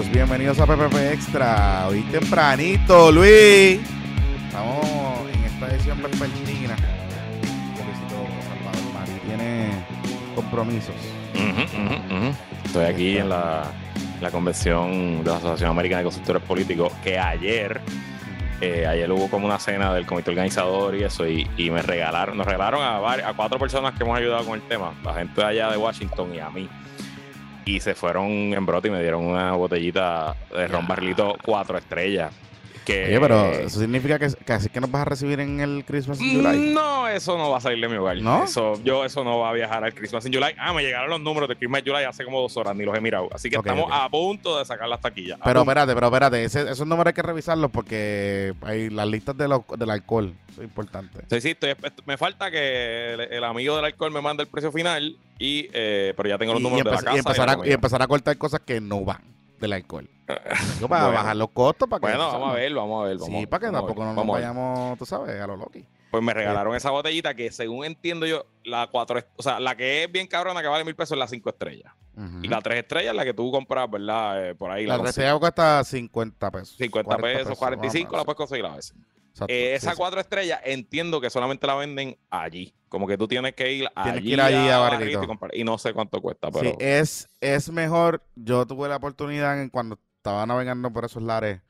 amigos, 0.00 0.12
bienvenidos 0.12 0.58
a 0.60 0.66
PPP 0.66 0.94
Extra. 1.12 1.86
Hoy 1.88 2.00
tempranito, 2.10 3.12
Luis. 3.12 3.80
Estamos 4.46 5.28
en 5.32 5.44
esta 5.44 5.68
edición 5.74 6.02
vespertina. 6.02 6.76
Salvador 8.48 8.92
Mari 8.94 9.12
tiene 9.26 9.70
compromisos. 10.34 10.94
Ujú, 11.34 11.62
ujú, 11.62 12.16
ujú. 12.26 12.34
Estoy 12.64 12.84
aquí 12.86 13.18
en 13.18 13.28
la, 13.28 13.64
la 14.20 14.30
convención 14.30 15.22
de 15.22 15.30
la 15.30 15.36
Asociación 15.36 15.70
Americana 15.70 15.98
de 15.98 16.04
Consultores 16.04 16.42
Políticos 16.42 16.92
que 17.04 17.18
ayer, 17.18 17.80
eh, 18.60 18.86
ayer 18.86 19.10
hubo 19.12 19.28
como 19.28 19.46
una 19.46 19.58
cena 19.58 19.92
del 19.92 20.06
comité 20.06 20.30
organizador 20.30 20.94
y 20.94 21.02
eso 21.04 21.26
y, 21.28 21.46
y 21.56 21.70
me 21.70 21.82
regalaron, 21.82 22.38
nos 22.38 22.46
regalaron 22.46 22.80
a, 22.82 23.28
a 23.28 23.34
cuatro 23.34 23.58
personas 23.58 23.94
que 23.94 24.04
hemos 24.04 24.16
ayudado 24.18 24.44
con 24.46 24.54
el 24.54 24.62
tema, 24.62 24.94
la 25.04 25.14
gente 25.14 25.40
de 25.40 25.46
allá 25.46 25.70
de 25.70 25.76
Washington 25.76 26.34
y 26.34 26.38
a 26.38 26.48
mí. 26.48 26.68
Y 27.70 27.78
se 27.78 27.94
fueron 27.94 28.26
en 28.52 28.66
brote 28.66 28.88
y 28.88 28.90
me 28.90 29.00
dieron 29.00 29.24
una 29.24 29.52
botellita 29.52 30.34
de 30.52 30.66
ron 30.66 30.88
barrilito 30.88 31.36
cuatro 31.40 31.78
estrellas. 31.78 32.32
Que, 32.84 33.06
Oye, 33.06 33.20
pero 33.20 33.52
eso 33.52 33.78
significa 33.80 34.18
que, 34.18 34.28
que 34.44 34.52
así 34.52 34.68
que 34.68 34.80
nos 34.80 34.90
vas 34.90 35.02
a 35.02 35.04
recibir 35.04 35.38
en 35.40 35.60
el 35.60 35.84
Christmas 35.84 36.20
in 36.20 36.36
July. 36.42 36.72
No, 36.74 37.06
eso 37.08 37.36
no 37.36 37.50
va 37.50 37.58
a 37.58 37.60
salir 37.60 37.80
de 37.80 37.88
mi 37.88 37.96
hogar. 37.96 38.16
¿No? 38.18 38.44
Eso, 38.44 38.80
yo 38.82 39.04
eso 39.04 39.22
no 39.22 39.38
va 39.38 39.50
a 39.50 39.52
viajar 39.52 39.84
al 39.84 39.94
Christmas 39.94 40.24
in 40.26 40.32
July. 40.32 40.54
Ah, 40.58 40.72
me 40.72 40.82
llegaron 40.82 41.10
los 41.10 41.20
números 41.20 41.48
de 41.48 41.56
Christmas 41.56 41.80
in 41.84 41.92
July 41.92 42.04
hace 42.04 42.24
como 42.24 42.40
dos 42.40 42.56
horas, 42.56 42.74
ni 42.74 42.84
los 42.84 42.96
he 42.96 43.00
mirado. 43.00 43.28
Así 43.32 43.50
que 43.50 43.56
estamos 43.56 43.86
a 43.92 44.08
punto 44.08 44.58
de 44.58 44.64
sacar 44.64 44.88
las 44.88 45.00
taquillas. 45.00 45.38
Pero 45.44 45.60
espérate, 45.60 45.94
pero 45.94 46.06
espérate, 46.06 46.44
ese- 46.44 46.70
esos 46.70 46.86
números 46.86 47.08
hay 47.08 47.14
que 47.14 47.22
revisarlos 47.22 47.70
porque 47.70 48.54
hay 48.62 48.90
las 48.90 49.06
listas 49.06 49.36
de 49.36 49.46
lo- 49.48 49.64
del 49.76 49.90
alcohol, 49.90 50.32
eso 50.50 50.62
es 50.62 50.68
importante. 50.68 51.20
Sí, 51.30 51.40
sí, 51.40 51.50
estoy- 51.50 51.74
me 52.06 52.16
falta 52.16 52.50
que 52.50 53.12
el, 53.14 53.20
el 53.20 53.44
amigo 53.44 53.76
del 53.76 53.84
alcohol 53.84 54.10
me 54.10 54.20
mande 54.22 54.42
el 54.44 54.48
precio 54.48 54.72
final, 54.72 55.16
y 55.38 55.68
eh, 55.72 56.14
pero 56.16 56.28
ya 56.28 56.38
tengo 56.38 56.52
los 56.54 56.62
Y, 56.62 56.66
y 56.66 56.68
números 56.70 56.84
de 56.84 56.96
la 56.96 57.02
casa. 57.02 57.14
y 57.14 57.18
empezar 57.18 57.50
a, 57.50 57.66
y 57.68 57.72
empezar 57.72 58.02
a 58.02 58.06
cortar 58.06 58.36
cosas 58.38 58.60
que 58.60 58.80
no 58.80 59.04
van 59.04 59.20
del 59.60 59.72
alcohol. 59.74 60.08
Digo, 60.76 60.88
para 60.88 61.04
Bueno. 61.04 61.18
bajar 61.18 61.36
los 61.36 61.50
costos, 61.50 61.88
para 61.88 62.00
que 62.00 62.06
Bueno, 62.06 62.18
vamos 62.28 62.42
a 62.48 62.50
sabes. 62.50 62.62
ver, 62.62 62.74
vamos 62.74 63.04
a 63.04 63.08
ver. 63.08 63.18
Sí, 63.18 63.24
Vamos, 63.32 63.46
para 63.46 63.66
que 63.66 63.72
tampoco 63.72 64.04
no 64.04 64.14
nos 64.14 64.26
vayamos, 64.26 64.98
tú 64.98 65.06
sabes, 65.06 65.40
a 65.40 65.46
lo 65.46 65.56
Loki. 65.56 65.84
Pues 66.10 66.22
me 66.24 66.34
regalaron 66.34 66.74
esa 66.74 66.90
botellita 66.90 67.34
que, 67.34 67.52
según 67.52 67.84
entiendo 67.84 68.26
yo, 68.26 68.44
la 68.64 68.88
cuatro, 68.88 69.20
o 69.36 69.42
sea, 69.42 69.60
la 69.60 69.76
que 69.76 70.02
es 70.04 70.10
bien 70.12 70.26
cabrona, 70.26 70.60
que 70.60 70.66
vale 70.66 70.84
mil 70.84 70.96
pesos, 70.96 71.12
es 71.12 71.18
la 71.18 71.28
cinco 71.28 71.50
estrellas. 71.50 71.92
Y 72.42 72.48
la 72.48 72.60
tres 72.60 72.78
estrellas, 72.78 73.14
la 73.14 73.24
que 73.24 73.32
tú 73.32 73.50
compras, 73.50 73.88
¿verdad? 73.90 74.50
Eh, 74.50 74.54
por 74.54 74.70
ahí. 74.70 74.84
La 74.86 74.96
consigues. 74.98 75.16
receta 75.16 75.38
cuesta 75.38 75.84
50 75.84 76.50
pesos. 76.50 76.76
50 76.76 77.16
40 77.16 77.38
pesos, 77.38 77.58
45, 77.58 78.10
más 78.12 78.18
la 78.20 78.24
puedes 78.24 78.36
conseguir 78.36 78.66
a 78.66 78.74
veces. 78.76 78.94
Exacto, 79.30 79.46
Eh, 79.52 79.76
sí, 79.78 79.86
esa 79.86 79.90
sí. 79.92 79.96
cuatro 79.96 80.20
estrellas 80.20 80.60
entiendo 80.64 81.20
que 81.20 81.30
solamente 81.30 81.66
la 81.66 81.74
venden 81.74 82.16
allí. 82.30 82.74
Como 82.88 83.06
que 83.06 83.16
tú 83.16 83.28
tienes 83.28 83.54
que 83.54 83.72
ir 83.72 83.88
allí, 83.94 84.20
Tienes 84.20 84.22
que 84.22 84.28
ir 84.30 84.40
allí 84.40 84.68
a 84.68 84.78
Barrilito. 84.78 85.20
Barrilito 85.20 85.48
y. 85.54 85.60
Y 85.60 85.64
no 85.64 85.78
sé 85.78 85.92
cuánto 85.94 86.20
cuesta, 86.20 86.48
Sí, 86.48 86.52
pero 86.60 86.76
es, 86.80 87.28
es 87.40 87.70
mejor. 87.70 88.22
Yo 88.34 88.66
tuve 88.66 88.88
la 88.88 88.96
oportunidad 88.96 89.60
en 89.62 89.70
cuando 89.70 89.98
estaba 90.16 90.44
navegando 90.46 90.92
por 90.92 91.04
esos 91.04 91.22
lares 91.22 91.60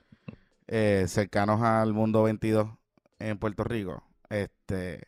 eh, 0.66 1.04
cercanos 1.08 1.60
al 1.62 1.92
mundo 1.92 2.22
22 2.22 2.68
en 3.18 3.38
Puerto 3.38 3.64
Rico. 3.64 4.02
Este, 4.30 5.06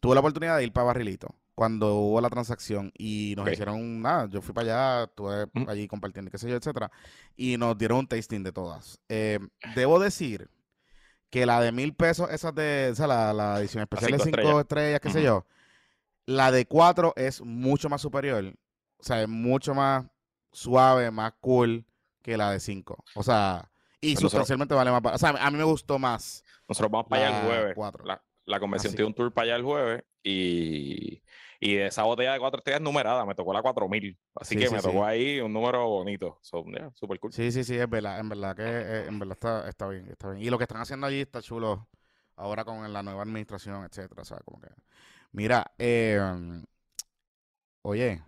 tuve 0.00 0.14
la 0.14 0.20
oportunidad 0.20 0.56
de 0.58 0.64
ir 0.64 0.72
para 0.72 0.86
Barrilito 0.86 1.34
cuando 1.54 1.96
hubo 1.96 2.20
la 2.20 2.30
transacción 2.30 2.92
y 2.96 3.34
nos 3.36 3.50
hicieron 3.50 4.00
nada. 4.00 4.28
Yo 4.30 4.40
fui 4.42 4.54
para 4.54 5.00
allá, 5.00 5.04
estuve 5.04 5.46
allí 5.68 5.86
compartiendo, 5.88 6.30
qué 6.30 6.38
sé 6.38 6.48
yo, 6.48 6.56
etcétera, 6.56 6.90
y 7.36 7.56
nos 7.56 7.76
dieron 7.76 7.98
un 7.98 8.06
tasting 8.06 8.42
de 8.42 8.52
todas. 8.52 9.00
Eh, 9.08 9.38
debo 9.74 9.98
decir 9.98 10.48
que 11.32 11.46
la 11.46 11.60
de 11.62 11.72
mil 11.72 11.94
pesos, 11.94 12.28
esa 12.30 12.52
de, 12.52 12.90
o 12.92 12.94
sea, 12.94 13.06
la, 13.06 13.32
la 13.32 13.58
edición 13.58 13.82
especial 13.82 14.12
de 14.12 14.18
cinco 14.18 14.28
estrellas, 14.38 14.60
estrellas. 14.60 15.00
qué 15.00 15.10
sé 15.10 15.22
yo, 15.22 15.46
la 16.26 16.50
de 16.52 16.66
cuatro 16.66 17.14
es 17.16 17.40
mucho 17.40 17.88
más 17.88 18.02
superior. 18.02 18.44
O 18.98 19.02
sea, 19.02 19.22
es 19.22 19.28
mucho 19.28 19.74
más 19.74 20.04
suave, 20.52 21.10
más 21.10 21.32
cool 21.40 21.84
que 22.20 22.36
la 22.36 22.50
de 22.52 22.60
cinco. 22.60 23.02
O 23.14 23.22
sea, 23.22 23.70
y 24.00 24.12
Pues 24.12 24.22
nosotros- 24.24 24.30
sustancialmente 24.32 24.74
vale 24.74 24.90
más. 24.92 25.14
O 25.14 25.18
sea, 25.18 25.30
a 25.30 25.50
mí 25.50 25.56
me 25.56 25.64
gustó 25.64 25.98
más. 25.98 26.44
nosotros 26.68 26.90
vamos 26.92 27.06
para 27.08 27.26
allá 27.28 27.40
el 27.40 27.46
jueves. 27.46 27.72
cuatro. 27.74 28.04
La, 28.04 28.22
la 28.44 28.60
convención 28.60 28.90
Así. 28.90 28.96
tiene 28.96 29.08
un 29.08 29.14
tour 29.14 29.32
para 29.32 29.44
allá 29.46 29.56
el 29.56 29.62
jueves 29.62 30.04
y, 30.22 31.22
y 31.64 31.76
esa 31.76 32.02
botella 32.02 32.32
de 32.32 32.40
cuatro 32.40 32.58
estrellas 32.58 32.80
numerada 32.80 33.24
me 33.24 33.36
tocó 33.36 33.52
la 33.52 33.62
4000. 33.62 34.18
Así 34.34 34.54
Sí, 34.54 34.60
que 34.60 34.66
sí, 34.66 34.74
me 34.74 34.80
sí. 34.80 34.86
tocó 34.88 35.04
ahí 35.04 35.40
un 35.40 35.52
número 35.52 35.86
bonito. 35.88 36.38
So, 36.42 36.64
yeah, 36.64 36.90
super 36.92 37.20
cool. 37.20 37.32
Sí, 37.32 37.52
sí, 37.52 37.62
sí, 37.62 37.76
es 37.78 37.88
verdad. 37.88 38.18
En 38.18 38.28
verdad 38.28 38.56
que 38.56 38.64
eh, 38.64 39.06
en 39.06 39.16
verdad 39.20 39.34
está, 39.34 39.68
está 39.68 39.86
bien, 39.86 40.08
está 40.10 40.30
bien. 40.30 40.42
Y 40.42 40.50
lo 40.50 40.58
que 40.58 40.64
están 40.64 40.80
haciendo 40.80 41.06
allí 41.06 41.20
está 41.20 41.40
chulo 41.40 41.88
ahora 42.34 42.64
con 42.64 42.92
la 42.92 43.04
nueva 43.04 43.22
administración, 43.22 43.84
etcétera. 43.84 44.22
O 44.22 44.24
sea, 44.24 44.38
como 44.40 44.60
que. 44.60 44.70
Mira, 45.30 45.64
eh, 45.78 46.20
oye, 47.82 48.22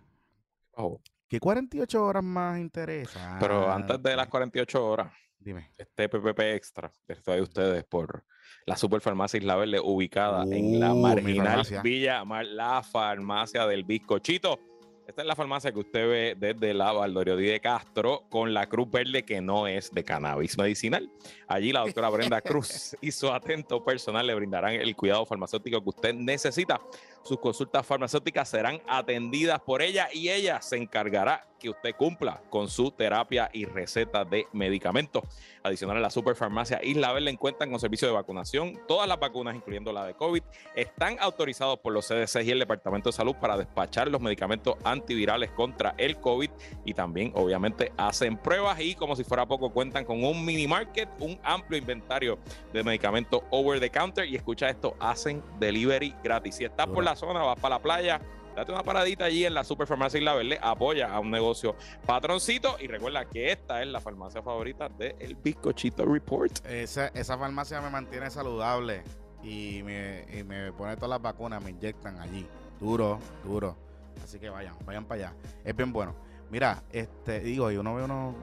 Oh, 0.77 1.01
¿qué 1.27 1.39
48 1.39 2.05
horas 2.05 2.23
más 2.23 2.57
interesa? 2.59 3.37
Pero 3.39 3.69
antes 3.71 4.01
de 4.01 4.15
las 4.15 4.27
48 4.27 4.85
horas, 4.85 5.11
Dime. 5.37 5.71
este 5.77 6.07
PPP 6.07 6.39
extra 6.55 6.89
les 7.07 7.21
trae 7.21 7.39
a 7.39 7.43
ustedes 7.43 7.83
por 7.83 8.23
la 8.65 8.75
Superfarmacia 8.77 9.37
Isla 9.37 9.55
Verde 9.55 9.79
ubicada 9.79 10.43
en 10.43 10.79
la 10.79 10.93
Uh, 10.93 10.97
marginal. 10.97 11.65
Villa 11.83 12.23
Mar, 12.25 12.45
la 12.45 12.81
farmacia 12.83 13.65
del 13.67 13.83
bizcochito. 13.83 14.59
Esta 15.07 15.21
es 15.21 15.27
la 15.27 15.35
farmacia 15.35 15.71
que 15.71 15.77
usted 15.79 16.09
ve 16.09 16.35
desde 16.35 16.73
la 16.73 16.91
Valdoriotti 16.91 17.43
de 17.43 17.59
Castro 17.59 18.23
con 18.27 18.55
la 18.55 18.65
cruz 18.67 18.89
verde 18.89 19.23
que 19.23 19.39
no 19.39 19.67
es 19.67 19.91
de 19.91 20.03
cannabis 20.03 20.57
medicinal. 20.57 21.11
Allí 21.47 21.71
la 21.71 21.81
doctora 21.81 22.09
Brenda 22.09 22.41
Cruz 22.41 22.95
y 23.01 23.11
su 23.11 23.31
atento 23.31 23.83
personal 23.83 24.25
le 24.25 24.33
brindarán 24.33 24.73
el 24.73 24.95
cuidado 24.95 25.23
farmacéutico 25.27 25.79
que 25.83 25.89
usted 25.89 26.15
necesita. 26.15 26.81
Sus 27.25 27.39
consultas 27.39 27.83
farmacéuticas 27.87 28.47
serán 28.47 28.79
atendidas 28.87 29.59
por 29.59 29.81
ella 29.81 30.09
y 30.13 30.29
ella 30.29 30.61
se 30.61 30.77
encargará 30.77 31.47
que 31.57 31.69
usted 31.69 31.95
cumpla 31.95 32.43
con 32.49 32.67
su 32.67 32.91
terapia 32.91 33.49
y 33.51 33.65
receta 33.65 34.25
de 34.25 34.45
medicamentos. 34.51 35.23
Adicional 35.63 35.97
a 35.97 36.01
la 36.01 36.09
Superfarmacia 36.11 36.81
Isla 36.83 37.13
Verde 37.13 37.31
encuentran 37.31 37.71
con 37.71 37.79
servicio 37.79 38.07
de 38.07 38.13
vacunación. 38.13 38.79
Todas 38.87 39.07
las 39.07 39.19
vacunas, 39.19 39.55
incluyendo 39.55 39.91
la 39.91 40.05
de 40.05 40.13
COVID, 40.13 40.43
están 40.75 41.17
autorizados 41.19 41.79
por 41.79 41.93
los 41.93 42.07
CDC 42.07 42.43
y 42.43 42.51
el 42.51 42.59
Departamento 42.59 43.09
de 43.09 43.13
Salud 43.13 43.35
para 43.41 43.57
despachar 43.57 44.07
los 44.09 44.21
medicamentos 44.21 44.75
antivirales 44.83 45.49
contra 45.51 45.95
el 45.97 46.19
COVID 46.19 46.51
y 46.83 46.93
también, 46.93 47.31
obviamente, 47.33 47.91
hacen 47.97 48.37
pruebas 48.37 48.79
y, 48.81 48.93
como 48.93 49.15
si 49.15 49.23
fuera 49.23 49.47
poco, 49.47 49.71
cuentan 49.71 50.05
con 50.05 50.23
un 50.23 50.45
mini 50.45 50.67
market, 50.67 51.09
un 51.19 51.39
amplio 51.41 51.79
inventario 51.79 52.37
de 52.71 52.83
medicamentos 52.83 53.41
over 53.49 53.79
the 53.79 53.89
counter 53.89 54.27
y 54.27 54.35
escucha 54.35 54.69
esto, 54.69 54.95
hacen 54.99 55.41
delivery 55.57 56.13
gratis. 56.21 56.55
Si 56.55 56.65
estás 56.65 56.85
por 56.85 57.03
Duro. 57.03 57.14
Zona, 57.15 57.41
vas 57.41 57.59
para 57.59 57.75
la 57.75 57.81
playa, 57.81 58.21
date 58.55 58.71
una 58.71 58.83
paradita 58.83 59.25
allí 59.25 59.45
en 59.45 59.53
la 59.53 59.63
Superfarmacia 59.63 60.17
Isla 60.17 60.33
Verde, 60.33 60.59
apoya 60.61 61.13
a 61.13 61.19
un 61.19 61.31
negocio 61.31 61.75
patroncito 62.05 62.77
y 62.79 62.87
recuerda 62.87 63.25
que 63.25 63.51
esta 63.51 63.81
es 63.81 63.87
la 63.87 63.99
farmacia 63.99 64.41
favorita 64.41 64.89
del 64.89 65.35
Bizcochito 65.35 66.05
Report. 66.05 66.65
Esa, 66.65 67.07
esa 67.07 67.37
farmacia 67.37 67.81
me 67.81 67.89
mantiene 67.89 68.29
saludable 68.29 69.03
y 69.43 69.81
me, 69.83 70.25
y 70.33 70.43
me 70.43 70.71
pone 70.71 70.95
todas 70.95 71.09
las 71.09 71.21
vacunas, 71.21 71.63
me 71.63 71.71
inyectan 71.71 72.19
allí. 72.19 72.47
Duro, 72.79 73.19
duro. 73.43 73.77
Así 74.23 74.39
que 74.39 74.49
vayan, 74.49 74.75
vayan 74.85 75.05
para 75.05 75.27
allá. 75.27 75.37
Es 75.63 75.75
bien 75.75 75.91
bueno. 75.91 76.15
Mira, 76.49 76.83
este, 76.91 77.39
digo, 77.39 77.71
y 77.71 77.77
uno 77.77 77.95
ve 77.95 78.03
uno, 78.03 78.35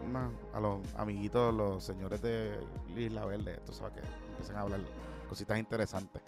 a 0.52 0.61
los 0.61 0.81
amiguitos, 0.96 1.55
los 1.55 1.85
señores 1.85 2.20
de 2.20 2.58
Isla 2.96 3.25
Verde, 3.25 3.61
tú 3.64 3.73
sabes 3.73 3.94
que 3.94 4.00
empiezan 4.31 4.56
a 4.56 4.61
hablar 4.62 4.81
cositas 5.29 5.58
interesantes. 5.58 6.23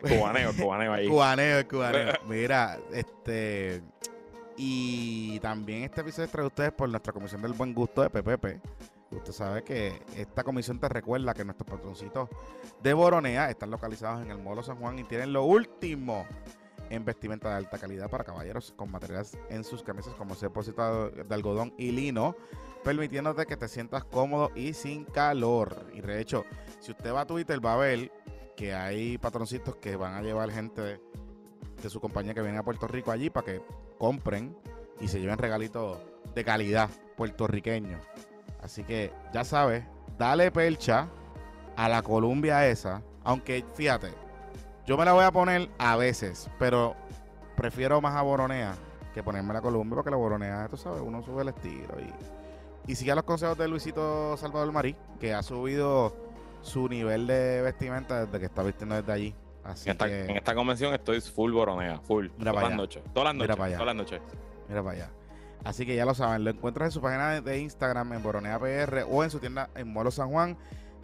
Cubaneo, 0.00 0.52
cubaneo 0.52 0.92
ahí. 0.92 1.08
Cubaneo, 1.08 1.68
cubaneo. 1.68 2.14
Mira, 2.28 2.78
este. 2.92 3.82
Y 4.56 5.38
también 5.40 5.84
este 5.84 6.00
episodio 6.00 6.28
es 6.32 6.46
ustedes 6.46 6.72
por 6.72 6.88
nuestra 6.88 7.12
Comisión 7.12 7.42
del 7.42 7.52
Buen 7.52 7.74
Gusto 7.74 8.02
de 8.02 8.10
PPP. 8.10 8.60
Usted 9.10 9.32
sabe 9.32 9.62
que 9.62 10.02
esta 10.16 10.42
comisión 10.42 10.80
te 10.80 10.88
recuerda 10.88 11.32
que 11.32 11.44
nuestros 11.44 11.68
patroncitos 11.70 12.28
de 12.82 12.92
Boronea 12.92 13.50
están 13.50 13.70
localizados 13.70 14.22
en 14.22 14.30
el 14.30 14.38
Molo 14.38 14.62
San 14.62 14.76
Juan 14.76 14.98
y 14.98 15.04
tienen 15.04 15.32
lo 15.32 15.44
último 15.44 16.26
en 16.90 17.04
vestimenta 17.04 17.50
de 17.50 17.56
alta 17.56 17.78
calidad 17.78 18.10
para 18.10 18.24
caballeros 18.24 18.72
con 18.76 18.90
materiales 18.90 19.36
en 19.48 19.64
sus 19.64 19.82
camisas 19.82 20.14
como 20.14 20.34
ese 20.34 20.46
depósito 20.46 21.10
de 21.10 21.34
algodón 21.34 21.72
y 21.78 21.90
lino, 21.90 22.36
permitiéndote 22.82 23.46
que 23.46 23.56
te 23.56 23.68
sientas 23.68 24.04
cómodo 24.04 24.50
y 24.54 24.72
sin 24.72 25.04
calor. 25.04 25.86
Y 25.92 26.00
de 26.00 26.20
hecho, 26.20 26.44
si 26.80 26.92
usted 26.92 27.12
va 27.12 27.22
a 27.22 27.26
Twitter 27.26 27.64
va 27.64 27.74
a 27.74 27.78
ver 27.78 28.10
que 28.56 28.74
hay 28.74 29.18
patroncitos 29.18 29.76
que 29.76 29.96
van 29.96 30.14
a 30.14 30.22
llevar 30.22 30.50
gente 30.50 30.80
de, 30.82 31.90
su 31.90 32.00
compañía 32.00 32.34
que 32.34 32.42
viene 32.42 32.58
a 32.58 32.64
Puerto 32.64 32.88
Rico 32.88 33.12
allí 33.12 33.30
para 33.30 33.46
que 33.46 33.62
compren 33.98 34.56
y 34.98 35.06
se 35.06 35.20
lleven 35.20 35.38
regalitos 35.38 35.98
de 36.34 36.44
calidad 36.44 36.90
puertorriqueño. 37.16 38.00
Así 38.60 38.82
que 38.82 39.12
ya 39.32 39.44
sabes, 39.44 39.84
dale 40.18 40.50
percha 40.50 41.08
a 41.76 41.88
la 41.88 42.02
Columbia 42.02 42.66
esa, 42.66 43.02
aunque 43.22 43.64
fíjate, 43.74 44.08
yo 44.86 44.96
me 44.96 45.04
la 45.04 45.12
voy 45.12 45.24
a 45.24 45.30
poner 45.30 45.70
a 45.78 45.96
veces, 45.96 46.50
pero 46.58 46.96
prefiero 47.56 48.00
más 48.00 48.16
a 48.16 48.22
Boronea 48.22 48.74
que 49.14 49.22
ponerme 49.22 49.54
la 49.54 49.60
Columbia 49.60 49.94
porque 49.94 50.10
la 50.10 50.16
Boronea, 50.16 50.66
tú 50.68 50.76
sabes, 50.76 51.00
uno 51.00 51.22
sube 51.22 51.42
el 51.42 51.48
estilo 51.48 51.94
y, 52.00 52.90
y 52.90 52.94
sigue 52.96 53.14
los 53.14 53.24
consejos 53.24 53.56
de 53.56 53.68
Luisito 53.68 54.36
Salvador 54.36 54.72
Marí, 54.72 54.96
que 55.20 55.34
ha 55.34 55.42
subido 55.42 56.25
su 56.66 56.88
nivel 56.88 57.26
de 57.26 57.62
vestimenta 57.62 58.24
desde 58.26 58.38
que 58.38 58.46
está 58.46 58.62
vistiendo 58.62 58.94
desde 58.96 59.12
allí. 59.12 59.34
Así 59.64 59.88
En 59.88 59.92
esta, 59.92 60.06
que, 60.06 60.24
en 60.26 60.36
esta 60.36 60.54
convención 60.54 60.94
estoy 60.94 61.20
full 61.20 61.52
boronea, 61.52 61.98
full. 62.00 62.28
Mira 62.38 62.52
todas 62.52 62.68
las 62.68 62.76
noches. 62.76 63.02
Todas 63.12 63.24
las 63.24 63.34
Mira 63.34 63.46
noches. 63.46 63.56
para 63.56 63.66
allá. 63.66 63.76
Todas 63.78 63.96
las 63.96 63.96
noches. 63.96 64.20
mira 64.68 64.82
para 64.82 64.96
allá. 64.96 65.10
Así 65.64 65.84
que 65.84 65.96
ya 65.96 66.04
lo 66.04 66.14
saben, 66.14 66.44
lo 66.44 66.50
encuentras 66.50 66.86
en 66.88 66.92
su 66.92 67.00
página 67.00 67.30
de- 67.32 67.40
de 67.40 67.58
Instagram 67.58 68.12
en 68.12 68.22
Boronea 68.22 68.58
PR 68.60 69.02
o 69.10 69.24
en 69.24 69.30
su 69.30 69.40
tienda 69.40 69.70
en 69.74 69.92
Molo 69.92 70.10
San 70.12 70.28
Juan, 70.30 70.56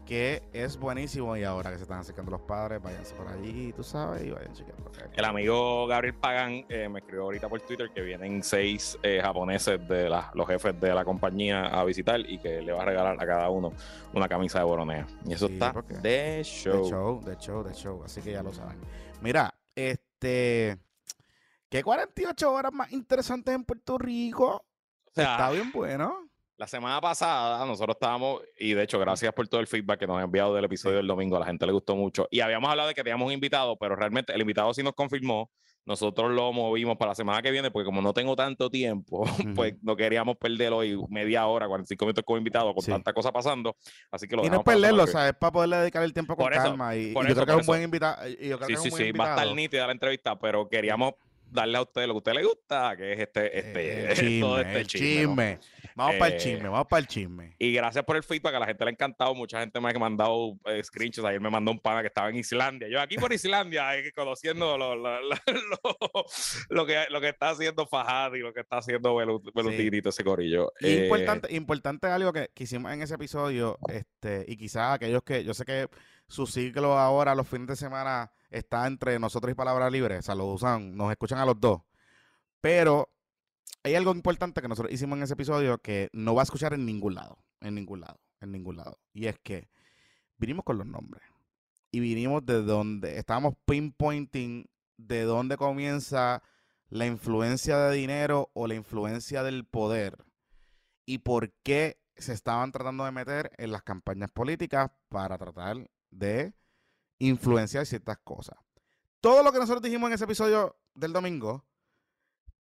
que 0.07 0.43
es 0.53 0.77
buenísimo. 0.77 1.37
Y 1.37 1.45
ahora 1.45 1.71
que 1.71 1.77
se 1.77 1.83
están 1.85 1.99
acercando 2.01 2.31
los 2.33 2.41
padres, 2.43 2.83
váyanse 2.83 3.15
por 3.15 3.29
allí, 3.29 3.73
tú 3.73 3.83
sabes, 3.83 4.25
y 4.25 4.31
vayan 4.31 4.53
chequeando. 4.53 4.91
El 5.15 5.25
amigo 5.25 5.87
Gabriel 5.87 6.15
Pagan 6.15 6.65
eh, 6.69 6.89
me 6.89 6.99
escribió 7.01 7.23
ahorita 7.25 7.49
por 7.49 7.61
Twitter 7.61 7.91
que 7.95 8.01
vienen 8.03 8.43
seis 8.43 8.99
eh, 9.03 9.21
japoneses 9.23 9.87
de 9.89 10.09
la- 10.09 10.31
los 10.35 10.47
jefes 10.47 10.79
de 10.81 10.95
la 10.95 11.05
compañía 11.05 11.67
a 11.67 11.85
visitar 11.85 12.21
y 12.21 12.39
que 12.39 12.61
le 12.63 12.73
va 12.73 12.83
a 12.83 12.85
regalar 12.87 13.17
a 13.21 13.27
cada 13.27 13.49
uno 13.51 13.73
una 14.13 14.29
camisa 14.29 14.59
de 14.59 14.65
Boronea. 14.65 15.07
Y 15.25 15.33
eso 15.35 15.47
Sí, 15.49 15.55
está 15.55 15.73
de 16.03 16.41
show. 16.45 16.83
De 16.85 16.91
show, 16.91 17.21
de 17.25 17.37
show, 17.37 17.63
de 17.65 17.75
show. 17.75 18.03
Así 18.05 18.21
que 18.21 18.33
ya 18.33 18.43
lo 18.43 18.53
saben. 18.53 18.79
Mira, 19.21 19.55
este. 19.75 20.79
¿Qué 21.69 21.83
48 21.83 22.53
horas 22.53 22.73
más 22.73 22.93
interesantes 22.93 23.55
en 23.55 23.65
Puerto 23.65 23.97
Rico? 23.97 24.57
O 25.07 25.11
sea, 25.15 25.33
Está 25.33 25.51
bien 25.51 25.73
bueno. 25.73 26.29
La 26.63 26.69
semana 26.69 27.01
pasada 27.01 27.67
nosotros 27.67 27.97
estábamos, 27.97 28.41
y 28.57 28.73
de 28.75 28.85
hecho, 28.85 28.97
gracias 29.01 29.33
por 29.33 29.49
todo 29.49 29.61
el 29.61 29.67
feedback 29.67 29.99
que 29.99 30.07
nos 30.07 30.19
han 30.19 30.23
enviado 30.23 30.55
del 30.55 30.65
episodio 30.65 30.99
del 30.99 31.09
domingo, 31.09 31.35
a 31.37 31.41
la 31.41 31.47
gente 31.47 31.67
le 31.67 31.73
gustó 31.73 31.97
mucho. 31.97 32.29
Y 32.31 32.39
habíamos 32.39 32.71
hablado 32.71 32.87
de 32.87 32.95
que 32.95 33.03
teníamos 33.03 33.27
un 33.27 33.33
invitado, 33.33 33.77
pero 33.77 33.97
realmente 33.97 34.33
el 34.33 34.41
invitado 34.43 34.73
sí 34.73 34.81
nos 34.81 34.93
confirmó. 34.95 35.51
Nosotros 35.85 36.31
lo 36.31 36.53
movimos 36.53 36.97
para 36.99 37.09
la 37.11 37.15
semana 37.17 37.43
que 37.43 37.51
viene, 37.51 37.73
porque 37.73 37.85
como 37.87 38.01
no 38.01 38.15
tengo 38.15 38.37
tanto 38.37 38.71
tiempo, 38.71 39.25
pues 39.57 39.75
no 39.83 39.97
queríamos 39.97 40.37
perder 40.37 40.73
hoy 40.73 40.97
media 41.09 41.49
hora, 41.49 41.67
45 41.67 42.05
minutos 42.05 42.23
como 42.25 42.39
invitado, 42.39 42.73
con 42.73 42.85
Sí. 42.85 42.93
tanta 42.93 43.13
cosa 43.13 43.33
pasando. 43.33 43.75
Así 44.13 44.29
que 44.29 44.37
lo 44.37 44.47
Y 44.47 44.49
no 44.49 44.59
es 44.59 44.63
perderlo, 44.63 44.89
semana 44.89 45.07
que- 45.07 45.11
¿sabes? 45.11 45.33
Para 45.35 45.51
poderle 45.51 45.77
dedicar 45.79 46.05
el 46.05 46.13
tiempo 46.13 46.37
con 46.37 46.45
Por 46.45 46.53
eso, 46.53 46.63
calma. 46.63 46.95
Y, 46.95 47.09
y 47.11 47.13
por 47.13 47.25
yo 47.27 47.33
eso, 47.33 47.43
creo 47.43 47.57
que 47.57 47.61
es 47.63 47.67
un 47.67 47.73
buen 47.73 47.83
invitado. 47.83 48.29
Y 48.29 48.49
yo 48.51 48.57
creo 48.59 48.69
Sí, 48.69 48.73
que 48.73 48.73
es 48.75 48.81
sí, 48.83 48.87
un 48.89 48.91
buen 48.93 49.05
sí, 49.07 49.19
va 49.19 49.27
a 49.27 49.31
estar 49.43 49.57
nítida 49.57 49.87
la 49.87 49.93
entrevista, 49.95 50.39
pero 50.39 50.69
queríamos 50.69 51.15
darle 51.51 51.77
a 51.77 51.83
usted 51.83 52.07
lo 52.07 52.15
que 52.15 52.17
a 52.17 52.19
usted 52.19 52.33
le 52.33 52.45
gusta, 52.45 52.97
que 52.97 53.13
es 53.13 53.19
este, 53.21 53.59
este, 53.59 54.13
Eh, 54.13 54.15
chisme, 54.15 54.41
todo 54.41 54.59
este 54.61 54.79
el 54.81 54.87
chisme, 54.87 55.55
¿no? 55.57 55.61
Vamos 55.97 56.17
para 56.17 56.29
el 56.29 56.35
Eh, 56.35 56.39
chisme, 56.39 56.69
vamos 56.69 56.87
para 56.89 57.01
el 57.01 57.07
chisme. 57.07 57.57
Y 57.59 57.73
gracias 57.73 58.05
por 58.05 58.17
el 58.17 58.23
feedback, 58.23 58.55
a 58.55 58.59
la 58.61 58.67
gente 58.67 58.85
le 58.85 58.91
ha 58.91 58.93
encantado. 58.93 59.35
Mucha 59.35 59.61
gente 59.61 59.81
me 59.81 59.91
ha 59.91 59.99
mandado 59.99 60.59
eh, 60.67 60.83
screenshots. 60.83 61.27
Ayer 61.27 61.41
me 61.41 61.51
mandó 61.51 61.71
un 61.71 61.79
pana 61.81 62.01
que 62.01 62.09
estaba 62.09 62.29
en 62.31 62.37
Islandia. 62.37 62.89
Yo 62.89 63.01
aquí 63.01 63.17
por 63.17 63.33
Islandia, 63.33 63.97
eh, 63.99 64.13
conociendo 64.15 64.77
lo, 64.79 64.95
lo- 64.97 65.21
lo- 66.71 66.87
que, 66.87 67.05
lo 67.11 67.21
que 67.21 67.29
está 67.29 67.51
haciendo 67.51 67.87
Fajad 67.87 68.35
y 68.35 68.39
lo 68.41 68.53
que 68.53 68.61
está 68.61 68.79
haciendo 68.79 69.13
y 69.23 70.01
todo 70.03 70.11
ese 70.11 70.25
corillo. 70.25 70.73
Y 70.81 70.87
Eh, 70.87 71.05
importante, 71.05 71.55
importante 71.55 72.07
algo 72.09 72.33
que, 72.33 72.51
que 72.55 72.65
hicimos 72.65 72.93
en 72.93 73.03
ese 73.03 73.15
episodio, 73.15 73.79
este, 73.89 74.45
y 74.49 74.57
quizás 74.57 74.95
aquellos 74.95 75.23
que, 75.23 75.45
yo 75.45 75.55
sé 75.55 75.65
que 75.65 75.89
su 76.29 76.47
ciclo 76.47 76.99
ahora, 76.99 77.35
los 77.35 77.47
fines 77.49 77.69
de 77.69 77.77
semana, 77.77 78.33
está 78.51 78.87
entre 78.87 79.19
nosotros 79.19 79.51
y 79.53 79.55
Palabra 79.55 79.91
Libre, 79.91 80.19
o 80.19 80.23
sea, 80.23 80.35
lo 80.35 80.47
usan, 80.47 80.97
nos 80.97 81.11
escuchan 81.11 81.39
a 81.39 81.47
los 81.47 81.61
dos. 81.61 81.81
Pero 82.61 83.09
hay 83.85 83.95
algo 83.95 84.13
importante 84.13 84.63
que 84.63 84.69
nosotros 84.69 84.93
hicimos 84.93 85.17
en 85.17 85.25
ese 85.25 85.35
episodio 85.35 85.79
que 85.79 86.09
no 86.13 86.35
va 86.35 86.43
a 86.43 86.45
escuchar 86.45 86.75
en 86.75 86.87
ningún 86.87 87.15
lado, 87.15 87.39
en 87.61 87.75
ningún 87.75 88.01
lado, 88.01 88.21
en 88.41 88.53
ningún 88.53 88.77
lado. 88.77 88.99
Y 89.13 89.27
es 89.27 89.39
que 89.39 89.69
vinimos 90.39 90.65
con 90.65 90.79
los 90.79 90.87
nombres. 90.87 91.23
Y 91.91 92.01
vinimos 92.01 92.47
de 92.47 92.63
donde, 92.63 93.19
estábamos 93.19 93.55
pinpointing 93.67 94.67
de 94.97 95.23
dónde 95.23 95.57
comienza 95.57 96.43
la 96.89 97.07
influencia 97.07 97.79
de 97.79 97.97
dinero 97.97 98.51
o 98.55 98.67
la 98.67 98.75
influencia 98.75 99.43
del 99.43 99.65
poder 99.65 100.17
y 101.07 101.19
por 101.19 101.53
qué 101.63 101.99
se 102.17 102.33
estaban 102.33 102.73
tratando 102.73 103.05
de 103.05 103.13
meter 103.13 103.51
en 103.59 103.73
las 103.73 103.83
campañas 103.83 104.31
políticas 104.31 104.91
para 105.09 105.39
tratar 105.39 105.91
de 106.11 106.55
influenciar 107.19 107.87
ciertas 107.87 108.19
cosas. 108.19 108.57
Todo 109.21 109.43
lo 109.43 109.53
que 109.53 109.59
nosotros 109.59 109.83
dijimos 109.83 110.09
en 110.09 110.15
ese 110.15 110.25
episodio 110.25 110.77
del 110.95 111.13
domingo, 111.13 111.65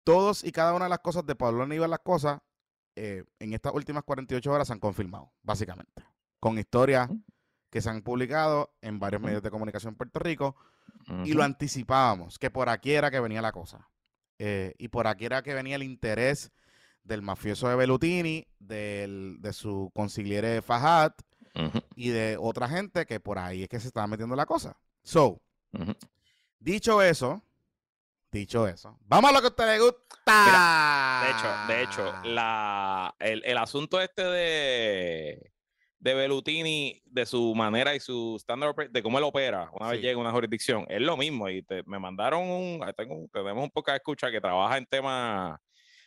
todos 0.05 0.45
y 0.45 0.53
cada 0.53 0.75
una 0.75 0.87
de 0.87 0.91
las 0.91 1.01
cosas 1.01 1.27
de 1.27 1.35
Pablo 1.35 1.63
Aníbal 1.63 1.91
las 1.91 2.01
cosas, 2.01 2.41
eh, 2.97 3.25
en 3.39 3.53
estas 3.55 3.73
últimas 3.75 4.05
48 4.05 4.51
horas 4.51 4.67
se 4.67 4.73
han 4.73 4.81
confirmado, 4.81 5.33
básicamente, 5.43 6.05
con 6.41 6.59
historias 6.59 7.09
que 7.71 7.81
se 7.81 7.89
han 7.89 8.03
publicado 8.03 8.75
en 8.83 8.99
varios 8.99 9.23
medios 9.23 9.43
de 9.43 9.51
comunicación 9.51 9.93
en 9.93 9.97
Puerto 9.97 10.19
Rico 10.19 10.57
y 11.25 11.33
lo 11.33 11.43
anticipábamos, 11.43 12.39
que 12.39 12.51
por 12.51 12.69
aquí 12.69 12.93
era 12.93 13.11
que 13.11 13.19
venía 13.19 13.41
la 13.43 13.53
cosa. 13.53 13.89
Eh, 14.39 14.75
y 14.79 14.89
por 14.89 15.07
aquí 15.07 15.25
era 15.25 15.43
que 15.43 15.55
venía 15.55 15.77
el 15.77 15.83
interés 15.83 16.53
del 17.03 17.23
mafioso 17.23 17.69
de 17.69 17.77
Belutini, 17.77 18.47
del, 18.59 19.39
de 19.41 19.53
su 19.53 19.91
consigliere 19.95 20.63
Fajat 20.63 21.21
y 21.97 22.11
de 22.11 22.37
otra 22.41 22.69
gente 22.69 23.07
que 23.07 23.21
por 23.21 23.39
ahí 23.39 23.65
es 23.65 23.69
que 23.69 23.81
se 23.81 23.89
estaba 23.89 24.07
metiendo 24.07 24.37
la 24.37 24.47
cosa. 24.47 24.79
So, 25.03 25.41
dicho 26.59 27.03
eso, 27.03 27.43
dicho 28.33 28.67
eso, 28.67 28.99
vamos 29.07 29.31
a 29.31 29.35
lo 29.35 29.41
que 29.41 29.47
a 29.47 29.51
usted 29.51 29.67
le 29.67 29.79
gusta. 29.81 30.01
De 31.23 31.31
hecho, 31.31 31.47
de 31.69 31.83
hecho, 31.83 32.13
la, 32.25 33.15
el, 33.21 33.45
el 33.45 33.59
asunto 33.59 34.01
este 34.01 34.25
de, 34.25 35.53
de 36.01 36.15
Belutini, 36.15 37.01
de 37.05 37.27
su 37.27 37.55
manera 37.55 37.95
y 37.95 38.01
su 38.01 38.43
oper- 38.47 38.91
de 38.91 39.03
cómo 39.03 39.19
él 39.19 39.25
opera 39.25 39.71
una 39.73 39.89
vez 39.91 40.01
llega 40.01 40.17
a 40.17 40.21
una 40.21 40.33
jurisdicción, 40.33 40.85
es 40.89 41.01
lo 41.01 41.17
mismo. 41.17 41.49
Y 41.49 41.63
te- 41.63 41.83
me 41.85 41.99
mandaron 41.99 42.43
un, 42.43 42.81
tengo, 42.97 43.29
tenemos 43.33 43.63
un 43.63 43.71
poco 43.71 43.91
de 43.93 43.99
escucha 43.99 44.31
que 44.31 44.41
trabaja 44.41 44.79
en 44.79 44.87
temas 44.87 45.61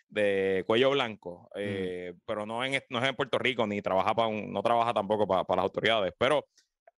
de 0.10 0.64
cuello 0.68 0.92
blanco, 0.92 1.50
eh, 1.56 2.14
pero 2.26 2.46
no 2.46 2.64
en, 2.66 2.82
no 2.90 3.00
es 3.00 3.06
en 3.10 3.16
Puerto 3.16 3.38
Rico, 3.40 3.66
ni 3.68 3.82
trabaja 3.82 4.14
para 4.14 4.28
un- 4.28 4.52
no 4.52 4.62
trabaja 4.62 4.94
tampoco 4.94 5.26
para, 5.28 5.44
para 5.44 5.62
las 5.62 5.70
autoridades, 5.70 6.14
pero 6.18 6.46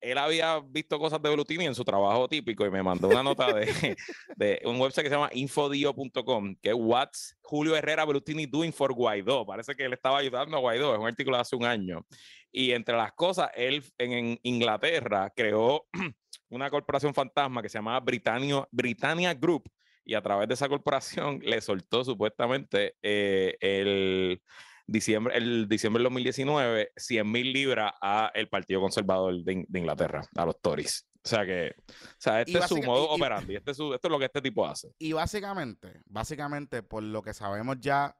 él 0.01 0.17
había 0.17 0.59
visto 0.59 0.99
cosas 0.99 1.21
de 1.21 1.29
Belutini 1.29 1.65
en 1.65 1.75
su 1.75 1.83
trabajo 1.83 2.27
típico 2.27 2.65
y 2.65 2.69
me 2.69 2.83
mandó 2.83 3.07
una 3.07 3.23
nota 3.23 3.53
de, 3.53 3.65
de 4.35 4.61
un 4.65 4.79
website 4.79 5.03
que 5.03 5.09
se 5.09 5.15
llama 5.15 5.29
infodio.com, 5.33 6.55
que 6.61 6.69
es 6.69 6.75
What's 6.77 7.37
Julio 7.41 7.75
Herrera 7.75 8.05
Belutini 8.05 8.45
Doing 8.45 8.73
for 8.73 8.93
Guaidó. 8.93 9.45
Parece 9.45 9.75
que 9.75 9.85
él 9.85 9.93
estaba 9.93 10.19
ayudando 10.19 10.57
a 10.57 10.59
Guaidó, 10.59 10.93
es 10.93 10.99
un 10.99 11.07
artículo 11.07 11.37
de 11.37 11.41
hace 11.41 11.55
un 11.55 11.65
año. 11.65 12.05
Y 12.51 12.71
entre 12.71 12.95
las 12.95 13.13
cosas, 13.13 13.49
él 13.55 13.83
en, 13.97 14.39
Inglaterra 14.43 15.31
creó 15.35 15.85
una 16.49 16.69
corporación 16.69 17.13
fantasma 17.13 17.61
que 17.61 17.69
se 17.69 17.77
llamaba 17.77 17.99
Britannia, 17.99 18.67
Britannia 18.71 19.33
Group 19.33 19.69
y 20.03 20.13
a 20.13 20.21
través 20.21 20.47
de 20.47 20.53
esa 20.53 20.69
corporación 20.69 21.39
le 21.43 21.59
soltó 21.59 22.03
supuestamente 22.03 22.95
eh, 23.01 23.57
el 23.59 24.41
diciembre, 24.87 25.37
el 25.37 25.67
diciembre 25.67 25.99
del 26.01 26.05
2019 26.05 26.91
100 26.95 27.31
mil 27.31 27.53
libras 27.53 27.93
a 28.01 28.31
el 28.33 28.47
Partido 28.49 28.81
Conservador 28.81 29.43
de, 29.43 29.53
In- 29.53 29.65
de 29.67 29.79
Inglaterra, 29.79 30.21
a 30.35 30.45
los 30.45 30.59
Tories. 30.61 31.07
O 31.23 31.27
sea 31.29 31.45
que, 31.45 31.75
o 31.77 31.93
sea, 32.17 32.39
este 32.41 32.57
es 32.57 32.65
su 32.67 32.77
modo 32.81 33.07
y- 33.07 33.11
y- 33.11 33.15
operandi, 33.21 33.55
este 33.57 33.71
es 33.71 33.77
su- 33.77 33.93
esto 33.93 34.07
es 34.07 34.11
lo 34.11 34.17
que 34.19 34.25
este 34.25 34.41
tipo 34.41 34.65
hace. 34.65 34.93
Y 34.97 35.11
básicamente, 35.13 36.01
básicamente, 36.05 36.83
por 36.83 37.03
lo 37.03 37.21
que 37.21 37.33
sabemos 37.33 37.77
ya 37.81 38.15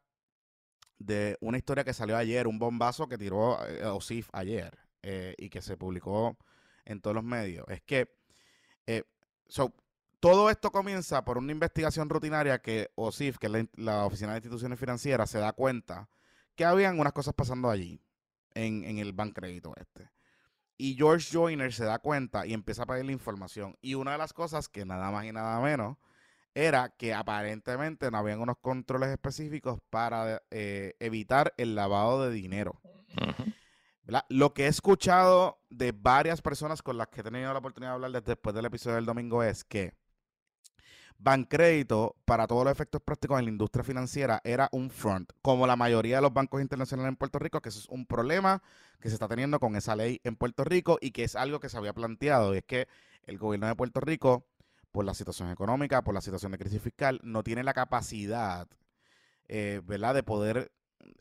de 0.99 1.37
una 1.41 1.57
historia 1.57 1.83
que 1.83 1.93
salió 1.93 2.17
ayer, 2.17 2.47
un 2.47 2.59
bombazo 2.59 3.07
que 3.07 3.17
tiró 3.17 3.65
eh, 3.65 3.85
Osif 3.85 4.29
ayer 4.33 4.77
eh, 5.03 5.35
y 5.37 5.49
que 5.49 5.61
se 5.61 5.77
publicó 5.77 6.37
en 6.85 6.99
todos 7.01 7.15
los 7.15 7.23
medios, 7.23 7.65
es 7.69 7.81
que 7.81 8.09
eh, 8.87 9.03
so, 9.47 9.73
todo 10.19 10.49
esto 10.49 10.71
comienza 10.71 11.23
por 11.23 11.37
una 11.37 11.51
investigación 11.51 12.09
rutinaria 12.09 12.59
que 12.59 12.89
OSIF, 12.95 13.37
que 13.37 13.47
es 13.47 13.53
la 13.75 14.05
Oficina 14.05 14.31
de 14.31 14.37
Instituciones 14.39 14.79
Financieras, 14.79 15.29
se 15.29 15.37
da 15.37 15.53
cuenta 15.53 16.09
que 16.57 16.65
habían 16.65 16.99
unas 16.99 17.13
cosas 17.13 17.33
pasando 17.33 17.69
allí, 17.69 18.01
en, 18.53 18.83
en 18.83 18.97
el 18.97 19.13
Bancrédito 19.13 19.73
este. 19.77 20.09
Y 20.77 20.95
George 20.95 21.29
Joyner 21.31 21.71
se 21.73 21.85
da 21.85 21.99
cuenta 21.99 22.45
y 22.45 22.53
empieza 22.53 22.83
a 22.83 22.85
pedirle 22.85 23.13
información. 23.13 23.77
Y 23.81 23.93
una 23.93 24.11
de 24.11 24.17
las 24.17 24.33
cosas 24.33 24.67
que 24.67 24.85
nada 24.85 25.09
más 25.11 25.25
y 25.25 25.31
nada 25.31 25.59
menos 25.61 25.97
era 26.53 26.89
que 26.89 27.13
aparentemente 27.13 28.09
no 28.11 28.17
habían 28.17 28.41
unos 28.41 28.57
controles 28.59 29.09
específicos 29.09 29.79
para 29.89 30.41
eh, 30.51 30.95
evitar 30.99 31.53
el 31.57 31.75
lavado 31.75 32.23
de 32.27 32.31
dinero. 32.33 32.81
Lo 34.29 34.53
que 34.53 34.65
he 34.65 34.67
escuchado 34.67 35.59
de 35.69 35.91
varias 35.91 36.41
personas 36.41 36.81
con 36.81 36.97
las 36.97 37.07
que 37.09 37.21
he 37.21 37.23
tenido 37.23 37.51
la 37.51 37.59
oportunidad 37.59 37.91
de 37.91 37.95
hablar 37.95 38.11
desde- 38.11 38.31
después 38.33 38.55
del 38.55 38.65
episodio 38.65 38.95
del 38.95 39.05
domingo 39.05 39.43
es 39.43 39.63
que 39.63 39.93
Bancrédito, 41.19 42.15
para 42.25 42.45
todos 42.45 42.63
los 42.63 42.71
efectos 42.71 43.01
prácticos 43.01 43.39
en 43.39 43.45
la 43.45 43.51
industria 43.51 43.83
financiera, 43.83 44.39
era 44.43 44.69
un 44.71 44.89
front, 44.89 45.31
como 45.41 45.65
la 45.65 45.75
mayoría 45.75 46.17
de 46.17 46.21
los 46.21 46.33
bancos 46.33 46.61
internacionales 46.61 47.09
en 47.09 47.15
Puerto 47.15 47.39
Rico, 47.39 47.59
que 47.61 47.69
eso 47.69 47.79
es 47.79 47.89
un 47.89 48.05
problema 48.05 48.61
que 48.99 49.09
se 49.09 49.15
está 49.15 49.27
teniendo 49.27 49.59
con 49.59 49.75
esa 49.75 49.95
ley 49.95 50.21
en 50.23 50.35
Puerto 50.35 50.63
Rico 50.63 50.99
y 51.01 51.11
que 51.11 51.23
es 51.23 51.35
algo 51.35 51.59
que 51.59 51.69
se 51.69 51.77
había 51.77 51.93
planteado, 51.93 52.53
y 52.53 52.59
es 52.59 52.63
que 52.65 52.87
el 53.23 53.37
gobierno 53.37 53.67
de 53.67 53.75
Puerto 53.75 53.99
Rico, 53.99 54.45
por 54.91 55.05
la 55.05 55.13
situación 55.13 55.49
económica, 55.51 56.03
por 56.03 56.13
la 56.13 56.21
situación 56.21 56.51
de 56.51 56.59
crisis 56.59 56.81
fiscal, 56.81 57.19
no 57.23 57.43
tiene 57.43 57.63
la 57.63 57.73
capacidad, 57.73 58.67
eh, 59.47 59.81
¿verdad?, 59.83 60.13
de 60.13 60.23
poder 60.23 60.71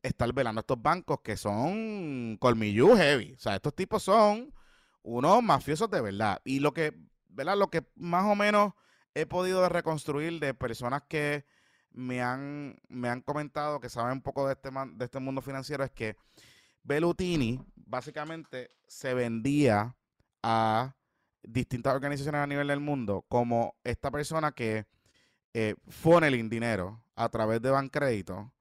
estar 0.03 0.33
velando 0.33 0.61
a 0.61 0.63
estos 0.63 0.81
bancos 0.81 1.21
que 1.21 1.37
son 1.37 2.37
colmillú 2.39 2.97
heavy. 2.97 3.35
O 3.35 3.39
sea, 3.39 3.57
estos 3.57 3.75
tipos 3.75 4.03
son 4.03 4.53
unos 5.03 5.43
mafiosos 5.43 5.91
de 5.91 6.01
verdad. 6.01 6.41
Y 6.45 6.61
lo 6.61 6.73
que, 6.73 6.95
¿verdad? 7.29 7.57
Lo 7.57 7.69
que 7.69 7.85
más 7.95 8.25
o 8.25 8.35
menos 8.35 8.73
he 9.17 9.25
podido 9.25 9.67
reconstruir 9.71 10.39
de 10.41 10.53
personas 10.53 11.03
que 11.09 11.47
me 11.91 12.21
han, 12.21 12.79
me 12.89 13.09
han 13.09 13.23
comentado 13.23 13.81
que 13.81 13.89
saben 13.89 14.13
un 14.13 14.21
poco 14.23 14.47
de 14.47 14.53
este, 14.53 14.71
man- 14.71 14.99
de 14.99 15.07
este 15.07 15.19
mundo 15.21 15.41
financiero 15.41 15.83
es 15.85 15.91
que 15.91 16.17
Belutini 16.83 17.65
básicamente 17.75 18.71
se 18.87 19.15
vendía 19.15 19.97
a 20.43 20.95
distintas 21.43 21.95
organizaciones 21.95 22.41
a 22.43 22.47
nivel 22.47 22.69
del 22.69 22.81
mundo 22.81 23.25
como 23.29 23.75
esta 23.85 24.11
persona 24.11 24.53
que 24.53 24.85
eh, 25.55 25.77
dinero 26.51 27.03
a 27.15 27.31
través 27.31 27.63
de 27.63 27.71
Bancrédito 27.71 28.53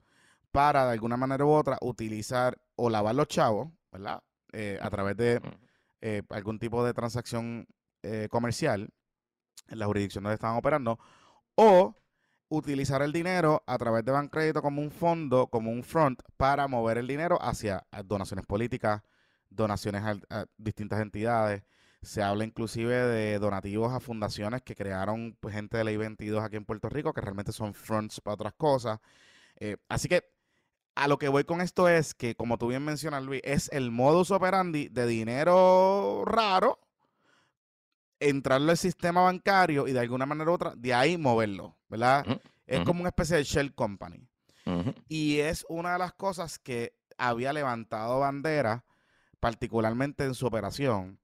para 0.52 0.86
de 0.86 0.94
alguna 0.94 1.18
manera 1.18 1.44
u 1.44 1.50
otra 1.50 1.78
utilizar 1.82 2.58
o 2.78 2.90
lavar 2.90 3.16
los 3.16 3.28
chavos, 3.28 3.68
¿verdad? 3.92 4.24
Eh, 4.54 4.80
a 4.82 4.90
través 4.90 5.18
de 5.18 5.42
eh, 6.00 6.22
algún 6.30 6.60
tipo 6.60 6.86
de 6.86 6.94
transacción 6.94 7.68
eh, 8.04 8.30
comercial 8.32 8.90
en 9.70 9.80
la 9.80 9.86
jurisdicción 9.86 10.24
donde 10.24 10.36
estaban 10.36 10.58
operando, 10.58 11.00
o 11.56 11.96
utilizar 12.50 13.02
el 13.02 13.12
dinero 13.12 13.64
a 13.66 13.78
través 13.78 14.06
de 14.06 14.12
Bancrédito 14.12 14.62
como 14.62 14.82
un 14.82 14.92
fondo, 14.92 15.48
como 15.48 15.72
un 15.72 15.84
front, 15.84 16.22
para 16.38 16.68
mover 16.68 16.98
el 16.98 17.08
dinero 17.08 17.38
hacia 17.42 17.86
donaciones 18.06 18.46
políticas, 18.46 19.02
donaciones 19.50 20.04
a, 20.04 20.46
distintas 20.58 21.02
entidades. 21.02 21.64
Se 22.02 22.22
habla 22.22 22.44
inclusive 22.46 22.96
de 22.96 23.40
donativos 23.40 23.92
a 23.92 24.00
fundaciones 24.00 24.62
que 24.62 24.76
crearon 24.76 25.36
pues, 25.40 25.56
gente 25.56 25.78
de 25.78 25.84
Ley 25.84 25.98
22 25.98 26.44
aquí 26.44 26.56
en 26.56 26.66
Puerto 26.66 26.88
Rico, 26.90 27.14
que 27.14 27.22
realmente 27.22 27.52
son 27.52 27.74
fronts 27.74 28.22
para 28.22 28.36
otras 28.36 28.54
cosas. 28.54 29.00
Eh, 29.56 29.78
así 29.90 30.08
que 30.08 30.24
a 30.96 31.08
lo 31.08 31.18
que 31.18 31.28
voy 31.28 31.44
con 31.44 31.62
esto 31.62 31.90
es 31.90 32.14
que, 32.14 32.36
como 32.36 32.58
tú 32.58 32.68
bien 32.68 32.84
mencionas, 32.84 33.24
Luis, 33.24 33.42
es 33.44 33.70
el 33.74 33.92
modus 33.92 34.32
operandi 34.32 34.88
de 34.90 35.08
dinero 35.08 36.24
raro, 36.26 36.80
entrarlo 38.20 38.72
al 38.72 38.78
sistema 38.78 39.22
bancario 39.22 39.88
y 39.88 39.94
de 39.94 40.00
alguna 40.00 40.26
manera 40.26 40.52
u 40.52 40.54
otra, 40.54 40.74
de 40.76 40.94
ahí 40.94 41.18
moverlo, 41.18 41.76
¿verdad? 41.90 42.26
Es 42.66 42.82
como 42.82 43.02
una 43.02 43.10
especie 43.10 43.38
de 43.38 43.44
shell 43.44 43.74
company. 43.74 44.28
Y 45.08 45.40
es 45.40 45.66
una 45.70 45.94
de 45.94 46.00
las 46.00 46.14
cosas 46.14 46.58
que 46.58 46.94
había 47.18 47.54
levantado 47.54 48.20
bandera, 48.20 48.84
particularmente 49.40 50.24
en 50.24 50.34
su 50.34 50.48
operación, 50.48 51.20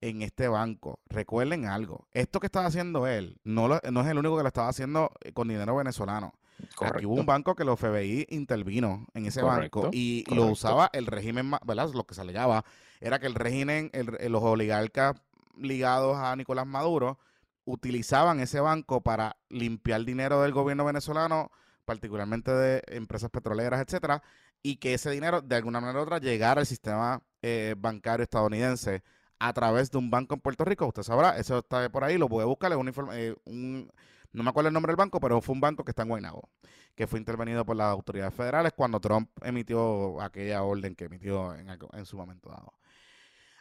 en 0.00 0.22
este 0.22 0.48
banco. 0.48 0.98
Recuerden 1.08 1.66
algo, 1.66 2.08
esto 2.12 2.40
que 2.40 2.46
estaba 2.46 2.66
haciendo 2.66 3.06
él 3.06 3.38
no, 3.44 3.68
no 3.68 4.00
es 4.00 4.06
el 4.08 4.18
único 4.18 4.36
que 4.36 4.42
lo 4.42 4.48
estaba 4.48 4.68
haciendo 4.68 5.12
eh, 5.20 5.32
con 5.32 5.48
dinero 5.48 5.76
venezolano. 5.76 6.34
Aquí 6.80 7.06
hubo 7.06 7.14
un 7.14 7.26
banco 7.26 7.54
que 7.54 7.64
los 7.64 7.78
FBI 7.78 8.26
intervino 8.30 9.06
en 9.14 9.26
ese 9.26 9.42
banco 9.42 9.90
y 9.92 10.24
lo 10.32 10.46
usaba 10.46 10.90
el 10.92 11.06
régimen, 11.06 11.50
¿verdad? 11.64 11.90
Lo 11.92 12.04
que 12.04 12.14
se 12.14 12.20
alegaba 12.20 12.64
era 13.00 13.18
que 13.18 13.26
el 13.26 13.34
régimen, 13.34 13.90
los 14.28 14.42
oligarcas 14.42 15.16
ligados 15.56 16.16
a 16.16 16.34
Nicolás 16.36 16.66
Maduro 16.66 17.18
utilizaban 17.64 18.40
ese 18.40 18.60
banco 18.60 19.02
para 19.02 19.36
limpiar 19.48 20.04
dinero 20.04 20.42
del 20.42 20.52
gobierno 20.52 20.84
venezolano, 20.84 21.50
particularmente 21.84 22.50
de 22.50 22.82
empresas 22.88 23.30
petroleras, 23.30 23.80
etcétera, 23.80 24.22
y 24.62 24.76
que 24.76 24.94
ese 24.94 25.10
dinero 25.10 25.42
de 25.42 25.56
alguna 25.56 25.80
manera 25.80 26.00
u 26.00 26.02
otra 26.02 26.18
llegara 26.18 26.60
al 26.60 26.66
sistema 26.66 27.22
eh, 27.42 27.74
bancario 27.78 28.24
estadounidense 28.24 29.02
a 29.38 29.52
través 29.52 29.90
de 29.90 29.98
un 29.98 30.10
banco 30.10 30.34
en 30.34 30.40
Puerto 30.40 30.64
Rico. 30.64 30.86
Usted 30.86 31.02
sabrá, 31.02 31.36
eso 31.36 31.58
está 31.58 31.88
por 31.90 32.04
ahí, 32.04 32.18
lo 32.18 32.28
puede 32.28 32.46
buscar, 32.46 32.76
un, 32.76 32.92
eh, 33.12 33.34
un 33.44 33.90
no 34.32 34.42
me 34.42 34.50
acuerdo 34.50 34.68
el 34.68 34.74
nombre 34.74 34.90
del 34.90 34.96
banco, 34.96 35.20
pero 35.20 35.40
fue 35.40 35.54
un 35.54 35.60
banco 35.60 35.84
que 35.84 35.90
está 35.90 36.02
en 36.02 36.08
Guaynabo, 36.08 36.48
que 36.94 37.06
fue 37.06 37.18
intervenido 37.18 37.64
por 37.64 37.76
las 37.76 37.88
autoridades 37.88 38.34
federales 38.34 38.72
cuando 38.74 38.98
Trump 39.00 39.30
emitió 39.42 40.20
aquella 40.20 40.62
orden 40.62 40.94
que 40.94 41.04
emitió 41.04 41.54
en 41.54 42.06
su 42.06 42.16
momento 42.16 42.48
dado. 42.48 42.72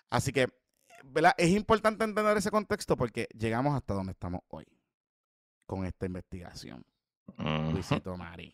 Así 0.10 0.32
que, 0.32 0.50
¿verdad? 1.04 1.34
Es 1.38 1.50
importante 1.50 2.04
entender 2.04 2.38
ese 2.38 2.52
contexto 2.52 2.96
porque 2.98 3.28
llegamos 3.38 3.76
hasta 3.76 3.94
donde 3.94 4.12
estamos 4.12 4.42
hoy 4.50 4.66
con 5.66 5.86
esta 5.86 6.06
investigación. 6.06 6.84
Luisito 7.38 8.18
Mari 8.18 8.54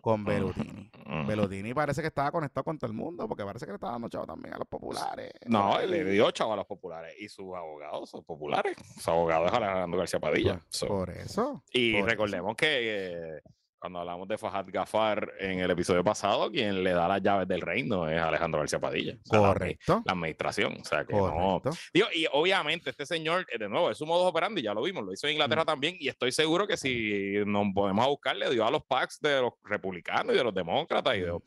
con 0.00 0.24
Belutini. 0.24 0.90
Belutini 1.26 1.74
parece 1.74 2.00
que 2.00 2.08
estaba 2.08 2.32
conectado 2.32 2.64
con 2.64 2.78
todo 2.78 2.90
el 2.90 2.96
mundo 2.96 3.28
porque 3.28 3.44
parece 3.44 3.66
que 3.66 3.72
le 3.72 3.76
estaba 3.76 3.92
dando 3.92 4.08
chavo 4.08 4.26
también 4.26 4.54
a 4.54 4.58
los 4.58 4.68
populares. 4.68 5.32
No, 5.46 5.78
él 5.78 5.90
le 5.90 6.04
dio 6.04 6.30
chavo 6.30 6.54
a 6.54 6.56
los 6.56 6.66
populares 6.66 7.14
y 7.18 7.28
sus 7.28 7.54
abogados 7.54 8.08
son 8.08 8.24
populares. 8.24 8.76
Su 8.98 9.10
abogado 9.10 9.46
es 9.46 9.52
Alejandro 9.52 9.98
García 9.98 10.20
Padilla. 10.20 10.60
Por, 10.86 11.10
eso. 11.10 11.62
Y 11.72 12.00
recordemos 12.00 12.56
que 12.56 13.40
cuando 13.84 13.98
hablamos 13.98 14.26
de 14.26 14.38
Fajad 14.38 14.64
Gafar 14.68 15.34
en 15.38 15.60
el 15.60 15.70
episodio 15.70 16.02
pasado, 16.02 16.50
quien 16.50 16.82
le 16.82 16.92
da 16.92 17.06
las 17.06 17.20
llaves 17.20 17.46
del 17.46 17.60
reino 17.60 18.08
es 18.08 18.18
Alejandro 18.18 18.60
García 18.60 18.80
Padilla. 18.80 19.18
Correcto. 19.28 20.02
La, 20.06 20.14
administración. 20.14 20.78
O 20.80 20.84
sea 20.86 21.04
que 21.04 21.12
no. 21.12 21.60
Digo, 21.92 22.06
y 22.14 22.24
obviamente 22.32 22.88
este 22.88 23.04
señor, 23.04 23.46
eh, 23.52 23.58
de 23.58 23.68
nuevo, 23.68 23.90
es 23.90 23.98
su 23.98 24.06
modo 24.06 24.24
operandi, 24.24 24.62
ya 24.62 24.72
lo 24.72 24.80
vimos, 24.80 25.04
lo 25.04 25.12
hizo 25.12 25.26
en 25.26 25.34
Inglaterra 25.34 25.66
también, 25.66 25.96
y 26.00 26.08
estoy 26.08 26.32
seguro 26.32 26.66
que 26.66 26.78
si 26.78 27.34
nos 27.44 27.74
podemos 27.74 28.06
buscar, 28.06 28.34
le 28.36 28.48
dio 28.48 28.66
a 28.66 28.70
los 28.70 28.82
packs 28.86 29.20
de 29.20 29.42
los 29.42 29.52
republicanos 29.64 30.32
y 30.34 30.38
de 30.38 30.44
los 30.44 30.54
demócratas 30.54 31.16
y 31.16 31.20
de 31.20 31.38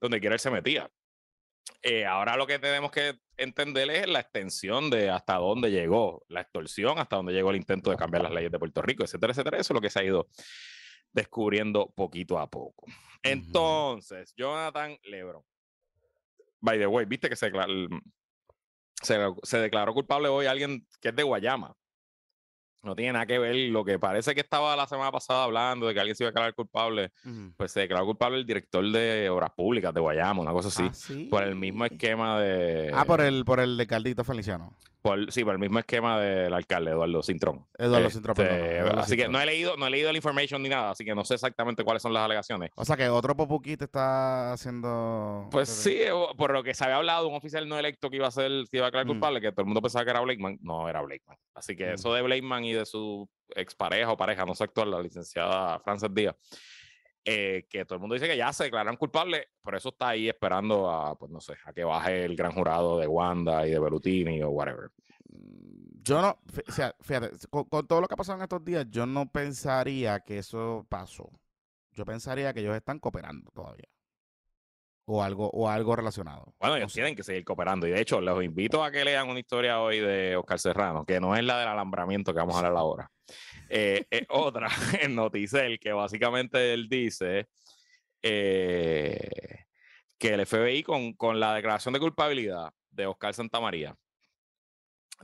donde 0.00 0.18
quiera 0.18 0.34
él 0.34 0.40
se 0.40 0.50
metía. 0.50 0.90
Eh, 1.82 2.06
ahora 2.06 2.36
lo 2.36 2.46
que 2.46 2.58
tenemos 2.58 2.90
que 2.90 3.18
entender 3.36 3.90
es 3.90 4.06
la 4.06 4.20
extensión 4.20 4.88
de 4.88 5.10
hasta 5.10 5.34
dónde 5.34 5.70
llegó 5.70 6.24
la 6.28 6.40
extorsión, 6.40 6.98
hasta 6.98 7.16
dónde 7.16 7.34
llegó 7.34 7.50
el 7.50 7.56
intento 7.56 7.90
de 7.90 7.96
cambiar 7.96 8.22
las 8.22 8.32
leyes 8.32 8.50
de 8.50 8.58
Puerto 8.58 8.80
Rico, 8.80 9.04
etcétera, 9.04 9.32
etcétera. 9.32 9.58
Eso 9.58 9.72
es 9.72 9.74
lo 9.74 9.80
que 9.82 9.90
se 9.90 10.00
ha 10.00 10.04
ido 10.04 10.28
descubriendo 11.12 11.92
poquito 11.94 12.38
a 12.38 12.48
poco. 12.48 12.86
Entonces, 13.22 14.32
Jonathan 14.36 14.96
Lebron. 15.04 15.42
By 16.60 16.78
the 16.78 16.86
way, 16.86 17.06
viste 17.06 17.28
que 17.28 17.36
se, 17.36 17.50
se, 19.42 19.58
declaró 19.58 19.94
culpable 19.94 20.28
hoy 20.28 20.46
alguien 20.46 20.86
que 21.00 21.08
es 21.08 21.16
de 21.16 21.22
Guayama. 21.22 21.74
No 22.82 22.96
tiene 22.96 23.12
nada 23.12 23.26
que 23.26 23.38
ver 23.38 23.54
lo 23.70 23.84
que 23.84 23.98
parece 23.98 24.34
que 24.34 24.40
estaba 24.40 24.74
la 24.74 24.86
semana 24.86 25.12
pasada 25.12 25.44
hablando 25.44 25.86
de 25.86 25.94
que 25.94 26.00
alguien 26.00 26.16
se 26.16 26.24
iba 26.24 26.28
a 26.28 26.32
declarar 26.32 26.54
culpable. 26.54 27.12
Pues 27.56 27.70
se 27.70 27.80
declaró 27.80 28.06
culpable 28.06 28.38
el 28.38 28.46
director 28.46 28.84
de 28.84 29.28
Obras 29.30 29.50
Públicas 29.50 29.94
de 29.94 30.00
Guayama, 30.00 30.40
una 30.40 30.52
cosa 30.52 30.68
así. 30.68 31.14
Ah, 31.14 31.26
por 31.30 31.44
el 31.44 31.54
mismo 31.54 31.84
esquema 31.84 32.40
de. 32.40 32.90
Ah, 32.92 33.04
por 33.04 33.20
el, 33.20 33.44
por 33.44 33.60
el 33.60 33.76
de 33.76 33.86
Caldito 33.86 34.24
Feliciano 34.24 34.76
sí, 35.28 35.44
por 35.44 35.54
el 35.54 35.58
mismo 35.58 35.78
esquema 35.78 36.20
del 36.20 36.52
alcalde, 36.52 36.92
Eduardo 36.92 37.22
Cintrón. 37.22 37.66
Eduardo 37.76 38.10
Cintrón, 38.10 38.36
este, 38.38 38.80
Así 38.80 39.16
que 39.16 39.28
no 39.28 39.40
he 39.40 39.46
leído, 39.46 39.76
no 39.76 39.86
he 39.86 39.90
leído 39.90 40.10
la 40.12 40.18
información 40.18 40.62
ni 40.62 40.68
nada, 40.68 40.90
así 40.90 41.04
que 41.04 41.14
no 41.14 41.24
sé 41.24 41.34
exactamente 41.34 41.84
cuáles 41.84 42.02
son 42.02 42.12
las 42.12 42.24
alegaciones. 42.24 42.70
O 42.76 42.84
sea 42.84 42.96
que 42.96 43.08
otro 43.08 43.34
te 43.62 43.84
está 43.84 44.52
haciendo. 44.52 45.48
Pues 45.50 45.68
sí, 45.68 46.00
por 46.36 46.52
lo 46.52 46.62
que 46.62 46.74
se 46.74 46.84
había 46.84 46.96
hablado, 46.96 47.28
un 47.28 47.34
oficial 47.34 47.68
no 47.68 47.78
electo 47.78 48.10
que 48.10 48.16
iba 48.16 48.28
a 48.28 48.30
ser, 48.30 48.50
que 48.70 48.78
iba 48.78 48.86
a 48.86 48.88
declarar 48.88 49.06
mm. 49.06 49.10
culpable, 49.10 49.40
que 49.40 49.52
todo 49.52 49.62
el 49.62 49.66
mundo 49.66 49.82
pensaba 49.82 50.04
que 50.04 50.10
era 50.10 50.20
Blakeman, 50.20 50.58
no 50.62 50.88
era 50.88 51.02
Blakeman. 51.02 51.36
Así 51.54 51.76
que 51.76 51.86
mm. 51.86 51.94
eso 51.94 52.14
de 52.14 52.22
Blakeman 52.22 52.64
y 52.64 52.72
de 52.72 52.86
su 52.86 53.28
expareja 53.54 54.12
o 54.12 54.16
pareja, 54.16 54.44
no 54.44 54.54
sé 54.54 54.64
actual, 54.64 54.90
la 54.90 55.00
licenciada 55.00 55.80
Frances 55.80 56.12
Díaz. 56.12 56.36
Eh, 57.24 57.66
que 57.70 57.84
todo 57.84 57.94
el 57.94 58.00
mundo 58.00 58.14
dice 58.14 58.26
que 58.26 58.36
ya 58.36 58.52
se 58.52 58.64
declararon 58.64 58.96
culpables, 58.96 59.46
por 59.62 59.76
eso 59.76 59.90
está 59.90 60.08
ahí 60.08 60.28
esperando 60.28 60.90
a, 60.90 61.16
pues 61.16 61.30
no 61.30 61.40
sé, 61.40 61.54
a 61.64 61.72
que 61.72 61.84
baje 61.84 62.24
el 62.24 62.34
gran 62.34 62.50
jurado 62.50 62.98
de 62.98 63.06
Wanda 63.06 63.64
y 63.64 63.70
de 63.70 63.78
Berutini 63.78 64.42
o 64.42 64.50
whatever. 64.50 64.90
Mm, 65.28 66.02
yo 66.02 66.20
no, 66.20 66.38
fíjate, 67.00 67.46
con, 67.48 67.86
todo 67.86 68.00
lo 68.00 68.08
que 68.08 68.14
ha 68.14 68.16
pasado 68.16 68.38
en 68.38 68.42
estos 68.42 68.64
días, 68.64 68.86
yo 68.90 69.06
no 69.06 69.30
pensaría 69.30 70.18
que 70.20 70.38
eso 70.38 70.84
pasó. 70.88 71.30
Yo 71.92 72.04
pensaría 72.04 72.52
que 72.52 72.60
ellos 72.60 72.74
están 72.74 72.98
cooperando 72.98 73.50
todavía. 73.52 73.91
O 75.04 75.22
algo, 75.22 75.50
o 75.50 75.68
algo 75.68 75.96
relacionado. 75.96 76.54
Bueno, 76.60 76.76
ellos 76.76 76.92
tienen 76.92 77.16
que 77.16 77.24
seguir 77.24 77.44
cooperando. 77.44 77.86
Y 77.86 77.90
de 77.90 78.00
hecho, 78.00 78.20
los 78.20 78.42
invito 78.42 78.84
a 78.84 78.90
que 78.92 79.04
lean 79.04 79.28
una 79.28 79.40
historia 79.40 79.80
hoy 79.80 79.98
de 79.98 80.36
Oscar 80.36 80.60
Serrano, 80.60 81.04
que 81.04 81.18
no 81.18 81.34
es 81.34 81.42
la 81.42 81.58
del 81.58 81.68
alambramiento 81.68 82.32
que 82.32 82.38
vamos 82.38 82.54
a 82.54 82.58
hablar 82.58 82.76
ahora. 82.76 83.10
Eh, 83.68 84.06
otra 84.28 84.68
en 85.00 85.14
Noticel, 85.14 85.80
que 85.80 85.92
básicamente 85.92 86.72
él 86.72 86.88
dice 86.88 87.48
eh, 88.22 89.64
que 90.18 90.34
el 90.34 90.46
FBI 90.46 90.82
con, 90.82 91.14
con, 91.14 91.40
la 91.40 91.54
declaración 91.54 91.94
de 91.94 92.00
culpabilidad 92.00 92.70
de 92.90 93.06
Oscar 93.06 93.34
Santamaría, 93.34 93.96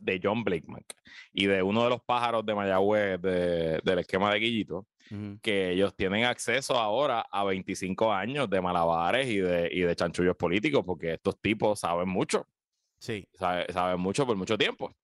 de 0.00 0.20
John 0.22 0.44
Blakeman 0.44 0.84
y 1.32 1.46
de 1.46 1.62
uno 1.62 1.84
de 1.84 1.90
los 1.90 2.00
pájaros 2.02 2.44
de 2.44 2.54
Mayagüez 2.54 3.20
del 3.20 3.98
esquema 3.98 4.32
de 4.32 4.40
Guillito, 4.40 4.86
que 5.42 5.70
ellos 5.70 5.94
tienen 5.96 6.24
acceso 6.24 6.76
ahora 6.76 7.26
a 7.30 7.44
25 7.44 8.12
años 8.12 8.48
de 8.50 8.60
malabares 8.60 9.28
y 9.28 9.38
de, 9.38 9.68
y 9.72 9.80
de 9.80 9.96
chanchullos 9.96 10.36
políticos, 10.36 10.82
porque 10.84 11.14
estos 11.14 11.40
tipos 11.40 11.80
saben 11.80 12.08
mucho. 12.08 12.46
Sí. 12.98 13.26
saben 13.38 14.00
mucho 14.00 14.26
por 14.26 14.36
mucho 14.36 14.58
tiempo. 14.58 14.94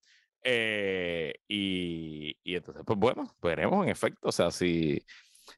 Eh, 0.42 1.32
y, 1.48 2.36
y, 2.44 2.56
entonces, 2.56 2.82
pues 2.86 2.98
bueno, 2.98 3.34
veremos 3.40 3.84
en 3.84 3.90
efecto, 3.90 4.28
o 4.28 4.32
sea, 4.32 4.50
si, 4.50 5.02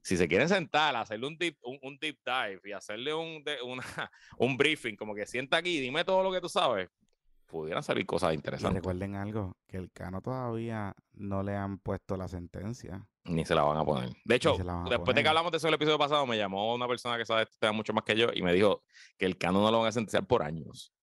si 0.02 0.16
se 0.16 0.28
quieren 0.28 0.48
sentar, 0.48 0.94
hacerle 0.94 1.26
un 1.26 1.36
deep, 1.36 1.56
un, 1.62 1.98
deep 1.98 2.18
dive 2.24 2.60
y 2.64 2.72
hacerle 2.72 3.12
un, 3.12 3.42
una, 3.64 3.82
un 4.38 4.56
briefing, 4.56 4.94
como 4.94 5.14
que 5.14 5.26
sienta 5.26 5.56
aquí, 5.56 5.80
dime 5.80 6.04
todo 6.04 6.22
lo 6.22 6.30
que 6.30 6.40
tú 6.40 6.48
sabes, 6.48 6.88
pudieran 7.46 7.82
salir 7.82 8.06
cosas 8.06 8.34
interesantes. 8.34 8.82
recuerden 8.82 9.14
algo, 9.14 9.56
que 9.66 9.76
el 9.76 9.90
Cano 9.92 10.20
todavía 10.20 10.94
no 11.14 11.42
le 11.42 11.56
han 11.56 11.78
puesto 11.78 12.16
la 12.16 12.28
sentencia. 12.28 13.06
Ni 13.24 13.44
se 13.44 13.54
la 13.54 13.62
van 13.62 13.78
a 13.78 13.84
poner. 13.84 14.10
De 14.24 14.34
hecho, 14.34 14.56
después 14.88 15.14
de 15.14 15.22
que 15.22 15.28
hablamos 15.28 15.50
de 15.52 15.58
eso 15.58 15.68
el 15.68 15.74
episodio 15.74 15.98
pasado, 15.98 16.26
me 16.26 16.36
llamó 16.36 16.74
una 16.74 16.86
persona 16.86 17.16
que 17.16 17.24
sabe 17.24 17.42
esto 17.42 17.72
mucho 17.72 17.92
más 17.92 18.04
que 18.04 18.16
yo 18.16 18.28
y 18.32 18.42
me 18.42 18.52
dijo 18.52 18.82
que 19.16 19.26
el 19.26 19.36
Cano 19.36 19.62
no 19.62 19.70
lo 19.70 19.78
van 19.78 19.88
a 19.88 19.92
sentenciar 19.92 20.26
por 20.26 20.42
años 20.42 20.95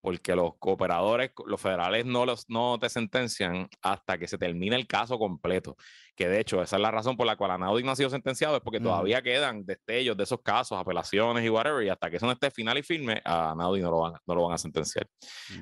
porque 0.00 0.34
los 0.34 0.56
cooperadores, 0.58 1.32
los 1.46 1.60
federales 1.60 2.06
no, 2.06 2.24
los, 2.24 2.48
no 2.48 2.78
te 2.78 2.88
sentencian 2.88 3.68
hasta 3.82 4.18
que 4.18 4.26
se 4.26 4.38
termine 4.38 4.76
el 4.76 4.86
caso 4.86 5.18
completo. 5.18 5.76
Que 6.16 6.28
de 6.28 6.40
hecho, 6.40 6.62
esa 6.62 6.76
es 6.76 6.82
la 6.82 6.90
razón 6.90 7.16
por 7.16 7.26
la 7.26 7.36
cual 7.36 7.52
Anaudi 7.52 7.82
no 7.82 7.92
ha 7.92 7.96
sido 7.96 8.10
sentenciado, 8.10 8.56
es 8.56 8.62
porque 8.62 8.80
todavía 8.80 9.22
quedan 9.22 9.64
destellos 9.64 10.16
de 10.16 10.24
esos 10.24 10.40
casos, 10.42 10.78
apelaciones 10.78 11.44
y 11.44 11.48
whatever, 11.48 11.84
y 11.84 11.88
hasta 11.88 12.10
que 12.10 12.16
eso 12.16 12.26
no 12.26 12.32
esté 12.32 12.50
final 12.50 12.76
y 12.76 12.82
firme, 12.82 13.22
a 13.24 13.52
Anaudi 13.52 13.80
no 13.80 13.90
lo 13.90 14.00
van, 14.00 14.14
no 14.26 14.34
lo 14.34 14.44
van 14.44 14.54
a 14.54 14.58
sentenciar. 14.58 15.06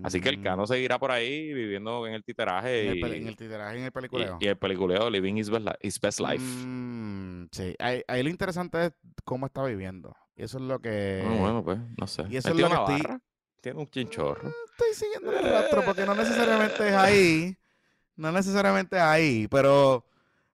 Así 0.02 0.20
que 0.20 0.30
el 0.30 0.42
cano 0.42 0.64
mm. 0.64 0.66
seguirá 0.66 0.98
por 0.98 1.12
ahí 1.12 1.52
viviendo 1.52 2.06
en 2.06 2.14
el 2.14 2.24
titeraje. 2.24 2.98
En 2.98 3.28
el, 3.28 3.36
titeraje 3.36 3.76
y 3.76 3.78
en 3.80 3.84
el 3.84 3.92
peliculeo. 3.92 4.38
Y, 4.40 4.46
el 4.46 4.56
peliculeo, 4.56 5.10
Living 5.10 5.36
his 5.36 5.50
Best, 5.50 6.20
Life. 6.20 6.44
Mm, 6.44 7.48
sí, 7.52 7.74
ahí, 7.78 8.02
lo 8.22 8.28
interesante 8.28 8.86
es 8.86 8.92
cómo 9.24 9.46
está 9.46 9.64
viviendo. 9.64 10.14
Y 10.34 10.42
eso 10.42 10.58
es 10.58 10.64
lo 10.64 10.80
que. 10.80 11.22
Ah, 11.24 11.36
bueno, 11.38 11.64
pues, 11.64 11.78
no 11.96 12.06
sé. 12.06 12.24
y 12.30 12.36
eso 12.36 12.50
es 12.50 12.56
lo 12.56 12.68
que 12.68 12.94
estoy- 12.94 13.18
Tiene 13.68 13.80
un 13.80 13.90
chinchorro. 13.90 14.48
Estoy 14.48 14.94
siguiendo 14.94 15.30
el 15.30 15.44
rastro 15.44 15.84
porque 15.84 16.06
no 16.06 16.14
necesariamente 16.14 16.88
es 16.88 16.94
ahí. 16.94 17.56
No 18.16 18.32
necesariamente 18.32 18.96
es 18.96 19.02
ahí. 19.02 19.46
Pero, 19.50 20.06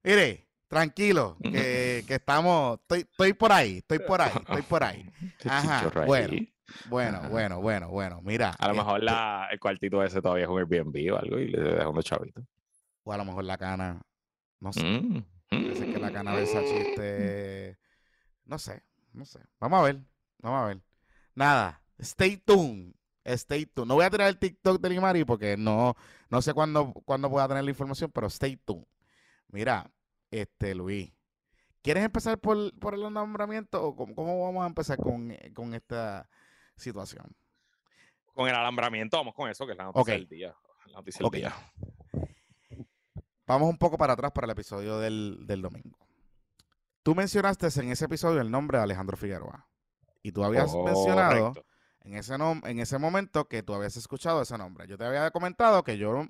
mire, 0.03 0.49
tranquilo, 0.67 1.37
que, 1.41 2.03
que 2.09 2.15
estamos. 2.15 2.81
Estoy, 2.81 3.01
estoy 3.03 3.33
por 3.35 3.53
ahí, 3.53 3.77
estoy 3.79 4.01
por 4.01 4.21
ahí, 4.21 4.33
estoy 4.35 4.63
por 4.63 4.83
ahí. 4.83 5.09
Ajá, 5.49 5.93
bueno. 6.07 6.45
Bueno, 6.87 7.19
Ajá. 7.19 7.29
bueno, 7.29 7.61
bueno, 7.61 7.89
bueno. 7.89 8.21
Mira. 8.25 8.51
A 8.59 8.67
lo 8.67 8.75
mejor 8.75 8.99
este, 8.99 9.05
la, 9.05 9.47
el 9.53 9.61
cuartito 9.61 10.03
ese 10.03 10.21
todavía 10.21 10.47
es 10.47 10.51
un 10.51 10.59
Airbnb 10.59 11.15
o 11.15 11.17
algo 11.17 11.39
y 11.39 11.47
le 11.47 11.61
dejan 11.63 11.87
unos 11.87 12.05
chavitos. 12.05 12.43
O 13.05 13.13
a 13.13 13.17
lo 13.17 13.25
mejor 13.25 13.45
la 13.45 13.57
cana. 13.57 14.03
No 14.59 14.73
sé. 14.73 14.83
Mm, 14.83 15.23
Puede 15.51 15.77
ser 15.77 15.93
que 15.93 16.01
la 16.01 16.11
cana 16.11 16.33
mm. 16.33 16.35
Versace 16.35 16.81
esté. 16.81 17.79
No 18.45 18.59
sé, 18.59 18.83
no 19.13 19.25
sé. 19.25 19.39
Vamos 19.61 19.79
a 19.79 19.83
ver, 19.85 20.01
vamos 20.41 20.65
a 20.65 20.67
ver. 20.67 20.81
Nada, 21.37 21.81
stay 22.01 22.39
tuned. 22.39 22.93
Stay 23.25 23.67
tuned. 23.67 23.89
No 23.89 23.95
voy 23.95 24.05
a 24.05 24.11
tirar 24.11 24.29
el 24.29 24.39
TikTok 24.39 24.81
de 24.81 24.91
Limari 24.91 25.25
porque 25.25 25.57
no, 25.57 25.97
no 26.29 26.43
sé 26.43 26.53
cuándo, 26.53 26.93
cuándo 27.05 27.29
voy 27.29 27.43
a 27.43 27.49
tener 27.49 27.65
la 27.65 27.71
información, 27.71 28.11
pero 28.13 28.27
stay 28.27 28.57
tuned. 28.57 28.87
Mira, 29.49 29.91
este 30.31 30.75
Luis, 30.75 31.13
¿quieres 31.83 32.05
empezar 32.05 32.39
por, 32.39 32.77
por 32.79 32.95
el 32.95 33.13
nombramiento 33.13 33.83
o 33.83 33.97
cómo, 33.97 34.15
cómo 34.15 34.45
vamos 34.45 34.65
a 34.65 34.67
empezar 34.67 34.99
con, 34.99 35.35
con 35.55 35.75
esta 35.75 36.29
situación? 36.77 37.35
Con 38.35 38.49
el 38.49 38.55
alambramiento, 38.55 39.17
vamos 39.17 39.35
con 39.35 39.49
eso, 39.49 39.65
que 39.65 39.73
es 39.73 39.79
la 39.79 39.85
noticia 39.85 40.15
del 40.15 40.29
día. 40.29 40.55
La 40.87 40.99
noticia 40.99 41.25
del 41.25 41.41
día. 41.41 41.55
Vamos 43.47 43.69
un 43.69 43.79
poco 43.79 43.97
para 43.97 44.15
atrás 44.15 44.33
para 44.33 44.47
el 44.47 44.51
episodio 44.51 44.99
del, 44.99 45.47
del 45.47 45.63
domingo. 45.63 45.99
Tú 47.03 47.15
mencionaste 47.15 47.69
en 47.81 47.91
ese 47.91 48.07
episodio 48.07 48.41
el 48.41 48.51
nombre 48.51 48.79
de 48.79 48.85
Alejandro 48.85 49.17
Figueroa. 49.17 49.69
Y 50.23 50.33
tú 50.33 50.43
habías 50.43 50.75
mencionado 50.75 51.53
Correcto. 51.53 51.74
En 52.05 52.15
ese, 52.15 52.35
nom- 52.35 52.65
en 52.67 52.79
ese 52.79 52.99
momento 52.99 53.49
que 53.49 53.63
tú 53.63 53.75
habías 53.75 53.97
escuchado 53.97 54.43
ese 54.43 54.57
nombre. 54.59 54.87
Yo 54.87 54.97
te 54.97 55.05
había 55.05 55.31
comentado 55.31 55.83
que 55.85 55.99
yo 55.99 56.27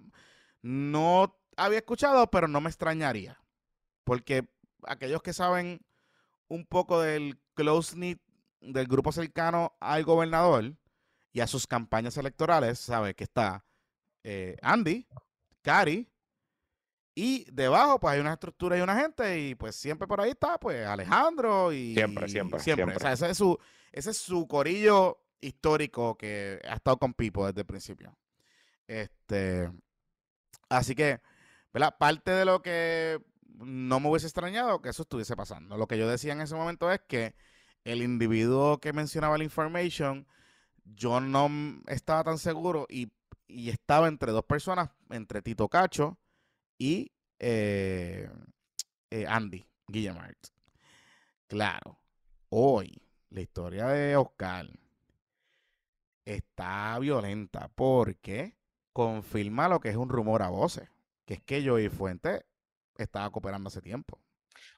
no 0.63 1.39
había 1.57 1.79
escuchado, 1.79 2.31
pero 2.31 2.49
no 2.49 2.61
me 2.61 2.71
extrañaría. 2.71 3.41
Porque 4.05 4.49
aquellos 4.87 5.23
que 5.23 5.33
saben 5.33 5.85
un 6.49 6.65
poco 6.67 7.01
del 7.01 7.41
close-knit, 7.55 8.21
del 8.61 8.87
grupo 8.87 9.13
cercano 9.13 9.77
al 9.81 10.05
gobernador 10.05 10.77
y 11.33 11.41
a 11.41 11.47
sus 11.47 11.67
campañas 11.67 12.17
electorales, 12.17 12.79
sabe 12.79 13.15
que 13.15 13.25
está 13.25 13.65
eh, 14.23 14.57
Andy, 14.63 15.07
Cari, 15.63 16.09
y 17.17 17.45
debajo 17.51 18.01
pues 18.01 18.15
hay 18.15 18.21
una 18.21 18.33
estructura 18.33 18.77
y 18.77 18.81
una 18.81 18.97
gente 18.99 19.39
y 19.41 19.55
pues 19.55 19.77
siempre 19.77 20.09
por 20.09 20.21
ahí 20.21 20.31
está 20.31 20.59
pues 20.59 20.85
Alejandro 20.87 21.73
y 21.73 21.95
Siempre, 21.95 22.29
siempre, 22.29 22.59
siempre. 22.59 22.85
siempre. 22.85 22.97
O 22.97 23.01
sea, 23.01 23.13
ese 23.13 23.31
es 23.31 23.37
su 23.39 23.57
ese 23.93 24.11
es 24.11 24.17
su 24.17 24.49
corillo 24.49 25.24
histórico 25.45 26.17
que 26.17 26.61
ha 26.69 26.75
estado 26.75 26.99
con 26.99 27.15
Pipo 27.15 27.47
desde 27.47 27.61
el 27.61 27.67
principio. 27.67 28.17
Este, 28.87 29.71
así 30.69 30.95
que, 30.95 31.21
¿verdad? 31.73 31.97
Parte 31.99 32.31
de 32.31 32.45
lo 32.45 32.63
que 32.63 33.21
no 33.57 34.01
me 34.01 34.09
hubiese 34.09 34.27
extrañado 34.27 34.81
que 34.83 34.91
eso 34.91 35.03
estuviese 35.03 35.37
pasando. 35.37 35.77
Lo 35.77 35.87
que 35.87 35.99
yo 35.99 36.09
decía 36.09 36.33
en 36.33 36.41
ese 36.41 36.55
momento 36.55 36.91
es 36.91 37.01
que 37.07 37.35
el 37.85 38.03
individuo 38.03 38.79
que 38.79 38.93
mencionaba 38.93 39.39
la 39.39 39.45
information, 39.45 40.27
yo 40.85 41.21
no 41.21 41.49
estaba 41.87 42.25
tan 42.25 42.39
seguro 42.39 42.87
y, 42.89 43.13
y 43.47 43.71
estaba 43.71 44.09
entre 44.09 44.33
dos 44.33 44.45
personas, 44.45 44.91
entre 45.11 45.43
Tito 45.43 45.69
Cacho 45.69 46.19
y 46.79 47.13
eh, 47.39 48.29
eh, 49.11 49.27
Andy 49.29 49.67
Guillemart. 49.87 50.39
Claro, 51.47 52.01
hoy 52.49 53.03
la 53.31 53.41
historia 53.43 53.87
de 53.89 54.17
Oscar 54.17 54.69
está 56.25 56.99
violenta 56.99 57.71
porque 57.75 58.57
confirma 58.93 59.69
lo 59.69 59.81
que 59.81 59.91
es 59.91 59.97
un 59.97 60.09
rumor 60.09 60.43
a 60.43 60.49
voces, 60.49 60.89
que 61.27 61.35
es 61.35 61.43
que 61.43 61.67
Joey 61.67 61.89
Fuente 61.89 62.47
estaba 62.97 63.31
cooperando 63.31 63.69
hace 63.69 63.83
tiempo. 63.83 64.21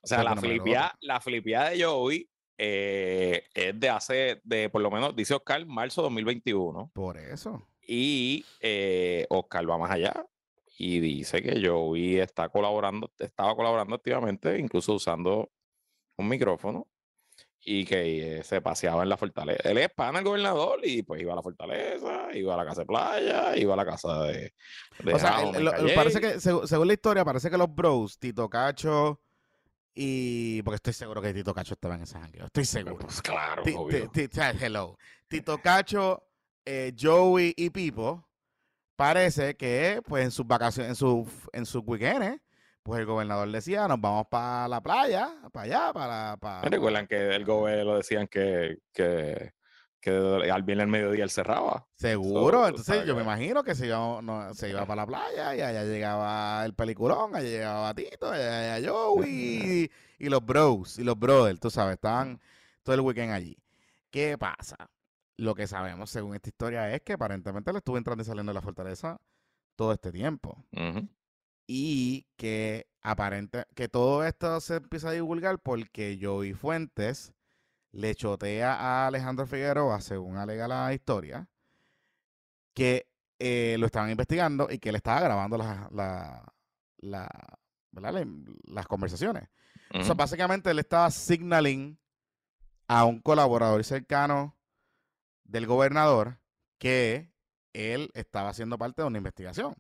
O 0.03 0.07
sea, 0.07 0.25
la 0.25 0.35
no 0.35 0.41
flipia, 0.41 0.97
la 1.01 1.21
flipia 1.21 1.65
de 1.65 1.85
Joey 1.85 2.29
eh, 2.59 3.45
es 3.53 3.79
de 3.79 3.89
hace, 3.89 4.41
de 4.45 4.71
por 4.71 4.81
lo 4.81 4.91
menos, 4.91 5.15
dice 5.15 5.35
Oscar, 5.35 5.65
marzo 5.67 6.03
2021. 6.03 6.91
Por 6.95 7.19
eso. 7.19 7.69
Y 7.87 8.45
eh, 8.61 9.27
Oscar 9.29 9.69
va 9.69 9.79
más 9.79 9.91
allá 9.91 10.27
y 10.79 11.01
dice 11.01 11.43
que 11.43 11.67
Joey 11.67 12.19
está 12.19 12.49
colaborando, 12.49 13.13
estaba 13.19 13.55
colaborando 13.55 13.95
activamente, 13.95 14.59
incluso 14.59 14.95
usando 14.95 15.51
un 16.17 16.29
micrófono 16.29 16.89
y 17.69 17.85
que 17.85 18.39
eh, 18.39 18.43
se 18.45 18.61
paseaba 18.61 19.03
en 19.03 19.09
la 19.09 19.17
fortaleza. 19.17 19.69
Él 19.69 19.79
es 19.79 19.89
pana 19.91 20.19
del 20.21 20.25
gobernador 20.27 20.79
y 20.85 21.03
pues 21.03 21.21
iba 21.21 21.33
a 21.33 21.37
la 21.37 21.43
fortaleza, 21.43 22.29
iba 22.33 22.55
a 22.55 22.57
la 22.57 22.65
casa 22.65 22.83
de 22.83 22.87
playa, 22.87 23.57
iba 23.57 23.75
a 23.75 23.77
la 23.77 23.85
casa 23.85 24.23
de... 24.23 24.55
O 25.13 25.19
sea, 25.19 25.43
el- 25.43 25.95
parece 25.97 26.21
que, 26.21 26.37
seg- 26.37 26.65
según 26.67 26.87
la 26.87 26.93
historia, 26.93 27.25
parece 27.25 27.51
que 27.51 27.59
los 27.59 27.75
bros, 27.75 28.21
Tito 28.21 28.49
Cacho 28.49 29.21
y... 29.93 30.63
Porque 30.63 30.77
estoy 30.77 30.93
seguro 30.93 31.21
que 31.21 31.35
Tito 31.35 31.53
Cacho 31.53 31.75
estaba 31.75 31.97
en 31.97 32.03
ese 32.03 32.17
jangueo. 32.21 32.47
Estoy 32.47 32.65
seguro. 32.65 32.99
Pues 32.99 33.21
claro, 33.21 33.65
obvio. 33.77 34.11
hello. 34.61 34.97
Tito 35.27 35.59
Cacho, 35.59 36.23
eh, 36.65 36.95
Joey 36.97 37.53
y 37.57 37.71
Pipo, 37.71 38.29
parece 38.95 39.57
que 39.57 40.01
pues 40.07 40.25
en 40.25 40.31
sus 40.31 40.47
vacaciones, 40.47 40.91
en 40.91 40.95
sus 40.95 41.27
en 41.53 41.67
sus 41.67 41.83
weekends, 41.85 42.41
pues 42.87 43.01
el 43.01 43.07
gobernador 43.07 43.51
decía, 43.51 43.89
nos 43.89 44.01
vamos 44.01 44.29
para 44.31 44.69
la 44.69 44.81
playa, 44.81 45.35
para 45.53 45.65
allá, 45.65 45.93
para... 45.93 46.37
para 46.37 46.69
Recuerdan 46.69 47.09
que 47.09 47.35
el 47.35 47.45
gobierno 47.45 47.97
decían 47.97 48.29
que, 48.29 48.79
que, 48.93 49.55
que 50.01 50.11
al 50.11 50.63
viernes 50.63 50.85
al 50.85 50.91
mediodía 50.91 51.25
él 51.25 51.31
cerraba. 51.31 51.89
Seguro, 51.97 52.61
So, 52.61 52.69
entonces 52.69 53.05
yo 53.05 53.17
me 53.17 53.23
imagino 53.23 53.65
que 53.65 53.75
se 53.75 53.89
iba, 53.89 54.23
no, 54.23 54.55
se 54.55 54.71
iba 54.71 54.87
para 54.87 55.03
la 55.03 55.07
playa 55.07 55.57
y 55.57 55.63
allá 55.63 55.83
llegaba 55.83 56.65
el 56.65 56.75
peliculón, 56.75 57.35
allá 57.35 57.49
llegaba 57.49 57.93
Tito, 57.93 58.31
allá 58.31 58.79
llegaba 58.79 58.93
Joey 58.93 59.31
y, 60.19 60.25
y 60.25 60.29
los 60.29 60.47
bros 60.47 61.01
y 61.01 61.03
los 61.03 61.19
brothers, 61.19 61.59
tú 61.59 61.71
sabes, 61.71 61.95
estaban 61.95 62.41
todo 62.85 62.95
el 62.95 63.01
weekend 63.01 63.33
allí. 63.33 63.59
¿Qué 64.11 64.39
pasa? 64.39 64.77
Lo 65.37 65.57
que 65.57 65.67
sabemos 65.67 66.09
según 66.11 66.37
esta 66.37 66.51
historia 66.51 66.95
es 66.95 67.03
que 67.03 67.15
aparentemente 67.15 67.73
le 67.73 67.79
estuvo 67.79 67.99
entrando 67.99 68.23
y 68.23 68.27
saliendo 68.27 68.51
de 68.51 68.55
la 68.55 68.63
fortaleza 68.63 69.21
todo 69.75 69.93
este 69.93 70.13
tiempo 70.13 70.65
Ujú. 70.73 71.09
Y 71.67 72.27
que 72.37 72.87
aparente 73.03 73.65
que 73.75 73.89
todo 73.89 74.25
esto 74.25 74.61
se 74.61 74.77
empieza 74.77 75.09
a 75.09 75.13
divulgar 75.13 75.59
porque 75.59 76.19
Joey 76.21 76.53
Fuentes 76.55 77.33
le 77.93 78.15
chotea 78.15 78.75
a 78.75 79.07
Alejandro 79.07 79.47
Figueroa, 79.47 80.01
según 80.01 80.37
alega 80.37 80.69
la 80.69 80.93
historia, 80.93 81.49
que 82.75 83.09
eh, 83.39 83.77
lo 83.79 83.87
estaban 83.87 84.11
investigando 84.11 84.69
y 84.71 84.79
que 84.79 84.89
él 84.91 84.97
estaba 84.97 85.21
grabando 85.21 85.57
la- 85.59 85.89
la- 85.93 86.53
la- 86.99 87.59
¿verdad? 87.91 88.13
La- 88.13 88.27
las 88.65 88.87
conversaciones. 88.87 89.49
O 90.01 90.05
sea, 90.05 90.15
básicamente 90.15 90.71
él 90.71 90.79
estaba 90.79 91.11
signaling 91.11 91.99
a 92.89 93.05
un 93.05 93.21
colaborador 93.21 93.83
cercano 93.85 94.57
del 95.45 95.67
gobernador 95.67 96.39
que 96.79 97.33
él 97.73 98.11
estaba 98.15 98.53
siendo 98.53 98.79
parte 98.79 99.03
de 99.03 99.09
una 99.09 99.19
investigación. 99.19 99.75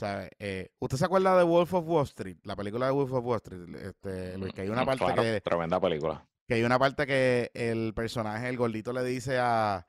¿Sabe? 0.00 0.30
Eh, 0.38 0.70
¿Usted 0.78 0.96
se 0.96 1.04
acuerda 1.04 1.36
de 1.36 1.44
Wolf 1.44 1.74
of 1.74 1.84
Wall 1.86 2.04
Street? 2.04 2.38
La 2.44 2.56
película 2.56 2.86
de 2.86 2.92
Wolf 2.92 3.12
of 3.12 3.22
Wall 3.22 3.36
Street, 3.36 3.74
este, 3.84 4.38
Luis, 4.38 4.54
que 4.54 4.62
hay 4.62 4.70
una 4.70 4.82
Mm, 4.82 4.86
parte 4.86 5.04
claro, 5.04 5.22
que, 5.22 5.40
Tremenda 5.42 5.78
película. 5.78 6.26
que 6.48 6.54
hay 6.54 6.62
una 6.62 6.78
parte 6.78 7.06
que 7.06 7.50
el 7.52 7.92
personaje, 7.92 8.48
el 8.48 8.56
gordito, 8.56 8.94
le 8.94 9.04
dice 9.04 9.36
a. 9.38 9.86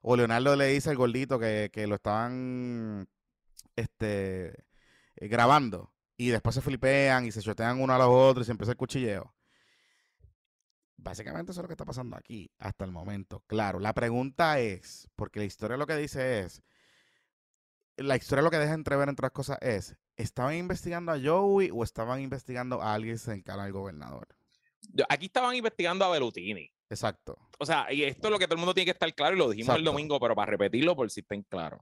O 0.00 0.16
Leonardo 0.16 0.56
le 0.56 0.66
dice 0.66 0.90
al 0.90 0.96
gordito 0.96 1.38
que, 1.38 1.70
que 1.72 1.86
lo 1.86 1.94
estaban 1.94 3.08
este, 3.76 4.48
eh, 5.14 5.28
grabando. 5.28 5.92
Y 6.16 6.30
después 6.30 6.56
se 6.56 6.60
flipean 6.60 7.24
y 7.24 7.30
se 7.30 7.40
chotean 7.40 7.80
uno 7.80 7.94
a 7.94 7.98
los 7.98 8.08
otros 8.08 8.44
y 8.44 8.46
se 8.46 8.50
empieza 8.50 8.72
el 8.72 8.76
cuchilleo. 8.76 9.32
Básicamente 10.96 11.52
eso 11.52 11.60
es 11.60 11.62
lo 11.62 11.68
que 11.68 11.74
está 11.74 11.84
pasando 11.84 12.16
aquí 12.16 12.50
hasta 12.58 12.84
el 12.84 12.90
momento. 12.90 13.44
Claro, 13.46 13.78
la 13.78 13.94
pregunta 13.94 14.58
es, 14.58 15.08
porque 15.14 15.38
la 15.38 15.44
historia 15.46 15.76
lo 15.76 15.86
que 15.86 15.96
dice 15.96 16.40
es, 16.40 16.62
la 17.96 18.16
historia 18.16 18.42
lo 18.42 18.50
que 18.50 18.58
deja 18.58 18.74
entrever 18.74 19.08
entre 19.08 19.26
otras 19.26 19.32
cosas 19.32 19.58
es, 19.60 19.96
¿estaban 20.16 20.54
investigando 20.54 21.12
a 21.12 21.20
Joey 21.22 21.70
o 21.72 21.84
estaban 21.84 22.20
investigando 22.20 22.82
a 22.82 22.94
alguien 22.94 23.18
cercano 23.18 23.62
al 23.62 23.72
gobernador? 23.72 24.28
Aquí 25.08 25.26
estaban 25.26 25.54
investigando 25.54 26.04
a 26.04 26.10
Belutini. 26.10 26.70
Exacto. 26.90 27.38
O 27.58 27.64
sea, 27.64 27.92
y 27.92 28.02
esto 28.02 28.28
es 28.28 28.32
lo 28.32 28.38
que 28.38 28.46
todo 28.46 28.54
el 28.54 28.60
mundo 28.60 28.74
tiene 28.74 28.86
que 28.86 28.90
estar 28.90 29.12
claro 29.14 29.34
y 29.34 29.38
lo 29.38 29.50
dijimos 29.50 29.76
el 29.76 29.84
domingo, 29.84 30.18
pero 30.20 30.34
para 30.34 30.50
repetirlo 30.50 30.94
por 30.94 31.10
si 31.10 31.20
estén 31.20 31.42
claros. 31.42 31.80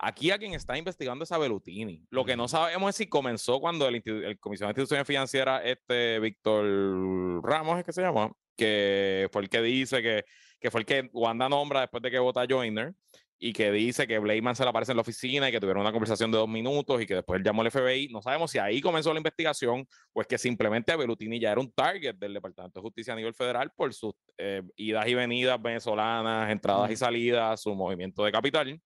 Aquí 0.00 0.30
a 0.30 0.38
quien 0.38 0.54
está 0.54 0.78
investigando 0.78 1.24
es 1.24 1.32
a 1.32 1.38
Belutini. 1.38 2.06
Lo 2.10 2.24
que 2.24 2.36
no 2.36 2.46
sabemos 2.46 2.90
es 2.90 2.96
si 2.96 3.08
comenzó 3.08 3.60
cuando 3.60 3.88
el, 3.88 4.02
el 4.04 4.38
Comisión 4.38 4.68
de 4.68 4.70
Instituciones 4.70 5.06
Financieras, 5.06 5.62
este 5.64 6.20
Víctor 6.20 7.44
Ramos, 7.44 7.78
es 7.78 7.84
que 7.84 7.92
se 7.92 8.02
llama, 8.02 8.32
que 8.56 9.28
fue 9.32 9.42
el 9.42 9.48
que 9.48 9.60
dice 9.60 10.02
que, 10.02 10.24
que 10.60 10.70
fue 10.70 10.80
el 10.80 10.86
que 10.86 11.10
Wanda 11.12 11.48
nombra 11.48 11.80
después 11.80 12.02
de 12.02 12.10
que 12.10 12.18
vota 12.18 12.46
Joyner, 12.48 12.94
y 13.40 13.52
que 13.52 13.70
dice 13.70 14.06
que 14.06 14.18
Blayman 14.18 14.56
se 14.56 14.64
le 14.64 14.70
aparece 14.70 14.92
en 14.92 14.96
la 14.96 15.02
oficina 15.02 15.48
y 15.48 15.52
que 15.52 15.60
tuvieron 15.60 15.82
una 15.82 15.92
conversación 15.92 16.30
de 16.32 16.38
dos 16.38 16.48
minutos 16.48 17.00
y 17.00 17.06
que 17.06 17.14
después 17.14 17.38
él 17.38 17.44
llamó 17.44 17.62
al 17.62 17.70
FBI. 17.70 18.08
No 18.08 18.20
sabemos 18.20 18.50
si 18.50 18.58
ahí 18.58 18.80
comenzó 18.80 19.12
la 19.12 19.18
investigación 19.18 19.86
o 20.12 20.20
es 20.20 20.26
que 20.26 20.38
simplemente 20.38 20.96
Belutini 20.96 21.38
ya 21.38 21.52
era 21.52 21.60
un 21.60 21.70
target 21.72 22.16
del 22.16 22.34
Departamento 22.34 22.80
de 22.80 22.82
Justicia 22.82 23.12
a 23.12 23.16
nivel 23.16 23.34
federal 23.34 23.70
por 23.76 23.94
sus 23.94 24.12
eh, 24.36 24.62
idas 24.76 25.06
y 25.06 25.14
venidas 25.14 25.60
venezolanas, 25.62 26.50
entradas 26.50 26.90
y 26.90 26.96
salidas, 26.96 27.60
su 27.60 27.74
movimiento 27.74 28.24
de 28.24 28.32
capital. 28.32 28.80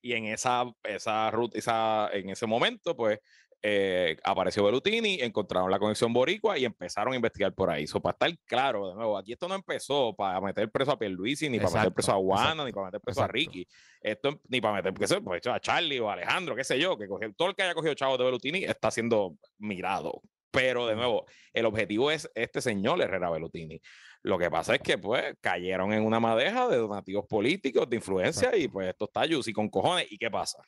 Y 0.00 0.12
en 0.12 0.26
esa, 0.26 0.64
esa 0.84 1.30
ruta, 1.30 1.58
esa, 1.58 2.08
en 2.12 2.30
ese 2.30 2.46
momento, 2.46 2.96
pues 2.96 3.18
eh, 3.62 4.16
apareció 4.24 4.64
Belutini, 4.64 5.18
encontraron 5.20 5.70
la 5.70 5.78
conexión 5.78 6.12
boricua 6.12 6.58
y 6.58 6.64
empezaron 6.64 7.12
a 7.12 7.16
investigar 7.16 7.52
por 7.54 7.70
ahí. 7.70 7.86
So, 7.86 8.00
para 8.00 8.12
estar 8.12 8.38
claro, 8.46 8.88
de 8.88 8.94
nuevo, 8.94 9.18
aquí 9.18 9.32
esto 9.32 9.48
no 9.48 9.54
empezó 9.54 10.14
para 10.14 10.40
meter 10.40 10.70
preso 10.70 10.92
a 10.92 10.98
Pierluisi, 10.98 11.48
ni 11.48 11.58
para 11.58 11.74
meter 11.74 11.92
preso 11.92 12.12
a 12.12 12.16
Juana, 12.16 12.64
ni 12.64 12.72
para 12.72 12.86
meter 12.86 13.00
preso 13.00 13.22
a 13.22 13.28
Ricky. 13.28 13.66
Esto 14.00 14.40
ni 14.48 14.60
para 14.60 14.74
meter 14.74 14.94
preso 14.94 15.22
pues, 15.22 15.46
a 15.46 15.60
Charlie 15.60 16.00
o 16.00 16.08
a 16.08 16.14
Alejandro, 16.14 16.56
qué 16.56 16.64
sé 16.64 16.78
yo, 16.78 16.96
que 16.96 17.06
todo 17.36 17.48
el 17.48 17.54
que 17.54 17.62
haya 17.62 17.74
cogido 17.74 17.94
chavos 17.94 18.18
de 18.18 18.24
Belutini 18.24 18.64
está 18.64 18.90
siendo 18.90 19.36
mirado. 19.58 20.22
Pero 20.50 20.86
de 20.86 20.96
nuevo, 20.96 21.26
el 21.52 21.66
objetivo 21.66 22.10
es 22.10 22.28
este 22.34 22.60
señor 22.60 23.00
Herrera 23.00 23.30
Belutini. 23.30 23.80
Lo 24.22 24.38
que 24.38 24.50
pasa 24.50 24.74
es 24.74 24.80
que 24.80 24.98
pues 24.98 25.36
cayeron 25.40 25.92
en 25.92 26.04
una 26.04 26.18
madeja 26.18 26.68
de 26.68 26.76
donativos 26.76 27.26
políticos, 27.26 27.88
de 27.88 27.96
influencia, 27.96 28.56
y 28.56 28.68
pues 28.68 28.88
esto 28.88 29.04
está 29.04 29.26
y 29.26 29.52
con 29.52 29.68
cojones. 29.68 30.10
¿Y 30.10 30.18
qué 30.18 30.30
pasa? 30.30 30.58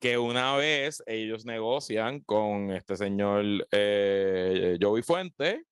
Que 0.00 0.18
una 0.18 0.56
vez 0.56 1.02
ellos 1.06 1.44
negocian 1.44 2.20
con 2.20 2.72
este 2.72 2.96
señor 2.96 3.44
eh, 3.70 4.78
Joey 4.80 5.02
Fuente 5.02 5.66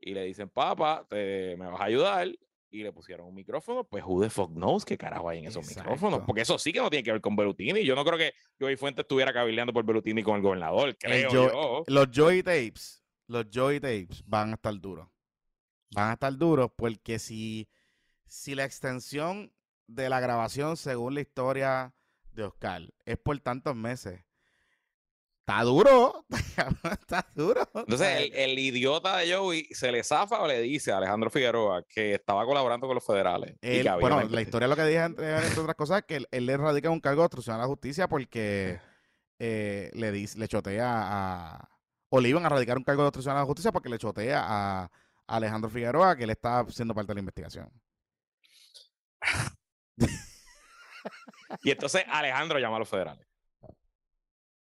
y 0.00 0.14
le 0.14 0.24
dicen, 0.24 0.48
papá, 0.48 1.06
te, 1.08 1.56
me 1.56 1.66
vas 1.66 1.80
a 1.80 1.84
ayudar, 1.84 2.28
y 2.74 2.82
le 2.82 2.92
pusieron 2.92 3.28
un 3.28 3.34
micrófono, 3.34 3.84
pues 3.84 4.02
who 4.04 4.20
the 4.20 4.28
fuck 4.28 4.50
knows 4.52 4.84
qué 4.84 4.98
carajo 4.98 5.28
hay 5.28 5.38
en 5.38 5.46
esos 5.46 5.64
micrófonos, 5.64 6.22
porque 6.26 6.42
eso 6.42 6.58
sí 6.58 6.72
que 6.72 6.80
no 6.80 6.90
tiene 6.90 7.04
que 7.04 7.12
ver 7.12 7.20
con 7.20 7.36
Belutini. 7.36 7.84
Yo 7.84 7.94
no 7.94 8.04
creo 8.04 8.18
que 8.18 8.34
Joey 8.58 8.76
Fuente 8.76 9.02
estuviera 9.02 9.32
cabildeando 9.32 9.72
por 9.72 9.84
Belutini 9.84 10.24
con 10.24 10.36
el 10.36 10.42
gobernador, 10.42 10.96
creo 10.98 11.30
yo. 11.30 11.84
Los 11.86 12.08
Joey 12.12 12.42
Tapes, 12.42 13.04
los 13.28 13.46
Joey 13.52 13.78
Tapes 13.78 14.24
van 14.26 14.50
a 14.50 14.54
estar 14.54 14.74
duros. 14.80 15.08
Van 15.92 16.10
a 16.10 16.12
estar 16.14 16.36
duros 16.36 16.72
porque 16.74 17.20
si, 17.20 17.68
si 18.26 18.56
la 18.56 18.64
extensión 18.64 19.52
de 19.86 20.08
la 20.08 20.18
grabación, 20.18 20.76
según 20.76 21.14
la 21.14 21.20
historia 21.20 21.94
de 22.34 22.44
Oscar 22.44 22.82
es 23.04 23.18
por 23.18 23.38
tantos 23.40 23.74
meses. 23.76 24.24
Está 25.46 25.62
duro, 25.62 26.24
está 27.00 27.26
duro. 27.34 27.68
Entonces, 27.74 28.30
el, 28.32 28.58
idiota 28.58 29.18
de 29.18 29.34
Joey 29.34 29.66
se 29.72 29.92
le 29.92 30.02
zafa 30.02 30.40
o 30.40 30.48
le 30.48 30.62
dice 30.62 30.90
a 30.90 30.96
Alejandro 30.96 31.28
Figueroa 31.28 31.82
que 31.86 32.14
estaba 32.14 32.46
colaborando 32.46 32.86
con 32.86 32.94
los 32.94 33.04
federales. 33.04 33.54
bueno, 34.00 34.22
la 34.22 34.40
historia 34.40 34.66
lo 34.66 34.74
que 34.74 34.86
dije, 34.86 35.02
entre, 35.02 35.36
otras 35.60 35.76
cosas, 35.76 35.98
es 35.98 36.04
que 36.06 36.26
él, 36.30 36.46
le 36.46 36.56
radica 36.56 36.88
un 36.88 37.00
cargo 37.00 37.20
de 37.20 37.26
obstrucción 37.26 37.56
a 37.56 37.58
la 37.58 37.66
justicia 37.66 38.08
porque 38.08 38.80
eh, 39.38 39.90
le, 39.92 40.12
dice, 40.12 40.38
le 40.38 40.48
chotea 40.48 40.88
a. 40.88 41.68
O 42.08 42.20
le 42.20 42.30
iban 42.30 42.46
a 42.46 42.48
radicar 42.48 42.78
un 42.78 42.84
cargo 42.84 43.02
de 43.02 43.08
obstrucción 43.08 43.36
a 43.36 43.40
la 43.40 43.44
justicia 43.44 43.70
porque 43.70 43.90
le 43.90 43.98
chotea 43.98 44.42
a, 44.42 44.84
a 44.84 44.90
Alejandro 45.26 45.68
Figueroa 45.68 46.16
que 46.16 46.24
él 46.24 46.30
estaba 46.30 46.70
siendo 46.70 46.94
parte 46.94 47.08
de 47.08 47.14
la 47.16 47.20
investigación. 47.20 47.70
Y 51.62 51.70
entonces 51.70 52.04
Alejandro 52.08 52.58
llama 52.58 52.76
a 52.76 52.80
los 52.80 52.88
federales. 52.88 53.26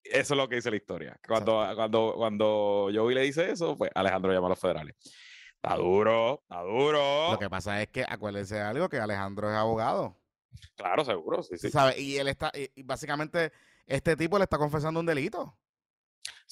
Eso 0.03 0.33
es 0.33 0.37
lo 0.37 0.49
que 0.49 0.55
dice 0.55 0.69
la 0.69 0.75
historia. 0.75 1.19
Cuando, 1.25 1.65
cuando, 1.75 2.13
cuando 2.17 2.89
Joey 2.93 3.15
le 3.15 3.21
dice 3.21 3.51
eso, 3.51 3.77
pues 3.77 3.91
Alejandro 3.95 4.33
llama 4.33 4.47
a 4.47 4.49
los 4.49 4.59
federales. 4.59 4.95
Está 5.55 5.75
duro, 5.75 6.41
está 6.41 6.61
duro. 6.61 7.31
Lo 7.31 7.39
que 7.39 7.49
pasa 7.49 7.81
es 7.81 7.89
que 7.89 8.03
acuérdense 8.07 8.55
de 8.55 8.61
algo, 8.61 8.89
que 8.89 8.97
Alejandro 8.97 9.49
es 9.49 9.55
abogado. 9.55 10.17
Claro, 10.75 11.05
seguro, 11.05 11.43
sí, 11.43 11.57
sí. 11.57 11.69
Y 11.97 12.17
él 12.17 12.27
está, 12.27 12.51
y 12.55 12.83
básicamente, 12.83 13.51
este 13.85 14.15
tipo 14.15 14.37
le 14.37 14.43
está 14.43 14.57
confesando 14.57 14.99
un 14.99 15.05
delito 15.05 15.55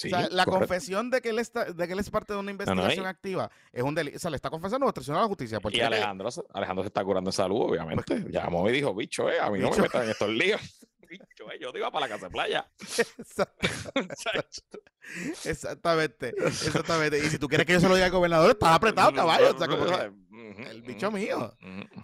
la 0.07 0.45
confesión 0.45 1.09
de 1.09 1.21
que, 1.21 1.29
él 1.29 1.39
está, 1.39 1.65
de 1.65 1.87
que 1.87 1.93
él 1.93 1.99
es 1.99 2.09
parte 2.09 2.33
de 2.33 2.39
una 2.39 2.51
investigación 2.51 3.05
activa 3.05 3.49
es 3.71 3.83
un 3.83 3.95
delito. 3.95 4.17
O 4.17 4.19
sea, 4.19 4.29
le 4.31 4.35
está 4.35 4.49
confesando 4.49 4.85
obstrucción 4.85 5.17
a 5.17 5.21
la 5.21 5.27
justicia. 5.27 5.59
y 5.71 5.79
Alejandro, 5.81 6.29
Alejandro 6.53 6.83
se 6.83 6.87
está 6.87 7.03
curando 7.03 7.29
en 7.29 7.33
salud, 7.33 7.61
obviamente. 7.61 8.03
Pues, 8.05 8.25
Llamó 8.29 8.69
y 8.69 8.73
dijo, 8.73 8.93
bicho, 8.93 9.29
eh, 9.29 9.39
a 9.39 9.49
mí 9.49 9.59
no 9.59 9.69
me 9.71 9.77
metan 9.77 10.03
en 10.03 10.09
estos 10.11 10.29
líos. 10.29 10.61
bicho, 11.09 11.51
eh, 11.51 11.59
yo 11.59 11.71
te 11.71 11.79
iba 11.79 11.91
para 11.91 12.07
la 12.07 12.13
casa 12.13 12.27
de 12.27 12.31
playa. 12.31 12.69
exactamente. 15.43 16.33
Exactamente. 16.45 17.17
Y 17.17 17.29
si 17.29 17.39
tú 17.39 17.47
quieres 17.47 17.65
que 17.65 17.73
yo 17.73 17.79
se 17.79 17.89
lo 17.89 17.95
diga 17.95 18.05
al 18.05 18.11
gobernador, 18.11 18.51
está 18.51 18.75
apretado, 18.75 19.11
caballo. 19.13 19.55
O 19.55 19.57
sea, 19.57 19.67
como 19.67 19.85
el 19.85 20.81
bicho 20.83 21.09
mío. 21.11 21.55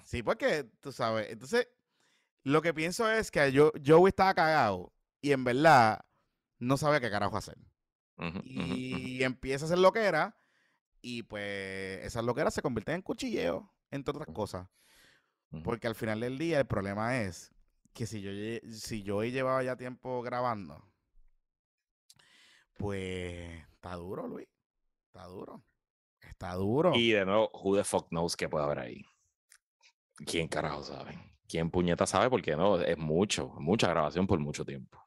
Sí, 0.04 0.24
porque 0.24 0.66
tú 0.82 0.92
sabes. 0.92 1.30
Entonces, 1.30 1.68
lo 2.44 2.62
que 2.62 2.74
pienso 2.74 3.10
es 3.10 3.32
que 3.32 3.52
yo, 3.52 3.72
Joey 3.86 4.10
estaba 4.10 4.34
cagado 4.34 4.92
y 5.22 5.32
en 5.32 5.44
verdad 5.44 6.06
no 6.60 6.78
sabía 6.78 7.00
qué 7.00 7.10
carajo 7.12 7.38
hacer 7.38 7.58
y 8.43 9.23
empieza 9.23 9.65
a 9.65 9.67
hacer 9.67 9.80
lo 9.80 9.91
que 9.91 10.06
era. 10.06 10.38
Y 11.01 11.23
pues 11.23 12.04
esas 12.04 12.23
loqueras 12.23 12.54
se 12.54 12.62
convierten 12.62 12.95
en 12.95 13.01
cuchilleo, 13.01 13.71
entre 13.91 14.12
otras 14.12 14.34
cosas. 14.34 14.67
Porque 15.63 15.88
al 15.88 15.95
final 15.95 16.19
del 16.19 16.38
día 16.38 16.60
el 16.60 16.65
problema 16.65 17.21
es 17.21 17.54
que 17.93 18.06
si 18.06 18.21
yo, 18.21 18.32
si 18.71 19.04
yo 19.04 19.23
llevaba 19.23 19.63
ya 19.63 19.78
tiempo 19.78 20.21
grabando, 20.21 20.84
pues 22.78 23.63
está 23.71 23.95
duro, 23.95 24.28
Luis. 24.28 24.47
Está 25.08 25.28
duro. 25.28 25.63
Está 26.21 26.54
duro. 26.56 26.93
Y 26.95 27.12
de 27.12 27.25
nuevo, 27.25 27.49
who 27.54 27.78
the 27.78 27.84
fuck 27.84 28.10
knows 28.10 28.36
qué 28.36 28.49
puede 28.49 28.65
haber 28.65 28.80
ahí. 28.80 29.06
¿Quién 30.25 30.47
carajo 30.47 30.84
sabe? 30.84 31.17
¿Quién 31.47 31.69
puñeta 31.69 32.06
sabe? 32.06 32.30
Porque 32.30 32.56
no, 32.56 32.82
es 32.82 32.97
mucho, 32.97 33.49
mucha 33.60 33.88
grabación 33.88 34.28
por 34.28 34.39
mucho 34.39 34.65
tiempo. 34.65 35.05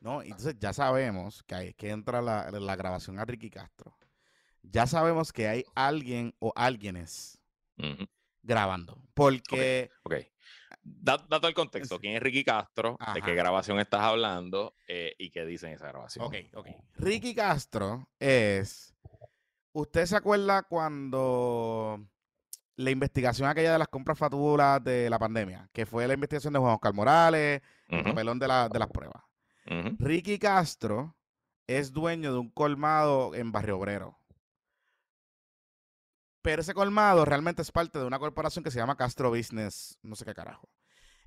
No, 0.00 0.22
entonces 0.22 0.56
ya 0.58 0.72
sabemos 0.72 1.42
que 1.42 1.54
hay 1.54 1.74
que 1.74 1.90
entra 1.90 2.22
la, 2.22 2.50
la 2.50 2.76
grabación 2.76 3.18
a 3.18 3.24
Ricky 3.24 3.50
Castro. 3.50 3.96
Ya 4.62 4.86
sabemos 4.86 5.32
que 5.32 5.48
hay 5.48 5.64
alguien 5.74 6.34
o 6.38 6.52
alguienes 6.56 7.38
grabando. 8.42 9.02
Porque. 9.14 9.90
Ok. 10.02 10.12
okay. 10.12 10.26
Dato 10.82 11.46
el 11.46 11.54
contexto. 11.54 11.98
¿Quién 11.98 12.16
es 12.16 12.22
Ricky 12.22 12.42
Castro? 12.42 12.96
¿De 13.14 13.20
qué 13.20 13.34
grabación 13.34 13.78
estás 13.78 14.00
hablando? 14.00 14.74
Eh, 14.88 15.14
¿Y 15.18 15.30
qué 15.30 15.44
dice 15.44 15.66
en 15.66 15.74
esa 15.74 15.88
grabación? 15.88 16.24
Ok, 16.24 16.34
ok. 16.54 16.68
Ricky 16.94 17.34
Castro 17.34 18.08
es. 18.18 18.94
¿Usted 19.72 20.06
se 20.06 20.16
acuerda 20.16 20.62
cuando 20.62 22.04
la 22.76 22.90
investigación 22.90 23.48
aquella 23.48 23.72
de 23.72 23.78
las 23.78 23.88
compras 23.88 24.18
fatulas 24.18 24.82
de 24.82 25.10
la 25.10 25.18
pandemia? 25.18 25.68
Que 25.72 25.84
fue 25.84 26.08
la 26.08 26.14
investigación 26.14 26.54
de 26.54 26.58
Juan 26.58 26.74
Oscar 26.74 26.94
Morales, 26.94 27.60
el 27.88 28.02
papelón 28.02 28.38
de, 28.38 28.46
de 28.46 28.78
las 28.78 28.88
pruebas. 28.88 29.22
Ricky 29.98 30.38
Castro 30.38 31.16
es 31.66 31.92
dueño 31.92 32.32
de 32.32 32.38
un 32.38 32.50
colmado 32.50 33.34
en 33.34 33.52
Barrio 33.52 33.78
Obrero. 33.78 34.18
Pero 36.42 36.62
ese 36.62 36.74
colmado 36.74 37.24
realmente 37.24 37.62
es 37.62 37.70
parte 37.70 37.98
de 37.98 38.06
una 38.06 38.18
corporación 38.18 38.64
que 38.64 38.70
se 38.70 38.78
llama 38.78 38.96
Castro 38.96 39.30
Business, 39.30 39.98
no 40.02 40.16
sé 40.16 40.24
qué 40.24 40.34
carajo. 40.34 40.68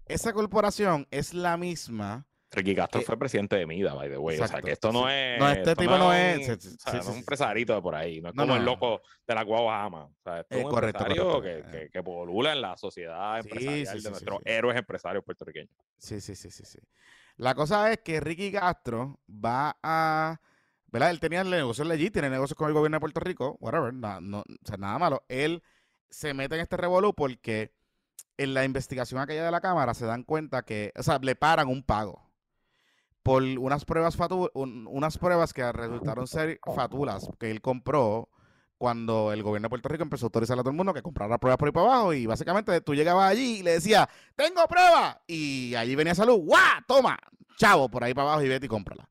Esa 0.05 0.33
corporación 0.33 1.07
es 1.11 1.33
la 1.33 1.55
misma. 1.55 2.27
Ricky 2.51 2.75
Castro 2.75 3.01
fue 3.01 3.17
presidente 3.17 3.55
de 3.55 3.65
MIDA, 3.65 3.93
by 3.93 4.09
the 4.09 4.17
way. 4.17 4.39
o 4.39 4.47
sea, 4.47 4.61
que 4.61 4.71
esto 4.71 4.91
no 4.91 5.09
es. 5.09 5.39
No, 5.39 5.49
este 5.49 5.75
tipo 5.75 5.97
no 5.97 6.13
es. 6.13 6.49
es, 6.49 7.07
un 7.07 7.17
empresarito 7.17 7.73
de 7.73 7.81
por 7.81 7.95
ahí. 7.95 8.21
No 8.21 8.29
es 8.29 8.35
como 8.35 8.55
el 8.55 8.63
loco 8.63 9.01
de 9.25 9.35
la 9.35 9.43
Guabahama. 9.43 10.05
O 10.05 10.15
sea, 10.23 10.45
es 10.47 10.63
un 10.63 10.69
correcto, 10.69 11.03
empresario 11.07 11.41
Que, 11.41 11.63
que, 11.71 11.89
que, 11.89 12.03
polula 12.03 12.53
en 12.53 12.61
la 12.61 12.77
sociedad 12.77 13.39
empresarial 13.39 14.03
de 14.03 14.09
nuestros 14.09 14.39
héroes 14.45 14.77
empresarios 14.77 15.23
puertorriqueños. 15.23 15.75
Sí, 15.97 16.21
sí, 16.21 16.35
sí, 16.35 16.51
sí. 16.51 16.63
sí. 16.65 16.79
La 17.37 17.55
cosa 17.55 17.91
es 17.91 17.99
que 17.99 18.19
Ricky 18.19 18.51
Castro 18.51 19.19
va 19.27 19.77
a. 19.81 20.39
¿Verdad? 20.87 21.09
Él 21.09 21.19
tenía 21.19 21.43
negocios 21.43 21.89
allí, 21.89 22.11
tiene 22.11 22.29
negocios 22.29 22.55
con 22.55 22.67
el 22.67 22.73
gobierno 22.73 22.97
de 22.97 23.01
Puerto 23.01 23.19
Rico, 23.19 23.57
whatever, 23.59 23.91
no, 23.93 24.39
o 24.41 24.43
sea, 24.63 24.77
nada 24.77 24.99
malo. 24.99 25.23
Él 25.27 25.63
se 26.11 26.35
mete 26.35 26.53
en 26.53 26.61
este 26.61 26.77
revolú 26.77 27.15
porque 27.15 27.73
en 28.37 28.53
la 28.53 28.63
investigación 28.63 29.19
aquella 29.19 29.45
de 29.45 29.51
la 29.51 29.61
Cámara 29.61 29.95
se 29.95 30.05
dan 30.05 30.23
cuenta 30.23 30.63
que, 30.63 30.91
o 30.95 31.01
sea, 31.01 31.17
le 31.17 31.35
paran 31.35 31.67
un 31.67 31.81
pago 31.81 32.23
por 33.23 33.41
unas 33.41 33.85
pruebas, 33.85 34.17
unas 34.53 35.17
pruebas 35.17 35.53
que 35.53 35.71
resultaron 35.71 36.27
ser 36.27 36.59
fatulas 36.75 37.29
que 37.39 37.49
él 37.49 37.61
compró 37.61 38.29
cuando 38.83 39.31
el 39.31 39.41
gobierno 39.43 39.67
de 39.67 39.69
Puerto 39.69 39.87
Rico 39.87 40.03
empezó 40.03 40.25
a 40.25 40.27
autorizar 40.27 40.59
a 40.59 40.61
todo 40.61 40.71
el 40.71 40.75
mundo 40.75 40.93
que 40.93 41.01
comprara 41.01 41.37
pruebas 41.37 41.57
por 41.57 41.69
ahí 41.69 41.71
para 41.71 41.85
abajo 41.85 42.13
y 42.13 42.25
básicamente 42.25 42.81
tú 42.81 42.93
llegabas 42.93 43.31
allí 43.31 43.59
y 43.59 43.63
le 43.63 43.71
decías, 43.71 44.09
tengo 44.35 44.67
pruebas 44.67 45.19
y 45.25 45.73
allí 45.75 45.95
venía 45.95 46.13
salud, 46.13 46.41
¡guau! 46.43 46.81
Toma, 46.85 47.17
chavo, 47.55 47.87
por 47.87 48.03
ahí 48.03 48.13
para 48.13 48.27
abajo 48.27 48.43
y 48.43 48.49
vete 48.49 48.65
y 48.65 48.67
cómprala. 48.67 49.07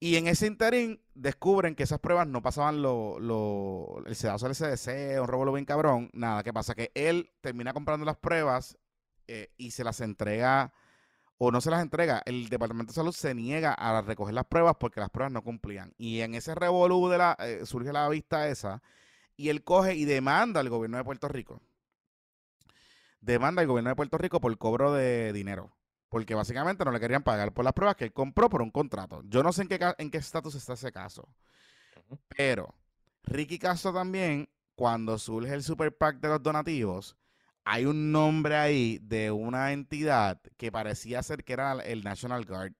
Y 0.00 0.16
en 0.16 0.26
ese 0.26 0.46
interín 0.46 1.02
descubren 1.12 1.74
que 1.74 1.82
esas 1.82 2.00
pruebas 2.00 2.28
no 2.28 2.40
pasaban 2.40 2.80
lo, 2.80 3.20
lo, 3.20 4.02
el 4.06 4.16
sedazo 4.16 4.48
del 4.48 4.56
CDC, 4.56 5.20
un 5.20 5.28
robo 5.28 5.52
bien 5.52 5.66
cabrón. 5.66 6.08
Nada, 6.14 6.42
¿qué 6.42 6.54
pasa? 6.54 6.74
Que 6.74 6.90
él 6.94 7.30
termina 7.42 7.74
comprando 7.74 8.06
las 8.06 8.16
pruebas 8.16 8.78
eh, 9.26 9.52
y 9.58 9.72
se 9.72 9.84
las 9.84 10.00
entrega 10.00 10.72
o 11.38 11.50
no 11.50 11.60
se 11.60 11.70
las 11.70 11.82
entrega, 11.82 12.22
el 12.26 12.48
Departamento 12.48 12.92
de 12.92 12.94
Salud 12.94 13.12
se 13.12 13.34
niega 13.34 13.74
a 13.74 14.00
recoger 14.02 14.34
las 14.34 14.46
pruebas 14.46 14.76
porque 14.78 15.00
las 15.00 15.10
pruebas 15.10 15.32
no 15.32 15.42
cumplían. 15.42 15.92
Y 15.98 16.20
en 16.20 16.34
ese 16.34 16.54
revolú 16.54 17.08
de 17.08 17.18
la, 17.18 17.36
eh, 17.40 17.66
surge 17.66 17.92
la 17.92 18.08
vista 18.08 18.48
esa 18.48 18.82
y 19.36 19.50
él 19.50 19.62
coge 19.64 19.94
y 19.94 20.04
demanda 20.04 20.60
al 20.60 20.68
gobierno 20.70 20.96
de 20.98 21.04
Puerto 21.04 21.28
Rico. 21.28 21.60
demanda 23.20 23.60
al 23.60 23.68
gobierno 23.68 23.90
de 23.90 23.96
Puerto 23.96 24.18
Rico 24.18 24.40
por 24.40 24.56
cobro 24.58 24.92
de 24.92 25.32
dinero. 25.32 25.72
Porque 26.08 26.34
básicamente 26.34 26.84
no 26.84 26.92
le 26.92 27.00
querían 27.00 27.22
pagar 27.24 27.52
por 27.52 27.64
las 27.64 27.74
pruebas 27.74 27.96
que 27.96 28.04
él 28.04 28.12
compró 28.12 28.48
por 28.48 28.62
un 28.62 28.70
contrato. 28.70 29.22
Yo 29.24 29.42
no 29.42 29.52
sé 29.52 29.62
en 29.62 29.68
qué 29.68 29.94
en 29.98 30.10
qué 30.10 30.18
estatus 30.18 30.54
está 30.54 30.74
ese 30.74 30.92
caso. 30.92 31.28
Pero 32.36 32.74
Ricky 33.24 33.58
Castro 33.58 33.92
también, 33.92 34.48
cuando 34.74 35.18
surge 35.18 35.52
el 35.52 35.62
Super 35.62 35.96
PAC 35.96 36.20
de 36.20 36.28
los 36.28 36.42
donativos, 36.42 37.16
hay 37.68 37.84
un 37.84 38.12
nombre 38.12 38.54
ahí 38.54 39.00
de 39.02 39.32
una 39.32 39.72
entidad 39.72 40.40
que 40.56 40.70
parecía 40.70 41.20
ser 41.24 41.42
que 41.42 41.52
era 41.52 41.72
el 41.72 42.04
National 42.04 42.44
Guard. 42.44 42.74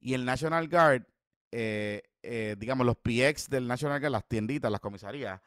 Y 0.00 0.14
el 0.14 0.24
National 0.24 0.66
Guard, 0.66 1.04
eh, 1.50 2.02
eh, 2.22 2.56
digamos, 2.58 2.86
los 2.86 2.96
PX 2.96 3.50
del 3.50 3.68
National 3.68 4.00
Guard, 4.00 4.12
las 4.12 4.26
tienditas, 4.26 4.72
las 4.72 4.80
comisarías, 4.80 5.42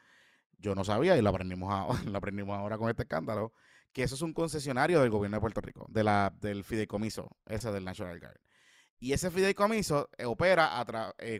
yo 0.58 0.76
no 0.76 0.84
sabía 0.84 1.16
y 1.16 1.22
lo 1.22 1.30
aprendimos, 1.30 1.72
ahora, 1.72 2.00
lo 2.06 2.16
aprendimos 2.16 2.56
ahora 2.56 2.78
con 2.78 2.88
este 2.88 3.02
escándalo, 3.02 3.52
que 3.92 4.04
eso 4.04 4.14
es 4.14 4.22
un 4.22 4.32
concesionario 4.32 5.00
del 5.00 5.10
gobierno 5.10 5.38
de 5.38 5.40
Puerto 5.40 5.60
Rico, 5.60 5.86
de 5.88 6.04
la, 6.04 6.32
del 6.40 6.62
fideicomiso, 6.62 7.36
ese 7.46 7.72
del 7.72 7.84
National 7.84 8.20
Guard. 8.20 8.38
Y 9.00 9.12
ese 9.12 9.32
fideicomiso 9.32 10.08
eh, 10.16 10.24
opera 10.24 10.86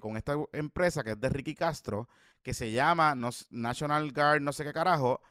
con 0.01 0.17
esta 0.17 0.35
empresa 0.53 1.05
que 1.05 1.13
es 1.13 1.21
de 1.21 1.29
Ricky 1.29 1.55
Castro, 1.55 2.09
que 2.43 2.53
se 2.53 2.73
llama 2.73 3.15
National 3.51 4.11
Guard, 4.11 4.41
no 4.41 4.53
sé 4.53 4.65
qué 4.65 4.73
carajo, 4.73 5.23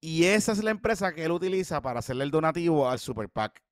y 0.00 0.24
esa 0.24 0.52
es 0.52 0.62
la 0.62 0.70
empresa 0.70 1.12
que 1.14 1.24
él 1.24 1.32
utiliza 1.32 1.80
para 1.82 1.98
hacerle 2.00 2.24
el 2.24 2.30
donativo 2.30 2.88
al 2.88 2.98
Super 2.98 3.28
PAC. 3.28 3.62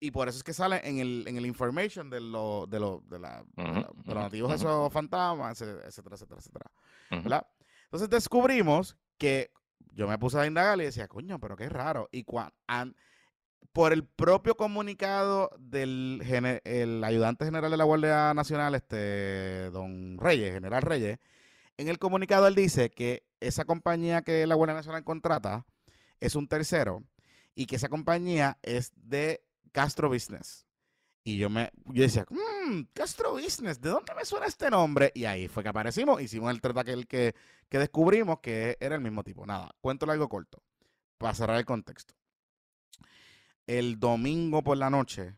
Y 0.00 0.10
por 0.10 0.28
eso 0.28 0.36
es 0.38 0.44
que 0.44 0.52
sale 0.52 0.80
en 0.84 0.98
el, 0.98 1.24
en 1.26 1.36
el 1.38 1.46
information 1.46 2.10
de, 2.10 2.20
lo, 2.20 2.66
de, 2.68 2.78
lo, 2.78 3.02
de, 3.08 3.18
la, 3.18 3.44
los 3.56 4.04
donativos 4.04 4.52
esos 4.52 4.92
fantasmas, 4.92 5.60
etcétera, 5.62 6.16
etcétera, 6.16 6.40
etcétera. 6.40 6.70
¿verdad? 7.22 7.46
Entonces 7.84 8.10
descubrimos 8.10 8.96
que 9.18 9.50
yo 9.92 10.06
me 10.08 10.18
puse 10.18 10.38
a 10.38 10.46
indagar 10.46 10.78
y 10.80 10.84
decía, 10.84 11.08
coño, 11.08 11.38
pero 11.40 11.56
qué 11.56 11.68
raro. 11.68 12.08
Y 12.12 12.26
an- 12.66 12.94
por 13.72 13.92
el 13.92 14.04
propio 14.04 14.56
comunicado 14.56 15.50
del 15.58 16.20
gene- 16.24 16.60
el 16.64 17.02
ayudante 17.02 17.44
general 17.44 17.70
de 17.70 17.76
la 17.76 17.84
Guardia 17.84 18.34
Nacional, 18.34 18.74
este 18.74 19.70
don 19.70 20.18
Reyes, 20.18 20.52
general 20.52 20.82
Reyes, 20.82 21.18
en 21.76 21.88
el 21.88 21.98
comunicado 21.98 22.46
él 22.46 22.54
dice 22.54 22.90
que 22.90 23.26
esa 23.40 23.64
compañía 23.64 24.22
que 24.22 24.46
la 24.46 24.54
Guardia 24.54 24.74
Nacional 24.74 25.04
contrata 25.04 25.66
es 26.20 26.34
un 26.34 26.48
tercero 26.48 27.04
y 27.54 27.66
que 27.66 27.76
esa 27.76 27.88
compañía 27.88 28.58
es 28.62 28.92
de 28.96 29.44
Castro 29.72 30.08
Business. 30.08 30.66
Y 31.24 31.38
yo 31.38 31.48
me 31.48 31.70
yo 31.86 32.02
decía, 32.02 32.26
"Mm, 32.28 32.82
Castro 32.92 33.32
Business, 33.32 33.80
¿de 33.80 33.90
dónde 33.90 34.14
me 34.14 34.24
suena 34.24 34.46
este 34.46 34.70
nombre? 34.70 35.10
Y 35.14 35.24
ahí 35.24 35.48
fue 35.48 35.62
que 35.62 35.70
aparecimos, 35.70 36.20
hicimos 36.20 36.50
el 36.50 36.60
trata 36.60 36.84
que, 36.84 37.04
que, 37.06 37.34
que 37.68 37.78
descubrimos 37.78 38.40
que 38.40 38.76
era 38.80 38.94
el 38.94 39.00
mismo 39.00 39.24
tipo. 39.24 39.46
Nada, 39.46 39.74
cuento 39.80 40.10
algo 40.10 40.28
corto, 40.28 40.62
para 41.18 41.34
cerrar 41.34 41.56
el 41.56 41.64
contexto. 41.64 42.14
El 43.66 43.98
domingo 43.98 44.62
por 44.62 44.76
la 44.76 44.90
noche, 44.90 45.36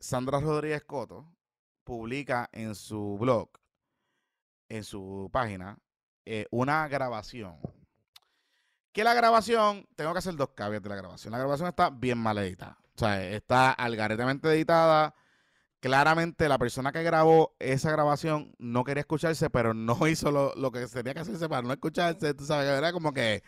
Sandra 0.00 0.40
Rodríguez 0.40 0.82
Coto 0.84 1.32
publica 1.84 2.48
en 2.52 2.74
su 2.74 3.16
blog, 3.18 3.50
en 4.70 4.84
su 4.84 5.28
página, 5.32 5.76
eh, 6.24 6.46
una 6.50 6.88
grabación. 6.88 7.56
Que 8.92 9.04
la 9.04 9.14
grabación, 9.14 9.86
tengo 9.94 10.12
que 10.12 10.18
hacer 10.18 10.34
dos 10.36 10.50
caveats 10.54 10.82
de 10.82 10.88
la 10.88 10.96
grabación. 10.96 11.32
La 11.32 11.38
grabación 11.38 11.68
está 11.68 11.90
bien 11.90 12.18
mal 12.18 12.38
editada. 12.38 12.78
O 12.96 12.98
sea, 12.98 13.22
está 13.30 13.72
algaretamente 13.72 14.48
editada. 14.48 15.14
Claramente 15.80 16.48
la 16.48 16.58
persona 16.58 16.92
que 16.92 17.02
grabó 17.02 17.54
esa 17.58 17.90
grabación 17.90 18.54
no 18.58 18.84
quería 18.84 19.00
escucharse, 19.02 19.48
pero 19.48 19.74
no 19.74 19.96
hizo 20.08 20.30
lo, 20.30 20.54
lo 20.56 20.72
que 20.72 20.86
tenía 20.88 21.14
que 21.14 21.20
hacerse 21.20 21.48
para 21.48 21.62
no 21.62 21.72
escucharse. 21.72 22.34
Tú 22.34 22.44
sabes, 22.44 22.68
era 22.68 22.92
como 22.92 23.12
que 23.12 23.42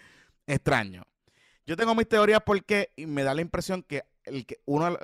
extraño. 0.46 1.02
Yo 1.66 1.76
tengo 1.76 1.94
mis 1.94 2.08
teorías 2.08 2.40
porque 2.44 2.92
me 2.96 3.22
da 3.22 3.35
la 3.35 3.42
impresión 3.42 3.82
que 3.82 4.04
el 4.24 4.46
que 4.46 4.61
uno 4.64 4.96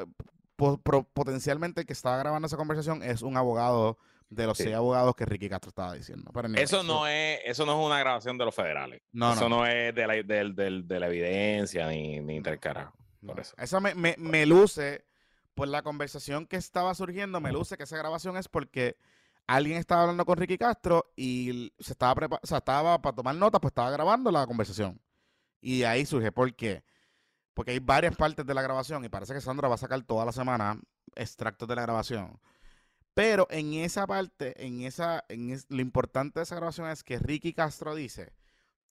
pro- 0.57 1.04
potencialmente 1.04 1.85
que 1.85 1.92
estaba 1.92 2.16
grabando 2.18 2.46
esa 2.46 2.57
conversación 2.57 3.02
es 3.02 3.22
un 3.22 3.37
abogado 3.37 3.98
de 4.31 4.47
los 4.47 4.57
Sí. 4.59 4.64
seis 4.64 4.77
abogados 4.77 5.14
que 5.17 5.25
Ricky 5.25 5.49
Castro 5.49 5.71
estaba 5.71 5.95
diciendo. 5.95 6.31
Pero 6.35 6.49
Eso 6.57 6.83
no 6.83 7.07
es, 7.07 7.41
eso 7.45 7.64
no 7.64 7.81
es 7.81 7.87
una 7.87 7.99
grabación 7.99 8.37
de 8.38 8.45
los 8.45 8.55
federales. 8.55 9.01
No, 9.12 9.33
eso 9.33 9.49
no. 9.49 9.59
no, 9.61 9.67
es 9.67 9.95
de 9.95 10.07
la, 10.07 10.14
del- 10.23 10.55
del- 10.55 10.87
de 10.87 11.01
la 11.01 11.07
evidencia 11.07 11.88
ni, 11.88 12.21
ni 12.21 12.41
del 12.41 12.59
carajo. 12.61 12.95
No, 13.21 13.33
por 13.33 13.41
eso. 13.41 13.55
Eso 13.59 13.81
me, 13.81 13.95
me- 13.95 14.17
me 14.19 14.45
luce, 14.47 15.05
por 15.55 15.67
la 15.69 15.83
conversación 15.83 16.47
que 16.47 16.57
estaba 16.57 16.95
surgiendo, 16.95 17.41
me 17.41 17.53
luce 17.53 17.77
que 17.77 17.83
esa 17.85 17.97
grabación 17.97 18.37
es 18.37 18.49
porque 18.49 18.97
alguien 19.47 19.79
estaba 19.79 20.03
hablando 20.03 20.25
con 20.27 20.37
Ricky 20.37 20.59
Castro 20.59 21.11
y 21.17 21.73
se 21.79 21.93
estaba 21.93 22.14
prepa- 22.14 22.41
o 22.43 22.47
sea, 22.47 22.59
estaba 22.59 23.01
para 23.01 23.17
tomar 23.17 23.35
notas, 23.35 23.61
pues 23.61 23.71
estaba 23.73 23.91
grabando 23.91 24.31
la 24.31 24.47
conversación. 24.47 25.01
Y 25.61 25.81
de 25.81 25.87
ahí 25.87 26.05
surge, 26.07 26.31
¿por 26.31 26.55
qué? 26.55 26.85
Porque 27.55 27.73
hay 27.73 27.79
varias 27.81 28.14
partes 28.14 28.47
de 28.47 28.55
la 28.55 28.62
grabación 28.62 29.05
y 29.05 29.09
parece 29.09 29.35
que 29.35 29.41
Sandra 29.41 29.67
va 29.69 29.75
a 29.75 29.79
sacar 29.79 30.01
toda 30.03 30.25
la 30.25 30.33
semana 30.33 30.79
extractos 31.17 31.67
de 31.67 31.75
la 31.75 31.83
grabación. 31.83 32.38
Pero 33.18 33.48
en 33.50 33.74
esa 33.74 34.07
parte, 34.07 34.64
en 34.64 34.83
esa, 34.83 35.24
lo 35.28 35.81
importante 35.81 36.38
de 36.38 36.44
esa 36.44 36.54
grabación 36.54 36.88
es 36.88 37.02
que 37.02 37.18
Ricky 37.18 37.52
Castro 37.52 37.96
dice 37.96 38.33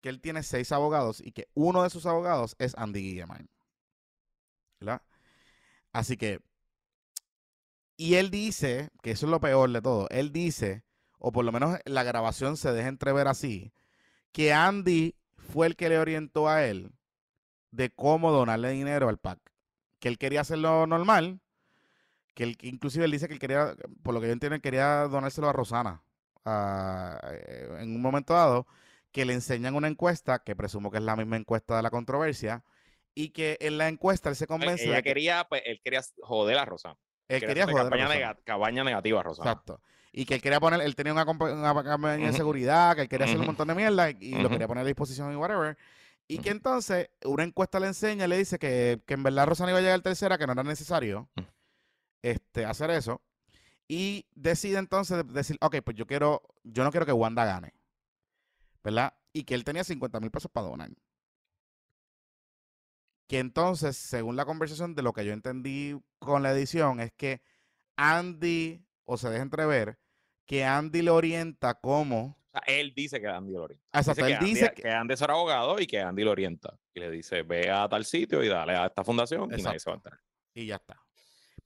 que 0.01 0.09
él 0.09 0.19
tiene 0.19 0.43
seis 0.43 0.73
abogados 0.73 1.21
y 1.21 1.31
que 1.31 1.47
uno 1.53 1.81
de 1.81 1.89
sus 1.89 2.05
abogados 2.05 2.57
es 2.59 2.75
Andy 2.77 2.99
Guillemard. 2.99 3.45
¿verdad? 4.81 5.01
Así 5.93 6.17
que, 6.17 6.41
y 7.95 8.15
él 8.15 8.29
dice, 8.29 8.89
que 9.01 9.11
eso 9.11 9.27
es 9.27 9.29
lo 9.29 9.39
peor 9.39 9.71
de 9.71 9.81
todo, 9.81 10.09
él 10.09 10.33
dice, 10.33 10.83
o 11.19 11.31
por 11.31 11.45
lo 11.45 11.53
menos 11.53 11.79
la 11.85 12.03
grabación 12.03 12.57
se 12.57 12.73
deja 12.73 12.89
entrever 12.89 13.29
así, 13.29 13.71
que 14.33 14.51
Andy 14.51 15.15
fue 15.37 15.67
el 15.67 15.77
que 15.77 15.87
le 15.87 15.99
orientó 15.99 16.49
a 16.49 16.65
él 16.65 16.91
de 17.71 17.91
cómo 17.91 18.33
donarle 18.33 18.71
dinero 18.71 19.07
al 19.07 19.19
PAC. 19.19 19.39
Que 19.99 20.09
él 20.09 20.17
quería 20.17 20.41
hacerlo 20.41 20.85
normal, 20.85 21.39
que 22.37 22.43
él, 22.43 22.57
inclusive 22.61 23.03
él 23.03 23.09
dice 23.11 23.27
que 23.27 23.33
él 23.33 23.39
quería, 23.39 23.73
por 24.03 24.13
lo 24.13 24.21
que 24.21 24.27
yo 24.27 24.33
entiendo, 24.33 24.59
quería 24.61 25.07
donárselo 25.07 25.49
a 25.49 25.53
Rosana 25.53 26.03
a- 26.45 27.19
eh, 27.31 27.77
en 27.79 27.95
un 27.95 27.99
momento 28.01 28.35
dado, 28.35 28.67
que 29.11 29.25
le 29.25 29.33
enseñan 29.33 29.73
una 29.73 29.87
encuesta, 29.87 30.37
que 30.39 30.55
presumo 30.55 30.91
que 30.91 30.97
es 30.99 31.03
la 31.03 31.15
misma 31.15 31.35
encuesta 31.35 31.75
de 31.77 31.81
la 31.81 31.89
controversia, 31.89 32.63
y 33.15 33.29
que 33.29 33.57
en 33.59 33.79
la 33.79 33.87
encuesta 33.87 34.29
él 34.29 34.35
se 34.35 34.45
convence 34.45 34.83
Ella 34.85 34.97
de 34.97 35.01
que 35.03 35.09
quería, 35.09 35.47
pues, 35.49 35.63
él 35.65 35.81
quería 35.83 36.01
joder 36.21 36.59
a 36.59 36.65
Rosana. 36.65 36.95
él 37.27 37.39
Quería 37.39 37.65
joder 37.65 37.87
a 37.87 37.89
Rosana. 37.89 38.13
nega- 38.13 38.37
campaña 38.43 38.83
negativa 38.83 39.19
a 39.19 39.23
Rosana. 39.23 39.51
Exacto. 39.51 39.81
Y 40.11 40.25
que 40.25 40.35
él 40.35 40.41
quería 40.43 40.59
poner, 40.59 40.81
él 40.81 40.95
tenía 40.95 41.13
una, 41.13 41.23
una 41.25 41.83
campaña 41.83 42.27
de 42.27 42.33
seguridad, 42.33 42.95
que 42.95 43.01
él 43.01 43.09
quería 43.09 43.25
hacer 43.25 43.39
un 43.39 43.47
montón 43.47 43.67
de 43.67 43.73
mierda 43.73 44.11
y, 44.11 44.17
y 44.21 44.35
lo 44.35 44.47
quería 44.49 44.67
poner 44.67 44.83
a 44.83 44.87
disposición 44.87 45.33
y 45.33 45.35
whatever. 45.35 45.75
Y 46.27 46.37
que 46.37 46.51
entonces 46.51 47.09
una 47.25 47.43
encuesta 47.43 47.79
le 47.79 47.87
enseña, 47.87 48.27
le 48.27 48.37
dice 48.37 48.59
que, 48.59 49.01
que 49.07 49.15
en 49.15 49.23
verdad 49.23 49.47
Rosana 49.47 49.71
iba 49.71 49.79
a 49.79 49.81
llegar 49.81 50.01
tercera, 50.01 50.37
que 50.37 50.45
no 50.45 50.53
era 50.53 50.61
necesario 50.63 51.27
Ujú. 51.35 51.47
Este, 52.21 52.65
hacer 52.65 52.89
eso. 52.91 53.21
Y 53.87 54.27
decide 54.35 54.77
entonces 54.79 55.23
decir, 55.31 55.57
ok, 55.61 55.77
pues 55.83 55.95
yo 55.95 56.05
quiero, 56.05 56.41
yo 56.63 56.83
no 56.83 56.91
quiero 56.91 57.05
que 57.05 57.13
Wanda 57.13 57.45
gane. 57.45 57.73
¿Verdad? 58.83 59.13
Y 59.33 59.43
que 59.43 59.53
él 59.55 59.63
tenía 59.63 59.83
50 59.83 60.19
mil 60.19 60.31
pesos 60.31 60.51
para 60.51 60.67
donar. 60.67 60.89
Que 63.27 63.39
entonces, 63.39 63.97
según 63.97 64.35
la 64.35 64.45
conversación 64.45 64.95
de 64.95 65.01
lo 65.01 65.11
que 65.13 65.25
yo 65.25 65.33
entendí 65.33 65.99
con 66.19 66.43
la 66.43 66.51
edición, 66.51 66.99
es 67.01 67.11
que 67.11 67.41
Andy, 67.97 68.85
o 69.05 69.17
se 69.17 69.29
deja 69.29 69.41
entrever, 69.43 69.99
que 70.45 70.63
Andy 70.63 71.01
le 71.01 71.11
orienta 71.11 71.73
cómo. 71.75 72.37
O 72.39 72.51
sea, 72.51 72.61
él 72.67 72.93
dice 72.95 73.19
que 73.19 73.27
Andy 73.27 73.51
lo 73.51 73.63
orienta. 73.63 73.85
Exacto, 73.99 74.25
Dice 74.25 74.31
él 74.33 74.39
que 74.39 74.45
Andy- 74.45 74.53
dice 74.53 74.71
que. 74.73 74.81
que 74.83 74.89
Andy 74.91 75.13
es 75.13 75.21
abogado 75.21 75.79
y 75.79 75.87
que 75.87 75.99
Andy 75.99 76.23
lo 76.23 76.31
orienta. 76.31 76.79
Y 76.93 76.99
le 77.01 77.11
dice, 77.11 77.43
ve 77.43 77.69
a 77.69 77.87
tal 77.89 78.05
sitio 78.05 78.41
y 78.43 78.47
dale 78.47 78.73
a 78.75 78.85
esta 78.85 79.03
fundación 79.03 79.51
y 79.57 79.61
nadie 79.61 79.79
se 79.79 79.89
va 79.89 79.95
a 79.95 79.97
enterar. 79.97 80.19
Y 80.53 80.65
ya 80.67 80.75
está. 80.75 80.97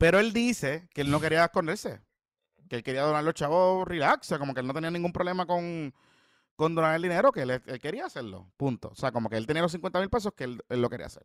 Pero 0.02 0.20
él 0.20 0.34
dice 0.34 0.90
que 0.96 1.02
él 1.02 1.12
no 1.12 1.22
quería 1.22 1.46
esconderse. 1.46 2.02
Que 2.68 2.78
él 2.78 2.84
quería 2.84 3.04
donar 3.04 3.24
los 3.24 3.36
chavos 3.36 3.88
relax. 3.88 4.26
O 4.26 4.30
sea, 4.30 4.40
como 4.40 4.56
que 4.56 4.62
él 4.62 4.66
no 4.66 4.74
tenía 4.74 4.90
ningún 4.90 5.14
problema 5.14 5.46
con, 5.46 5.94
con 6.56 6.74
donar 6.74 6.96
el 6.96 7.04
dinero, 7.04 7.32
que 7.32 7.44
él, 7.44 7.52
él 7.52 7.80
quería 7.80 8.08
hacerlo. 8.08 8.52
Punto. 8.58 8.88
O 8.88 8.96
sea, 8.96 9.12
como 9.12 9.30
que 9.30 9.38
él 9.38 9.46
tenía 9.46 9.62
los 9.62 9.72
50 9.72 10.00
mil 10.00 10.10
pesos 10.10 10.34
que 10.34 10.46
él, 10.46 10.66
él 10.70 10.82
lo 10.82 10.90
quería 10.90 11.06
hacer. 11.06 11.24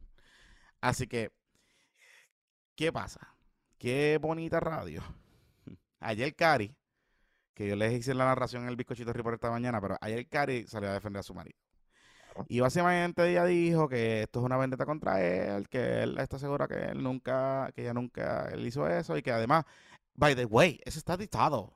Así 0.82 1.06
que, 1.06 1.32
¿qué 2.74 2.92
pasa? 2.92 3.34
Qué 3.78 4.18
bonita 4.20 4.60
radio. 4.60 5.02
Ayer 6.00 6.34
Cari, 6.34 6.76
que 7.54 7.66
yo 7.66 7.76
les 7.76 7.94
hice 7.94 8.12
la 8.12 8.26
narración 8.26 8.64
en 8.64 8.68
el 8.68 8.76
bizcochito 8.76 9.14
report 9.14 9.36
esta 9.36 9.50
mañana, 9.50 9.80
pero 9.80 9.96
ayer 10.02 10.28
Cari 10.28 10.66
salió 10.66 10.90
a 10.90 10.92
defender 10.92 11.20
a 11.20 11.22
su 11.22 11.32
marido. 11.32 11.58
Y 12.48 12.60
básicamente 12.60 13.30
ella 13.30 13.44
dijo 13.44 13.88
que 13.88 14.22
esto 14.22 14.40
es 14.40 14.44
una 14.44 14.56
vendetta 14.56 14.84
contra 14.86 15.22
él, 15.22 15.68
que 15.68 16.02
él 16.02 16.18
está 16.18 16.38
segura 16.38 16.66
que 16.68 16.74
él 16.76 17.02
nunca, 17.02 17.70
que 17.74 17.82
ella 17.82 17.94
nunca 17.94 18.48
él 18.52 18.66
hizo 18.66 18.88
eso 18.88 19.16
y 19.16 19.22
que 19.22 19.32
además, 19.32 19.64
by 20.14 20.34
the 20.34 20.44
way, 20.44 20.80
eso 20.84 20.98
está 20.98 21.14
editado. 21.14 21.72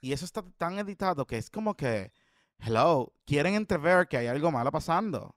Y 0.00 0.12
eso 0.12 0.24
está 0.24 0.42
tan 0.58 0.78
editado 0.78 1.26
que 1.26 1.38
es 1.38 1.50
como 1.50 1.74
que, 1.76 2.12
hello, 2.60 3.12
quieren 3.24 3.54
entrever 3.54 4.06
que 4.08 4.16
hay 4.18 4.26
algo 4.26 4.50
malo 4.52 4.70
pasando. 4.70 5.34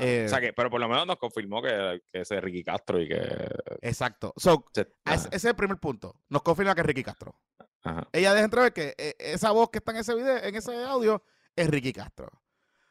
Eh, 0.00 0.24
o 0.26 0.28
sea 0.28 0.40
que, 0.40 0.52
pero 0.52 0.70
por 0.70 0.78
lo 0.80 0.88
menos 0.88 1.06
nos 1.08 1.16
confirmó 1.16 1.60
que, 1.60 2.00
que 2.12 2.20
ese 2.20 2.36
es 2.36 2.44
Ricky 2.44 2.62
Castro 2.62 3.00
y 3.00 3.08
que. 3.08 3.48
Exacto. 3.82 4.32
So, 4.36 4.64
se- 4.72 4.92
ese, 5.06 5.28
es 5.32 5.44
el 5.44 5.56
primer 5.56 5.78
punto. 5.78 6.14
Nos 6.28 6.42
confirma 6.42 6.74
que 6.76 6.82
es 6.82 6.86
Ricky 6.86 7.02
Castro. 7.02 7.34
ajá. 7.82 8.06
Ella 8.12 8.32
deja 8.32 8.44
entrever 8.44 8.72
que 8.72 8.94
eh, 8.96 9.16
esa 9.18 9.50
voz 9.50 9.70
que 9.70 9.78
está 9.78 9.90
en 9.90 9.96
ese 9.98 10.14
video, 10.14 10.36
en 10.36 10.54
ese 10.54 10.84
audio, 10.84 11.20
es 11.56 11.68
Ricky 11.68 11.92
Castro. 11.92 12.30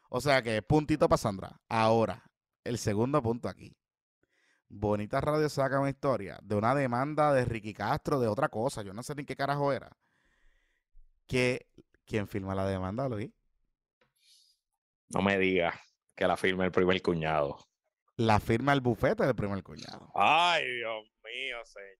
O 0.08 0.20
sea 0.20 0.42
que 0.42 0.62
puntito 0.62 1.08
para 1.08 1.18
Sandra. 1.18 1.60
Ahora, 1.68 2.24
el 2.64 2.78
segundo 2.78 3.22
punto 3.22 3.48
aquí. 3.48 3.76
Bonita 4.70 5.20
Radio 5.20 5.48
saca 5.48 5.80
una 5.80 5.90
historia 5.90 6.38
de 6.42 6.54
una 6.54 6.74
demanda 6.74 7.32
de 7.32 7.44
Ricky 7.44 7.72
Castro 7.72 8.20
de 8.20 8.28
otra 8.28 8.48
cosa. 8.48 8.82
Yo 8.82 8.92
no 8.92 9.02
sé 9.02 9.14
ni 9.14 9.24
qué 9.24 9.36
carajo 9.36 9.72
era. 9.72 9.96
Que, 11.26 11.66
¿Quién 12.06 12.28
firma 12.28 12.54
la 12.54 12.66
demanda, 12.66 13.08
Luis? 13.08 13.30
No 15.10 15.22
me 15.22 15.38
digas 15.38 15.74
que 16.14 16.26
la 16.26 16.36
firma 16.36 16.64
el 16.64 16.72
primer 16.72 17.00
cuñado. 17.02 17.58
La 18.16 18.40
firma 18.40 18.72
el 18.72 18.80
bufete 18.80 19.24
del 19.24 19.34
primer 19.34 19.62
cuñado. 19.62 20.10
Ay, 20.14 20.64
Dios 20.64 21.04
mío, 21.24 21.56
señor. 21.64 21.98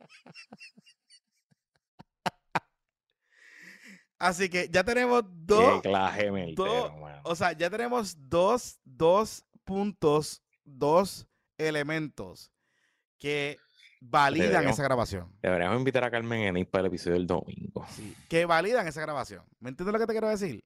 Así 4.22 4.48
que 4.48 4.68
ya 4.70 4.84
tenemos 4.84 5.24
dos. 5.26 5.82
Claje 5.82 6.30
dos-. 6.54 6.92
O 7.24 7.34
sea, 7.34 7.50
ya 7.54 7.68
tenemos 7.68 8.16
dos, 8.28 8.78
dos 8.84 9.44
puntos, 9.64 10.40
dos 10.64 11.26
elementos 11.58 12.52
que 13.18 13.58
validan 14.00 14.50
Deberíamos- 14.50 14.74
esa 14.78 14.84
grabación. 14.84 15.36
Deberíamos 15.42 15.76
invitar 15.76 16.04
a 16.04 16.10
Carmen 16.12 16.42
Ennis 16.42 16.68
para 16.68 16.82
el 16.82 16.86
episodio 16.86 17.14
del 17.14 17.26
domingo. 17.26 17.84
Sí, 17.90 18.16
que 18.28 18.46
validan 18.46 18.86
esa 18.86 19.00
grabación. 19.00 19.44
¿Me 19.58 19.70
entiendes 19.70 19.92
lo 19.92 19.98
que 19.98 20.06
te 20.06 20.12
quiero 20.12 20.28
decir? 20.28 20.64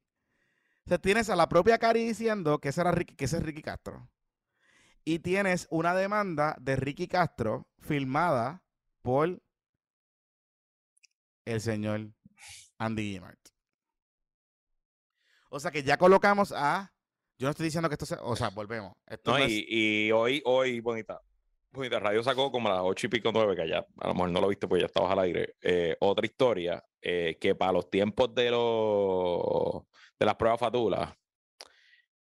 O 0.85 0.89
sea, 0.91 0.99
tienes 0.99 1.31
a 1.31 1.37
la 1.37 1.49
propia 1.49 1.79
Cari 1.79 2.05
diciendo 2.05 2.59
que 2.59 2.69
ese, 2.69 2.83
era 2.83 2.93
Ricky, 2.93 3.15
que 3.17 3.25
ese 3.25 3.39
es 3.39 3.43
Ricky 3.43 3.63
Castro. 3.63 4.07
Y 5.03 5.21
tienes 5.21 5.67
una 5.71 5.95
demanda 5.95 6.57
de 6.61 6.77
Ricky 6.77 7.09
Castro 7.09 7.67
filmada 7.79 8.63
por 9.01 9.41
el 11.47 11.61
señor 11.63 12.11
Andy 12.79 13.13
Gimmart. 13.13 13.39
O 15.51 15.61
sea 15.61 15.71
que 15.71 15.83
ya 15.83 15.97
colocamos 15.97 16.53
a. 16.53 16.93
Yo 17.39 17.47
no 17.47 17.51
estoy 17.51 17.65
diciendo 17.65 17.89
que 17.89 17.95
esto 17.95 18.07
sea. 18.07 18.19
O 18.23 18.35
sea, 18.37 18.49
volvemos. 18.51 18.95
Esto 19.07 19.33
No, 19.33 19.39
no 19.39 19.45
es- 19.45 19.51
y, 19.53 19.67
y 20.07 20.13
hoy, 20.13 20.43
hoy, 20.45 20.81
Bonita, 20.81 21.21
Bonita 21.71 21.99
Radio 22.01 22.23
sacó 22.23 22.51
como 22.51 22.69
a 22.69 22.73
las 22.75 22.83
ocho 22.83 23.07
y 23.07 23.11
pico 23.11 23.31
nueve, 23.33 23.55
que 23.55 23.69
ya 23.69 23.87
a 24.01 24.09
lo 24.09 24.15
mejor 24.15 24.31
no 24.31 24.41
lo 24.41 24.49
viste 24.49 24.67
porque 24.67 24.81
ya 24.83 24.87
estabas 24.87 25.13
al 25.13 25.19
aire. 25.21 25.55
eh, 25.63 25.97
otra 26.01 26.27
historia 26.27 26.83
eh, 27.01 27.37
que 27.41 27.55
para 27.55 27.73
los 27.73 27.89
tiempos 27.91 28.35
de 28.35 28.51
los 28.51 29.83
de 30.19 30.27
las 30.27 30.35
pruebas 30.37 30.59
fatulas, 30.61 31.15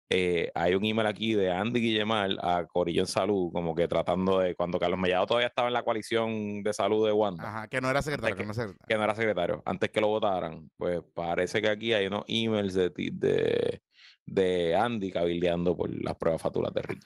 eh, 0.09 0.51
hay 0.55 0.73
un 0.75 0.85
email 0.85 1.07
aquí 1.07 1.33
de 1.33 1.51
Andy 1.51 1.79
Guillemar 1.81 2.31
a 2.41 2.65
Corillo 2.65 3.01
en 3.01 3.07
Salud, 3.07 3.51
como 3.51 3.75
que 3.75 3.87
tratando 3.87 4.39
de 4.39 4.55
cuando 4.55 4.79
Carlos 4.79 4.99
Mellado 4.99 5.25
todavía 5.25 5.47
estaba 5.47 5.67
en 5.67 5.73
la 5.73 5.83
coalición 5.83 6.63
de 6.63 6.73
salud 6.73 7.05
de 7.05 7.11
Wanda. 7.11 7.47
Ajá, 7.49 7.67
que 7.67 7.81
no 7.81 7.89
era 7.89 8.01
secretario. 8.01 8.35
que- 8.35 8.41
que 8.41 8.45
no 8.47 8.53
era 8.53 8.55
secretario. 8.63 8.87
que 8.87 8.95
no 8.97 9.03
era 9.03 9.15
secretario, 9.15 9.63
antes 9.65 9.89
que 9.89 10.01
lo 10.01 10.07
votaran, 10.07 10.69
pues 10.77 11.01
parece 11.13 11.61
que 11.61 11.69
aquí 11.69 11.93
hay 11.93 12.07
unos 12.07 12.23
emails 12.27 12.73
de, 12.73 12.89
ti- 12.89 13.09
de, 13.11 13.81
de 14.25 14.75
Andy 14.75 15.11
cabildeando 15.11 15.75
por 15.75 15.89
las 16.03 16.15
pruebas 16.15 16.41
fatulas 16.41 16.73
de 16.73 16.81
Ricky. 16.81 17.01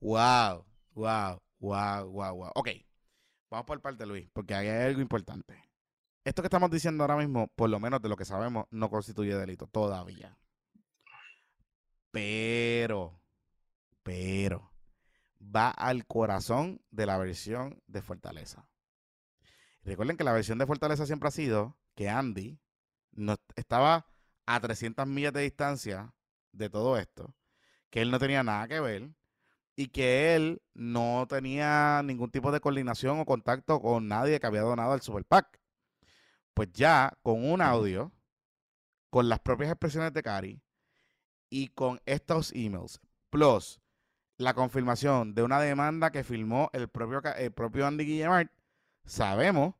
Wow, 0.00 0.64
wow, 0.94 1.38
wow, 1.60 2.04
wow, 2.10 2.34
wow. 2.34 2.50
Ok, 2.54 2.68
vamos 3.50 3.66
por 3.66 3.80
parte, 3.80 4.06
Luis, 4.06 4.28
porque 4.32 4.54
ahí 4.54 4.68
hay 4.68 4.86
algo 4.88 5.00
importante. 5.00 5.54
Esto 6.28 6.42
que 6.42 6.48
estamos 6.48 6.70
diciendo 6.70 7.04
ahora 7.04 7.16
mismo, 7.16 7.48
por 7.56 7.70
lo 7.70 7.80
menos 7.80 8.02
de 8.02 8.10
lo 8.10 8.16
que 8.16 8.26
sabemos, 8.26 8.66
no 8.70 8.90
constituye 8.90 9.34
delito 9.34 9.66
todavía. 9.66 10.36
Pero, 12.10 13.18
pero, 14.02 14.70
va 15.40 15.70
al 15.70 16.06
corazón 16.06 16.82
de 16.90 17.06
la 17.06 17.16
versión 17.16 17.82
de 17.86 18.02
Fortaleza. 18.02 18.68
Recuerden 19.84 20.18
que 20.18 20.24
la 20.24 20.34
versión 20.34 20.58
de 20.58 20.66
Fortaleza 20.66 21.06
siempre 21.06 21.28
ha 21.28 21.32
sido 21.32 21.78
que 21.94 22.10
Andy 22.10 22.60
no 23.12 23.36
estaba 23.56 24.04
a 24.44 24.60
300 24.60 25.06
millas 25.06 25.32
de 25.32 25.40
distancia 25.40 26.12
de 26.52 26.68
todo 26.68 26.98
esto, 26.98 27.34
que 27.88 28.02
él 28.02 28.10
no 28.10 28.18
tenía 28.18 28.42
nada 28.42 28.68
que 28.68 28.80
ver 28.80 29.14
y 29.76 29.88
que 29.88 30.36
él 30.36 30.60
no 30.74 31.24
tenía 31.26 32.02
ningún 32.04 32.30
tipo 32.30 32.52
de 32.52 32.60
coordinación 32.60 33.18
o 33.18 33.24
contacto 33.24 33.80
con 33.80 34.08
nadie 34.08 34.38
que 34.38 34.46
había 34.46 34.60
donado 34.60 34.92
al 34.92 35.00
Super 35.00 35.24
PAC. 35.24 35.58
Pues 36.58 36.72
ya 36.72 37.16
con 37.22 37.48
un 37.48 37.62
audio, 37.62 38.10
con 39.10 39.28
las 39.28 39.38
propias 39.38 39.70
expresiones 39.70 40.12
de 40.12 40.24
Cari 40.24 40.60
y 41.48 41.68
con 41.68 42.00
estos 42.04 42.50
emails, 42.52 43.00
plus 43.30 43.80
la 44.38 44.54
confirmación 44.54 45.36
de 45.36 45.44
una 45.44 45.60
demanda 45.60 46.10
que 46.10 46.24
firmó 46.24 46.68
el 46.72 46.88
propio, 46.88 47.22
el 47.36 47.52
propio 47.52 47.86
Andy 47.86 48.04
Guillemart, 48.04 48.50
sabemos, 49.04 49.76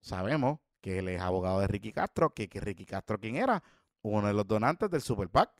sabemos 0.00 0.60
que 0.80 1.00
él 1.00 1.08
es 1.08 1.20
abogado 1.20 1.60
de 1.60 1.66
Ricky 1.66 1.92
Castro, 1.92 2.32
que, 2.32 2.48
que 2.48 2.62
Ricky 2.62 2.86
Castro, 2.86 3.20
¿quién 3.20 3.36
era? 3.36 3.62
Uno 4.00 4.28
de 4.28 4.32
los 4.32 4.46
donantes 4.46 4.88
del 4.90 5.02
Super 5.02 5.28
PAC. 5.28 5.52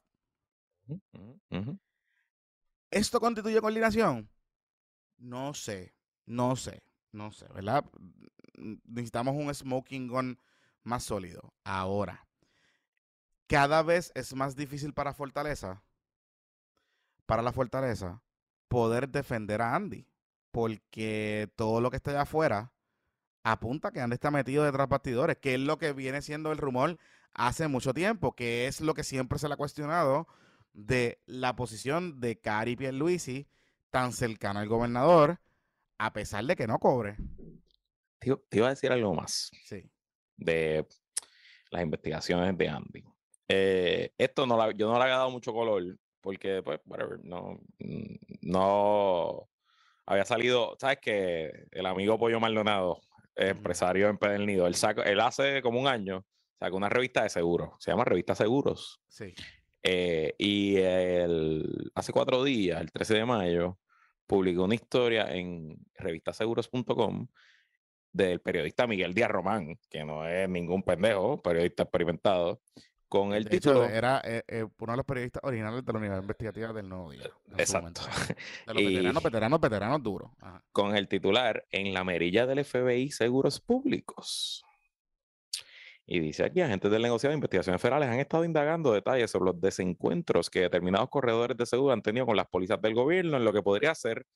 ¿Esto 2.91 3.21
constituye 3.21 3.61
coordinación? 3.61 4.31
No 5.19 5.53
sé, 5.53 5.95
no 6.25 6.57
sé, 6.57 6.83
no 7.13 7.33
sé, 7.33 7.47
¿verdad? 7.49 7.85
Necesitamos 8.85 9.35
un 9.35 9.55
smoking 9.55 10.09
gun 10.09 10.38
más 10.83 11.05
sólido. 11.05 11.55
Ahora, 11.64 12.27
cada 13.47 13.83
vez 13.83 14.12
es 14.14 14.35
más 14.35 14.57
difícil 14.57 14.92
para 14.92 15.14
Fortaleza, 15.14 15.83
para 17.27 17.42
la 17.42 17.53
Fortaleza, 17.53 18.23
poder 18.68 19.09
defender 19.09 19.62
a 19.62 19.75
Andy, 19.75 20.07
porque 20.51 21.51
todo 21.57 21.81
lo 21.81 21.90
que 21.90 21.97
está 21.97 22.11
allá 22.11 22.23
afuera 22.23 22.73
apunta 23.42 23.90
que 23.90 24.01
Andy 24.01 24.14
está 24.14 24.31
metido 24.31 24.64
detrás 24.64 24.88
bastidores, 24.88 25.38
que 25.38 25.55
es 25.55 25.61
lo 25.61 25.79
que 25.79 25.92
viene 25.92 26.23
siendo 26.23 26.53
el 26.53 26.59
rumor 26.59 26.99
hace 27.33 27.68
mucho 27.68 27.94
tiempo, 27.94 28.35
que 28.35 28.66
es 28.66 28.81
lo 28.81 28.94
que 28.94 29.05
siempre 29.05 29.38
se 29.38 29.49
le 29.49 29.55
ha 29.55 29.59
cuestionado 29.59 30.27
de 30.73 31.21
la 31.27 31.57
posición 31.57 32.21
de 32.21 32.38
Cari 32.40 32.77
Pierluisi 32.77 33.49
tan 33.90 34.12
cercano 34.12 34.61
al 34.61 34.68
gobernador, 34.68 35.40
a 35.99 36.12
pesar 36.12 36.44
de 36.44 36.57
que 36.57 36.66
no 36.66 36.79
cobre. 36.79 37.16
Te, 38.19 38.29
iba- 38.29 38.39
te 38.49 38.57
iba 38.59 38.67
a 38.67 38.71
decir 38.71 38.91
algo 38.93 39.15
más 39.15 39.51
Sí. 39.65 39.83
de 40.37 40.87
las 41.71 41.83
investigaciones 41.83 42.57
de 42.57 42.69
Andy. 42.69 43.05
Eh, 43.49 44.13
esto 44.19 44.47
no 44.47 44.57
la- 44.57 44.73
yo 44.73 44.89
no 44.91 44.97
le 44.99 45.03
había 45.05 45.17
dado 45.17 45.31
mucho 45.31 45.53
color 45.53 45.83
porque, 46.21 46.63
pues, 46.63 46.81
whatever, 46.87 47.21
no, 47.25 47.61
no 48.43 49.49
había 50.07 50.25
salido, 50.25 50.77
¿sabes 50.81 50.99
que 51.01 51.67
El 51.71 51.87
amigo 51.87 52.19
Pollo 52.19 52.41
Maldonado, 52.41 53.01
empresario 53.37 54.09
en 54.09 54.19
Pedernildo, 54.19 54.67
él, 54.67 54.75
sacó- 54.75 55.05
él 55.05 55.21
hace 55.21 55.63
como 55.63 55.81
un 55.81 55.87
año 55.87 56.25
sacó 56.59 56.77
una 56.77 56.89
revista 56.89 57.23
de 57.23 57.31
seguros, 57.31 57.71
se 57.79 57.91
llama 57.93 58.05
Revista 58.05 58.35
Seguros. 58.35 59.01
Sí. 59.07 59.33
Eh, 59.83 60.35
y 60.39 60.77
el- 60.77 61.93
hace 61.95 62.13
cuatro 62.13 62.43
días, 62.43 62.81
el 62.81 62.91
13 62.91 63.15
de 63.15 63.25
mayo, 63.25 63.79
publicó 64.27 64.65
una 64.65 64.75
historia 64.75 65.33
en 65.33 65.79
revistaseguros.com 65.95 67.29
del 68.12 68.40
periodista 68.40 68.87
Miguel 68.87 69.14
Díaz 69.14 69.31
Román, 69.31 69.79
que 69.90 70.05
no 70.05 70.27
es 70.27 70.49
ningún 70.49 70.83
pendejo, 70.83 71.40
periodista 71.42 71.83
experimentado, 71.85 72.61
con 73.09 73.33
el 73.33 73.44
de 73.44 73.57
hecho, 73.57 73.71
título. 73.73 73.88
era 73.88 74.21
eh, 74.25 74.42
eh, 74.49 74.66
uno 74.79 74.92
de 74.92 74.97
los 74.99 75.07
periodistas 75.07 75.42
originales 75.44 75.83
de 75.85 75.92
la 75.92 75.99
unidad 75.99 76.21
investigativa 76.21 76.73
del 76.75 76.88
Nuevo 76.90 77.11
Día. 77.11 77.23
su 77.23 77.55
Exacto. 77.57 78.03
De 78.66 78.75
los 78.75 78.83
Y- 78.83 78.87
veteranos, 78.87 79.22
veteranos, 79.22 79.61
veteranos 79.61 80.03
duros. 80.03 80.30
Ajá. 80.41 80.62
con 80.72 80.95
el 80.95 81.09
titular 81.09 81.64
En 81.70 81.95
la 81.95 82.05
merilla 82.05 82.45
del 82.47 82.64
FBI 82.64 83.11
Seguros 83.11 83.61
Públicos. 83.61 84.62
Y 86.05 86.20
dice 86.20 86.45
aquí, 86.45 86.61
agentes 86.62 86.91
del 86.91 87.03
negociado 87.03 87.33
de 87.33 87.37
investigaciones 87.37 87.80
federales 87.83 88.09
han 88.09 88.18
estado 88.18 88.45
indagando 88.45 88.93
detalles 88.93 89.30
sobre 89.30 89.53
los 89.53 89.61
desencuentros 89.61 90.49
que 90.49 90.61
determinados 90.61 91.09
corredores 91.11 91.57
de 91.57 91.66
seguro 91.66 91.93
han 91.93 92.01
tenido 92.03 92.24
con 92.26 92.37
las 92.37 92.47
pólizas 92.47 92.80
del 92.80 92.95
gobierno 92.95 93.37
en 93.37 93.45
lo 93.45 93.53
que 93.53 93.62
podría 93.62 93.95
ser 93.95 94.26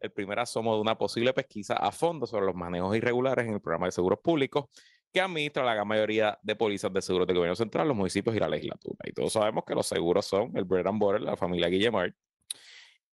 el 0.00 0.10
primer 0.12 0.38
asomo 0.38 0.74
de 0.74 0.80
una 0.80 0.96
posible 0.96 1.32
pesquisa 1.32 1.74
a 1.74 1.92
fondo 1.92 2.26
sobre 2.26 2.46
los 2.46 2.54
manejos 2.54 2.96
irregulares 2.96 3.46
en 3.46 3.54
el 3.54 3.60
programa 3.60 3.86
de 3.86 3.92
seguros 3.92 4.18
públicos 4.20 4.66
que 5.12 5.20
administra 5.20 5.64
la 5.64 5.74
gran 5.74 5.88
mayoría 5.88 6.38
de 6.42 6.56
pólizas 6.56 6.92
de 6.92 7.02
seguros 7.02 7.26
del 7.26 7.36
gobierno 7.36 7.56
central, 7.56 7.88
los 7.88 7.96
municipios 7.96 8.34
y 8.36 8.38
la 8.38 8.48
legislatura. 8.48 8.98
Y 9.04 9.12
todos 9.12 9.32
sabemos 9.32 9.64
que 9.64 9.74
los 9.74 9.86
seguros 9.86 10.24
son 10.24 10.56
el 10.56 10.64
bread 10.64 10.86
and 10.86 11.00
butter, 11.00 11.20
la 11.20 11.36
familia 11.36 11.68
Guillemard, 11.68 12.12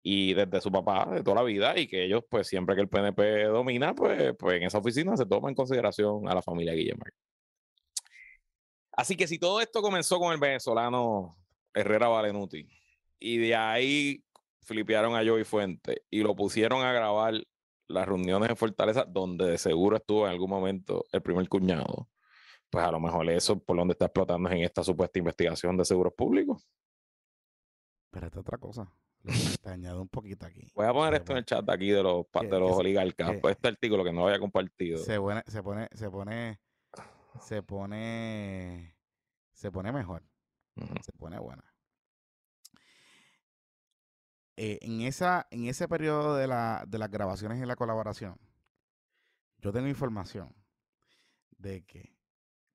y 0.03 0.35
desde 0.35 0.61
su 0.61 0.73
papá 0.73 1.09
de 1.13 1.23
toda 1.23 1.37
la 1.37 1.43
vida 1.43 1.79
y 1.79 1.87
que 1.87 2.05
ellos 2.05 2.25
pues 2.29 2.49
siempre 2.49 2.75
que 2.75 2.81
el 2.81 2.89
PNP 2.89 3.45
domina 3.45 3.95
pues, 3.95 4.35
pues 4.37 4.57
en 4.57 4.65
esa 4.65 4.79
oficina 4.79 5.17
se 5.17 5.27
toma 5.27 5.49
en 5.49 5.55
consideración 5.55 6.29
a 6.29 6.35
la 6.35 6.43
familia 6.43 6.73
Guillemar. 6.73 7.13
Así 8.93 9.17
que 9.17 9.27
si 9.27 9.39
todo 9.39 9.61
esto 9.61 9.81
comenzó 9.81 10.19
con 10.19 10.33
el 10.33 10.41
venezolano 10.41 11.37
Herrera 11.73 12.09
Valenuti 12.09 12.67
y 13.19 13.39
de 13.39 13.55
ahí 13.55 14.25
flipearon 14.63 15.15
a 15.15 15.25
Joey 15.27 15.45
Fuente 15.45 16.05
y 16.11 16.23
lo 16.23 16.35
pusieron 16.37 16.83
a 16.85 16.93
grabar 16.93 17.35
las 17.89 18.07
reuniones 18.09 18.49
en 18.51 18.57
Fortaleza 18.57 19.05
donde 19.05 19.47
de 19.47 19.59
seguro 19.59 19.97
estuvo 19.97 20.27
en 20.27 20.33
algún 20.33 20.49
momento 20.51 21.05
el 21.13 21.21
primer 21.23 21.49
cuñado, 21.49 22.09
pues 22.71 22.85
a 22.85 22.91
lo 22.91 23.01
mejor 23.01 23.29
eso 23.29 23.59
por 23.59 23.77
donde 23.77 23.93
está 23.93 24.07
explotando 24.07 24.49
es 24.49 24.55
en 24.55 24.63
esta 24.63 24.83
supuesta 24.83 25.19
investigación 25.19 25.77
de 25.77 25.85
seguros 25.85 26.13
públicos. 26.15 26.67
Pero 28.11 28.27
esta 28.27 28.41
otra 28.41 28.59
cosa. 28.59 28.91
Te 29.63 29.71
añado 29.71 30.03
un 30.03 30.09
poquito 30.09 30.47
aquí. 30.47 30.71
Voy 30.75 30.87
a 30.87 30.93
poner 30.93 31.13
Se 31.13 31.17
esto 31.19 31.33
en 31.33 31.39
el 31.39 31.45
chat 31.45 31.65
de 31.65 31.73
aquí 31.73 31.91
de 31.91 32.03
los, 32.03 32.27
que- 32.33 32.47
de 32.47 32.59
los 32.59 32.71
que 32.73 32.77
oligarcas. 32.77 33.31
que- 33.31 33.39
pues 33.39 33.57
este 33.57 33.69
artículo 33.69 34.03
que 34.05 34.13
no 34.13 34.27
había 34.27 34.39
compartido. 34.41 34.99
Se 34.99 35.19
pone, 35.21 35.43
se 35.47 35.63
pone, 35.63 35.89
se 35.93 36.11
pone, 36.11 36.61
se 37.41 37.63
pone, 37.63 38.97
se 39.53 39.71
pone 39.71 39.93
mejor. 39.93 40.23
Se 41.03 41.13
pone 41.13 41.39
buena. 41.39 41.63
Eh, 44.57 44.79
en, 44.83 45.01
esa, 45.01 45.47
en 45.51 45.67
ese 45.67 45.89
periodo 45.89 46.37
de, 46.37 46.47
la, 46.47 46.85
de 46.87 46.99
las 46.99 47.11
grabaciones 47.11 47.63
y 47.63 47.67
la 47.67 47.77
colaboración, 47.77 48.37
yo 49.59 49.73
tengo 49.73 49.89
información 49.89 50.55
de 51.59 51.85
que 51.85 52.13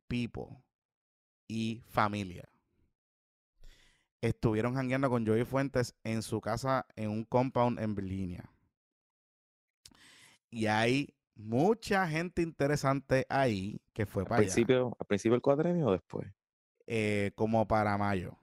Pipo 0.08 0.64
y 1.48 1.84
familia 1.88 2.50
estuvieron 4.22 4.74
jangueando 4.76 5.10
con 5.10 5.26
Joey 5.26 5.44
Fuentes 5.46 5.96
en 6.04 6.24
su 6.24 6.42
casa 6.42 6.86
en 6.96 7.10
un 7.10 7.24
compound 7.26 7.80
en 7.80 7.94
Virginia. 7.94 8.50
Y 10.50 10.66
hay 10.68 11.14
mucha 11.36 12.08
gente 12.08 12.42
interesante 12.42 13.26
ahí 13.30 13.82
que 13.94 14.06
fue 14.06 14.24
¿Al 14.24 14.30
para 14.30 14.42
allá, 14.42 14.48
principio, 14.48 14.98
¿Al 15.00 15.06
principio 15.06 15.34
del 15.34 15.42
cuadrenio 15.42 15.88
o 15.88 15.92
después? 15.92 16.28
eh, 16.88 17.32
como 17.36 17.68
para 17.68 17.98
mayo. 17.98 18.38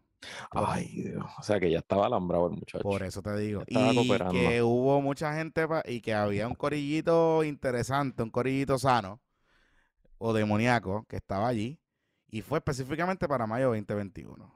Ay. 0.50 1.02
Dios. 1.02 1.24
O 1.38 1.42
sea 1.42 1.58
que 1.60 1.70
ya 1.70 1.78
estaba 1.78 2.06
alambrado 2.06 2.46
el 2.48 2.52
muchacho. 2.52 2.82
Por 2.82 3.02
eso 3.02 3.22
te 3.22 3.36
digo. 3.36 3.62
estaba 3.66 3.92
Y 3.92 3.96
cooperando. 3.96 4.32
que 4.32 4.62
hubo 4.62 5.00
mucha 5.00 5.34
gente 5.34 5.66
y 5.86 6.00
que 6.00 6.14
había 6.14 6.46
un 6.48 6.54
corillito 6.54 7.44
interesante, 7.44 8.22
un 8.22 8.30
corillito 8.30 8.78
sano 8.78 9.20
o 10.18 10.32
demoníaco 10.32 11.04
que 11.08 11.16
estaba 11.16 11.48
allí. 11.48 11.78
Y 12.28 12.42
fue 12.42 12.58
específicamente 12.58 13.28
para 13.28 13.46
mayo 13.46 13.68
2021. 13.68 14.52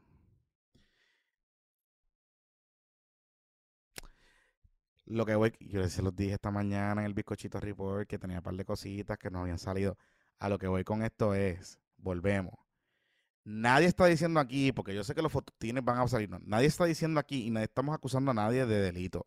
Lo 5.06 5.24
que 5.24 5.34
voy, 5.36 5.54
yo 5.60 5.88
se 5.88 6.02
los 6.02 6.14
dije 6.14 6.34
esta 6.34 6.50
mañana 6.50 7.00
en 7.00 7.06
el 7.06 7.14
bizcochito 7.14 7.58
report 7.60 8.06
que 8.08 8.18
tenía 8.18 8.38
un 8.38 8.42
par 8.42 8.54
de 8.54 8.64
cositas 8.64 9.16
que 9.18 9.30
no 9.30 9.40
habían 9.40 9.58
salido. 9.58 9.96
A 10.38 10.48
lo 10.48 10.58
que 10.58 10.66
voy 10.68 10.84
con 10.84 11.02
esto 11.02 11.34
es, 11.34 11.78
volvemos. 11.96 12.54
Nadie 13.50 13.86
está 13.86 14.04
diciendo 14.04 14.40
aquí, 14.40 14.72
porque 14.72 14.94
yo 14.94 15.02
sé 15.02 15.14
que 15.14 15.22
los 15.22 15.32
fototines 15.32 15.82
van 15.82 15.96
a 15.96 16.06
salir, 16.06 16.28
no, 16.28 16.38
nadie 16.44 16.66
está 16.66 16.84
diciendo 16.84 17.18
aquí 17.18 17.46
y 17.46 17.50
nadie 17.50 17.64
estamos 17.64 17.94
acusando 17.94 18.32
a 18.32 18.34
nadie 18.34 18.66
de 18.66 18.78
delito. 18.78 19.24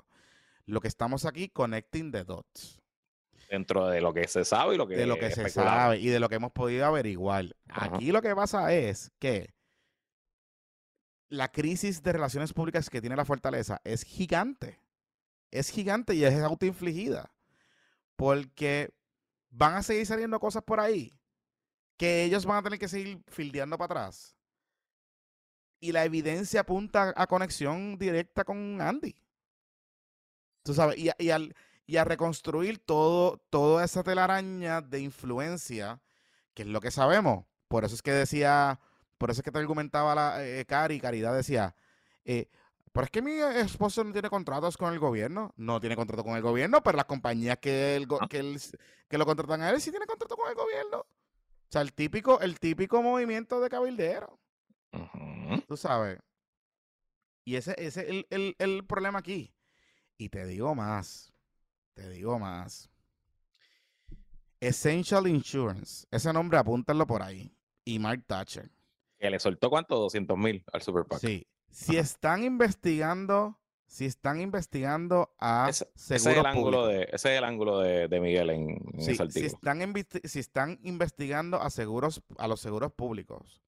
Lo 0.67 0.79
que 0.79 0.87
estamos 0.87 1.25
aquí, 1.25 1.49
connecting 1.49 2.11
the 2.11 2.23
dots 2.23 2.79
Dentro 3.49 3.87
de 3.87 3.99
lo 3.99 4.13
que 4.13 4.27
se 4.27 4.45
sabe 4.45 4.75
y 4.75 4.77
lo 4.77 4.87
que 4.87 4.95
de 4.95 5.07
lo 5.07 5.17
que 5.17 5.31
se 5.31 5.49
sabe 5.49 5.97
y 5.97 6.09
de 6.09 6.19
lo 6.19 6.29
que 6.29 6.35
hemos 6.35 6.51
podido 6.51 6.85
averiguar. 6.85 7.55
Ajá. 7.67 7.95
Aquí 7.95 8.11
lo 8.11 8.21
que 8.21 8.35
pasa 8.35 8.71
es 8.71 9.11
que 9.17 9.55
la 11.29 11.51
crisis 11.51 12.03
de 12.03 12.13
relaciones 12.13 12.53
públicas 12.53 12.91
que 12.91 13.01
tiene 13.01 13.15
la 13.15 13.25
fortaleza 13.25 13.81
es 13.83 14.03
gigante. 14.03 14.79
Es 15.49 15.71
gigante 15.71 16.13
y 16.13 16.25
es 16.25 16.39
autoinfligida. 16.43 17.33
Porque 18.15 18.93
van 19.49 19.77
a 19.77 19.83
seguir 19.83 20.05
saliendo 20.05 20.39
cosas 20.39 20.61
por 20.61 20.79
ahí 20.79 21.11
que 22.01 22.23
ellos 22.23 22.47
van 22.47 22.57
a 22.57 22.63
tener 22.63 22.79
que 22.79 22.87
seguir 22.87 23.21
fildeando 23.27 23.77
para 23.77 23.93
atrás. 24.01 24.35
Y 25.79 25.91
la 25.91 26.03
evidencia 26.03 26.61
apunta 26.61 27.13
a 27.15 27.27
conexión 27.27 27.99
directa 27.99 28.43
con 28.43 28.81
Andy. 28.81 29.15
Tú 30.63 30.73
sabes, 30.73 30.97
y, 30.97 31.09
a- 31.09 31.15
y 31.19 31.29
al, 31.29 31.55
y 31.85 31.97
a 31.97 32.03
reconstruir 32.03 32.79
todo, 32.79 33.37
toda 33.51 33.85
esa 33.85 34.01
telaraña 34.01 34.81
de 34.81 34.99
influencia, 35.01 36.01
que 36.55 36.63
es 36.63 36.67
lo 36.69 36.81
que 36.81 36.89
sabemos. 36.89 37.45
Por 37.67 37.85
eso 37.85 37.93
es 37.93 38.01
que 38.01 38.11
decía, 38.11 38.79
por 39.19 39.29
eso 39.29 39.41
es 39.41 39.43
que 39.45 39.51
te 39.51 39.59
argumentaba 39.59 40.15
la 40.15 40.43
eh, 40.43 40.65
Cari, 40.65 40.99
Caridad 40.99 41.35
decía, 41.35 41.75
eh, 42.25 42.47
pero 42.91 43.05
es 43.05 43.11
que 43.11 43.21
mi 43.21 43.33
esposo 43.33 44.03
no 44.03 44.11
tiene 44.11 44.29
contratos 44.31 44.75
con 44.75 44.91
el 44.91 44.97
gobierno. 44.97 45.53
No 45.55 45.79
tiene 45.79 45.95
contrato 45.95 46.23
con 46.23 46.35
el 46.35 46.41
gobierno, 46.41 46.81
pero 46.81 46.97
las 46.97 47.05
compañías 47.05 47.59
que, 47.59 47.95
el 47.95 48.07
Ah. 48.19 48.27
que, 48.27 48.39
s- 48.55 48.75
que 49.07 49.17
lo 49.19 49.25
contratan 49.27 49.61
a 49.61 49.69
él 49.69 49.79
sí 49.79 49.91
tienen 49.91 50.07
contrato 50.07 50.35
con 50.35 50.49
el 50.49 50.55
gobierno. 50.55 51.05
O 51.71 51.73
sea, 51.73 51.81
el 51.83 51.93
típico, 51.93 52.41
el 52.41 52.59
típico 52.59 53.01
movimiento 53.01 53.61
de 53.61 53.69
cabildero. 53.69 54.37
Tú 55.69 55.77
sabes. 55.77 56.19
Y 57.45 57.55
ese, 57.55 57.71
ese 57.77 58.01
es 58.01 58.09
el, 58.09 58.27
el- 58.29 58.55
el 58.59 58.85
problema 58.85 59.19
aquí. 59.19 59.53
Y 60.17 60.27
te 60.27 60.45
digo 60.45 60.75
más. 60.75 61.31
Te 61.93 62.09
digo 62.09 62.37
más. 62.39 62.89
Essential 64.59 65.27
Insurance. 65.27 66.05
Ese 66.11 66.33
nombre 66.33 66.57
apúntalo 66.57 67.07
por 67.07 67.23
ahí. 67.23 67.55
Y 67.85 67.99
Mark 67.99 68.25
Thatcher. 68.27 68.69
Que 69.17 69.29
le 69.29 69.39
soltó 69.39 69.69
cuánto? 69.69 69.97
200 69.97 70.37
mil 70.37 70.65
al 70.73 70.81
Super 70.81 71.05
PAC. 71.05 71.19
Sí. 71.19 71.47
Si 71.69 71.95
están 71.95 72.43
investigando, 72.43 73.60
si 73.91 74.05
están 74.05 74.39
investigando 74.39 75.35
a 75.37 75.67
Ese, 75.69 75.83
ese 75.83 76.15
es 76.15 76.23
seguros 76.23 76.37
el 76.37 76.45
ángulo 76.45 76.87
de, 76.87 77.03
ese 77.11 77.33
es 77.33 77.37
el 77.37 77.43
ángulo 77.43 77.79
de, 77.79 78.07
de 78.07 78.21
Miguel 78.21 78.49
en, 78.51 78.69
en 78.93 79.01
Sí, 79.01 79.11
ese 79.11 79.23
si, 79.23 79.23
artículo. 79.23 79.47
están 79.47 79.81
invisti- 79.81 80.25
si 80.25 80.39
están 80.39 80.79
investigando 80.83 81.61
a 81.61 81.69
seguros, 81.69 82.23
a 82.37 82.47
los 82.47 82.61
seguros 82.61 82.93
públicos, 82.93 83.61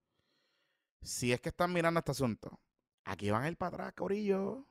si 1.02 1.34
es 1.34 1.42
que 1.42 1.50
están 1.50 1.74
mirando 1.74 2.00
este 2.00 2.12
asunto, 2.12 2.58
aquí 3.04 3.32
van 3.32 3.44
a 3.44 3.50
ir 3.50 3.58
para 3.58 3.76
atrás, 3.76 3.94
Corillo. 3.98 4.66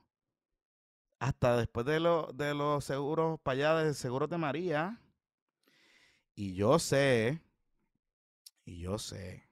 Hasta 1.19 1.55
después 1.57 1.85
de, 1.85 1.99
lo- 1.99 2.31
de 2.33 2.55
los 2.55 2.83
seguros 2.83 3.39
para 3.41 3.53
allá 3.53 3.83
de 3.83 3.93
seguros 3.93 4.29
de 4.31 4.37
María. 4.39 4.99
Y 6.35 6.55
yo 6.55 6.79
sé, 6.79 7.41
y 8.65 8.79
yo 8.79 8.97
sé 8.97 9.47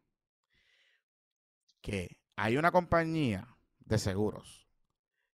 que 1.82 2.18
hay 2.36 2.58
una 2.58 2.72
compañía 2.72 3.48
de 3.80 3.98
seguros 4.00 4.61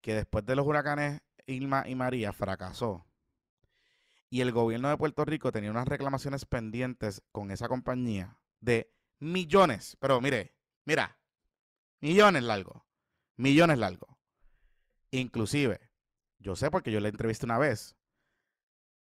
que 0.03 0.15
después 0.15 0.45
de 0.45 0.57
los 0.57 0.67
huracanes 0.67 1.23
Irma 1.47 1.85
y 1.89 1.95
María 1.95 2.33
fracasó 2.33 3.07
y 4.33 4.41
el 4.41 4.51
gobierno 4.51 4.89
de 4.89 4.97
Puerto 4.97 5.27
Rico 5.27 5.53
tenía 5.53 5.71
unas 5.71 5.87
reclamaciones 5.87 6.47
pendientes 6.47 7.23
con 7.33 7.51
esa 7.51 7.69
compañía 7.69 8.39
de 8.61 8.91
millones, 9.19 9.99
pero 10.01 10.23
mire, 10.23 10.55
mira, 10.87 11.19
millones 12.01 12.43
largos, 12.43 12.83
millones 13.37 13.79
largos. 13.79 14.09
Inclusive, 15.11 15.91
yo 16.39 16.57
sé 16.57 16.71
porque 16.71 16.91
yo 16.91 17.01
le 17.01 17.11
entrevisté 17.11 17.45
una 17.45 17.59
vez, 17.59 17.95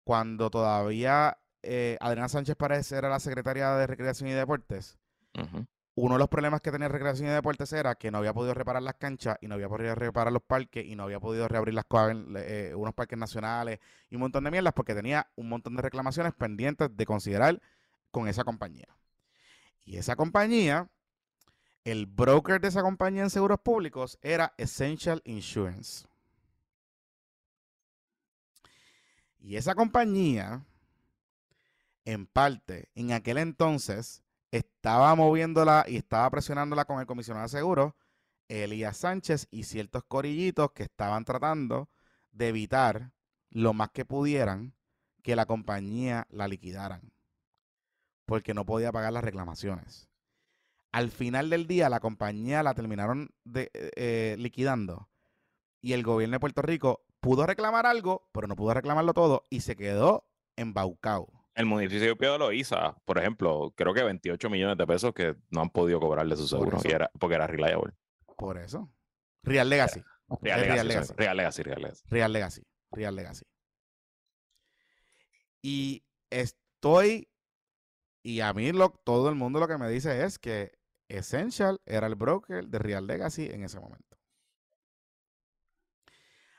cuando 0.03 0.49
todavía 0.49 1.37
eh, 1.63 1.97
Adriana 2.01 2.27
Sánchez 2.27 2.57
Párez 2.57 2.91
era 2.91 3.07
la 3.07 3.21
secretaria 3.21 3.71
de 3.75 3.87
Recreación 3.87 4.29
y 4.29 4.33
Deportes, 4.33 4.99
Ujú. 5.39 5.65
Uno 5.95 6.15
de 6.15 6.19
los 6.19 6.29
problemas 6.29 6.61
que 6.61 6.71
tenía 6.71 6.87
Recreación 6.87 7.27
y 7.27 7.31
Deportes 7.31 7.73
era 7.73 7.95
que 7.95 8.11
no 8.11 8.19
había 8.19 8.33
podido 8.33 8.53
reparar 8.53 8.81
las 8.81 8.95
canchas 8.95 9.37
y 9.41 9.47
no 9.47 9.55
había 9.55 9.67
podido 9.67 9.93
reparar 9.93 10.31
los 10.31 10.41
parques 10.41 10.85
y 10.85 10.95
no 10.95 11.03
había 11.03 11.19
podido 11.19 11.47
reabrir 11.47 11.73
las 11.73 11.85
eh, 12.37 12.73
unos 12.75 12.93
parques 12.93 13.19
nacionales 13.19 13.79
y 14.09 14.15
un 14.15 14.21
montón 14.21 14.45
de 14.45 14.51
mierdas 14.51 14.73
porque 14.73 14.95
tenía 14.95 15.29
un 15.35 15.49
montón 15.49 15.75
de 15.75 15.81
reclamaciones 15.81 16.33
pendientes 16.33 16.95
de 16.95 17.05
considerar 17.05 17.61
con 18.09 18.27
esa 18.27 18.43
compañía. 18.45 18.87
Y 19.83 19.97
esa 19.97 20.15
compañía, 20.15 20.89
el 21.83 22.05
broker 22.05 22.61
de 22.61 22.69
esa 22.69 22.83
compañía 22.83 23.23
en 23.23 23.29
seguros 23.29 23.59
públicos 23.59 24.17
era 24.21 24.53
Essential 24.57 25.21
Insurance. 25.25 26.07
Y 29.39 29.55
esa 29.57 29.75
compañía, 29.75 30.63
en 32.05 32.27
parte, 32.27 32.89
en 32.95 33.11
aquel 33.11 33.39
entonces, 33.39 34.23
estaba 34.51 35.15
moviéndola 35.15 35.85
y 35.87 35.97
estaba 35.97 36.29
presionándola 36.29 36.85
con 36.85 36.99
el 36.99 37.05
comisionado 37.05 37.45
de 37.45 37.49
seguros, 37.49 37.93
Elías 38.47 38.97
Sánchez 38.97 39.47
y 39.49 39.63
ciertos 39.63 40.03
corillitos 40.03 40.71
que 40.71 40.83
estaban 40.83 41.23
tratando 41.23 41.89
de 42.31 42.49
evitar 42.49 43.13
lo 43.49 43.73
más 43.73 43.91
que 43.91 44.05
pudieran 44.05 44.75
que 45.23 45.35
la 45.35 45.45
compañía 45.45 46.27
la 46.29 46.47
liquidaran, 46.47 47.13
porque 48.25 48.53
no 48.53 48.65
podía 48.65 48.91
pagar 48.91 49.13
las 49.13 49.23
reclamaciones. 49.23 50.09
Al 50.91 51.11
final 51.11 51.49
del 51.49 51.67
día, 51.67 51.89
la 51.89 52.01
compañía 52.01 52.63
la 52.63 52.73
terminaron 52.73 53.29
eh, 53.53 53.69
eh, 53.73 54.35
liquidando 54.37 55.09
y 55.79 55.93
el 55.93 56.03
gobierno 56.03 56.35
de 56.35 56.39
Puerto 56.41 56.61
Rico 56.61 57.05
pudo 57.21 57.45
reclamar 57.45 57.85
algo, 57.85 58.27
pero 58.33 58.47
no 58.47 58.55
pudo 58.55 58.73
reclamarlo 58.73 59.13
todo 59.13 59.43
y 59.49 59.61
se 59.61 59.77
quedó 59.77 60.27
embaucado. 60.57 61.40
El 61.61 61.67
municipio 61.67 62.31
de 62.31 62.39
Loíza, 62.39 62.95
por 63.05 63.19
ejemplo, 63.19 63.71
creo 63.77 63.93
que 63.93 64.01
28 64.01 64.49
millones 64.49 64.77
de 64.77 64.87
pesos 64.87 65.13
que 65.13 65.35
no 65.51 65.61
han 65.61 65.69
podido 65.69 65.99
cobrarle 65.99 66.35
su 66.35 66.47
Por 66.49 66.49
seguro 66.49 66.77
eso. 66.77 66.87
y 66.87 66.91
era, 66.91 67.11
porque 67.19 67.35
era 67.35 67.45
reliable. 67.45 67.93
Por 68.35 68.57
eso. 68.57 68.91
Real 69.43 69.69
Legacy. 69.69 70.03
Real 70.41 70.59
Legacy, 70.59 70.75
Real 70.75 70.87
sorry. 70.87 70.87
Legacy. 70.87 71.13
Real 71.17 71.37
Legacy, 71.37 71.63
Real 71.63 71.81
Legacy. 71.83 72.03
Real 72.09 72.33
Legacy. 72.33 72.61
Real 72.91 73.15
Legacy. 73.15 73.45
Y 75.61 76.03
estoy. 76.31 77.29
Y 78.23 78.39
a 78.41 78.53
mí 78.53 78.71
lo, 78.71 78.89
todo 78.89 79.29
el 79.29 79.35
mundo 79.35 79.59
lo 79.59 79.67
que 79.67 79.77
me 79.77 79.87
dice 79.89 80.23
es 80.23 80.39
que 80.39 80.71
Essential 81.09 81.79
era 81.85 82.07
el 82.07 82.15
broker 82.15 82.67
de 82.67 82.79
Real 82.79 83.05
Legacy 83.05 83.47
en 83.51 83.63
ese 83.63 83.79
momento. 83.79 84.17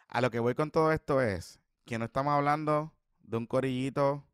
A 0.07 0.21
lo 0.21 0.31
que 0.31 0.39
voy 0.39 0.55
con 0.55 0.71
todo 0.71 0.93
esto 0.93 1.21
es 1.23 1.59
que 1.87 1.99
no 1.99 2.05
estamos 2.05 2.35
hablando 2.35 2.93
de 3.21 3.37
un 3.39 3.47
corillito, 3.47 4.25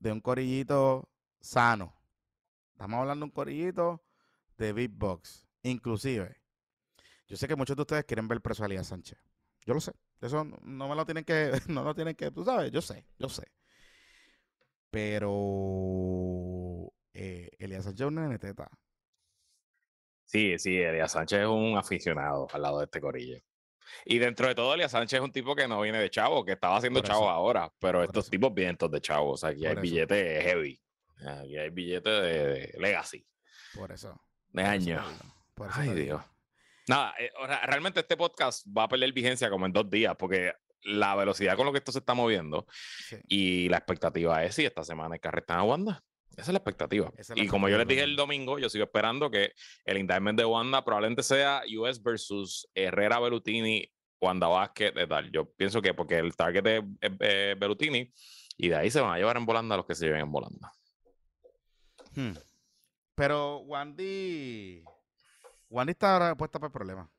de 0.00 0.12
un 0.12 0.20
corillito 0.20 1.10
sano. 1.40 1.94
Estamos 2.72 3.00
hablando 3.00 3.24
de 3.26 3.30
un 3.30 3.32
corillito 3.34 4.02
de 4.58 4.72
Big 4.74 4.90
Box. 4.92 5.46
Inclusive, 5.62 6.36
yo 7.28 7.36
sé 7.36 7.48
que 7.48 7.56
muchos 7.56 7.76
de 7.76 7.82
ustedes 7.82 8.04
quieren 8.06 8.28
ver 8.28 8.40
preso 8.42 8.62
a 8.64 8.66
Elías 8.66 8.88
Sánchez. 8.88 9.18
Yo 9.66 9.74
lo 9.74 9.80
sé. 9.80 9.92
Eso 10.20 10.44
no- 10.44 10.88
me 10.88 10.96
lo 10.96 11.06
tienen 11.06 11.24
que, 11.24 11.52
no 11.68 11.84
lo 11.84 11.94
tienen 11.94 12.16
que, 12.16 12.30
tú 12.32 12.44
sabes, 12.44 12.72
yo 12.72 12.82
sé, 12.82 13.06
yo 13.18 13.28
sé. 13.28 13.44
Pero 14.90 15.32
eh, 17.14 17.50
Elías 17.58 17.84
Sánchez 17.84 18.00
es 18.02 18.08
un 18.08 18.14
nene 18.16 18.38
teta. 18.38 18.70
Sí, 20.24 20.58
sí, 20.58 20.76
Elías 20.78 21.12
Sánchez 21.12 21.40
es 21.40 21.46
un 21.46 21.76
aficionado 21.76 22.46
al 22.52 22.62
lado 22.62 22.78
de 22.78 22.84
este 22.86 23.00
corillo. 23.02 23.36
Y 24.04 24.18
dentro 24.18 24.48
de 24.48 24.54
todo, 24.54 24.74
Elías 24.74 24.92
Sánchez 24.92 25.18
es 25.18 25.24
un 25.24 25.32
tipo 25.32 25.54
que 25.54 25.66
no 25.68 25.80
viene 25.80 25.98
de 25.98 26.10
chavo, 26.10 26.44
que 26.44 26.52
estaba 26.52 26.76
haciendo 26.76 27.00
chavo 27.00 27.28
ahora, 27.28 27.72
pero 27.78 27.98
Por 27.98 28.04
estos 28.06 28.24
eso. 28.24 28.30
tipos 28.30 28.52
vienen 28.54 28.76
todos 28.76 28.92
de 28.92 29.00
chavos. 29.00 29.44
Aquí 29.44 29.66
hay 29.66 29.72
eso. 29.72 29.80
billetes 29.80 30.44
heavy. 30.44 30.80
Aquí 31.26 31.56
hay 31.58 31.70
billetes 31.70 32.22
de, 32.22 32.46
de 32.46 32.74
legacy, 32.78 33.26
Por 33.74 33.92
eso. 33.92 34.20
de 34.50 34.62
años. 34.62 35.04
Ay, 35.72 35.88
digo. 35.90 35.96
Dios. 36.16 36.20
Nada, 36.88 37.14
eh, 37.18 37.30
realmente 37.66 38.00
este 38.00 38.16
podcast 38.16 38.66
va 38.66 38.84
a 38.84 38.88
perder 38.88 39.12
vigencia 39.12 39.50
como 39.50 39.66
en 39.66 39.72
dos 39.72 39.88
días, 39.90 40.16
porque 40.18 40.52
la 40.82 41.14
velocidad 41.14 41.56
con 41.56 41.66
lo 41.66 41.72
que 41.72 41.78
esto 41.78 41.92
se 41.92 41.98
está 41.98 42.14
moviendo 42.14 42.66
Sí. 43.06 43.16
y 43.28 43.68
la 43.68 43.76
expectativa 43.76 44.42
es 44.44 44.54
si 44.54 44.64
esta 44.64 44.82
semana 44.82 45.12
hay 45.14 45.20
carreta 45.20 45.54
en 45.54 45.60
Wanda. 45.68 46.02
Esa 46.32 46.42
es 46.42 46.48
la 46.48 46.58
expectativa. 46.58 47.12
Esa 47.16 47.32
es 47.32 47.38
la 47.38 47.44
y 47.44 47.48
como 47.48 47.68
yo 47.68 47.76
les 47.76 47.86
dije 47.86 48.02
el 48.02 48.16
domingo, 48.16 48.58
yo 48.58 48.68
sigo 48.68 48.84
esperando 48.84 49.30
que 49.30 49.52
el 49.84 49.98
indictment 49.98 50.38
de 50.38 50.44
Wanda 50.44 50.84
probablemente 50.84 51.22
sea 51.22 51.62
US 51.78 52.02
versus 52.02 52.68
Herrera 52.74 53.18
Berutini, 53.20 53.90
Wanda 54.20 54.48
Vázquez, 54.48 54.94
de 54.94 55.06
tal. 55.06 55.30
Yo 55.30 55.50
pienso 55.52 55.82
que 55.82 55.94
porque 55.94 56.18
el 56.18 56.34
target 56.36 56.66
es 56.66 56.84
es, 57.00 57.12
eh, 57.20 57.56
Berutini 57.58 58.12
y 58.56 58.68
de 58.68 58.76
ahí 58.76 58.90
se 58.90 59.00
van 59.00 59.12
a 59.14 59.18
llevar 59.18 59.36
en 59.36 59.46
volanda 59.46 59.76
los 59.76 59.86
que 59.86 59.94
se 59.94 60.06
lleven 60.06 60.20
en 60.20 60.32
volanda. 60.32 60.72
Hmm. 62.14 62.32
Pero 63.14 63.58
Wandy. 63.58 64.84
Wandy 65.68 65.90
está 65.92 66.14
ahora 66.14 66.34
puesta 66.36 66.58
para 66.58 66.68
el 66.68 66.72
problema. 66.72 67.10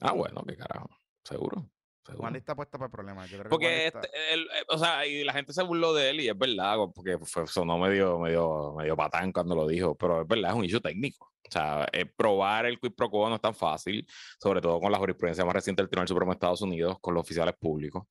Ah, 0.00 0.12
bueno, 0.12 0.42
qué 0.46 0.56
carajo. 0.56 0.88
Seguro. 1.24 1.70
Seguro. 2.10 2.24
Wandy 2.24 2.38
está 2.38 2.54
puesta 2.54 2.78
para 2.78 2.86
el 2.86 2.92
problema. 2.92 3.24
Yo 3.26 3.32
creo 3.38 3.44
que 3.44 3.48
Porque, 3.48 3.86
está- 3.86 4.00
este, 4.00 4.34
el- 4.34 4.42
eh, 4.42 4.64
o 4.68 4.78
sea, 4.78 5.06
y 5.06 5.24
la 5.24 5.32
gente 5.32 5.52
se 5.52 5.62
burló 5.62 5.92
de 5.94 6.10
él 6.10 6.20
y 6.20 6.28
es 6.28 6.36
verdad, 6.38 6.76
porque 6.94 7.18
fue, 7.18 7.46
sonó 7.46 7.78
medio, 7.78 8.18
medio, 8.18 8.74
medio 8.76 8.96
patán 8.96 9.32
cuando 9.32 9.54
lo 9.54 9.66
dijo, 9.66 9.94
pero 9.96 10.22
es 10.22 10.28
verdad, 10.28 10.50
es 10.50 10.56
un 10.56 10.64
issue 10.64 10.80
técnico. 10.80 11.26
O 11.48 11.52
sea, 11.52 11.88
eh, 11.92 12.04
probar 12.04 12.66
el 12.66 12.78
quid 12.78 12.92
pro 12.92 13.10
quo 13.10 13.28
no 13.28 13.34
es 13.34 13.40
tan 13.40 13.54
fácil, 13.54 14.06
sobre 14.38 14.60
todo 14.60 14.78
con 14.78 14.92
la 14.92 14.98
jurisprudencia 14.98 15.44
más 15.44 15.54
reciente 15.54 15.82
del 15.82 15.88
Tribunal 15.88 16.06
Supremo 16.06 16.30
de 16.30 16.34
Estados 16.34 16.60
Unidos, 16.62 16.98
con 17.00 17.14
los 17.14 17.22
oficiales 17.22 17.54
públicos. 17.58 18.04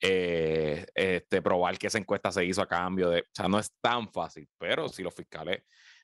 Eh, 0.00 0.84
este, 0.94 1.42
probar 1.42 1.76
que 1.78 1.86
esa 1.88 1.98
encuesta 1.98 2.30
se 2.30 2.44
hizo 2.44 2.60
a 2.62 2.68
cambio 2.68 3.08
de, 3.10 3.20
o 3.20 3.24
sea, 3.32 3.48
no 3.48 3.58
es 3.58 3.72
tan 3.80 4.08
fácil, 4.12 4.48
pero 4.58 4.88
si 4.88 5.02
los 5.02 5.14
fiscales 5.14 5.62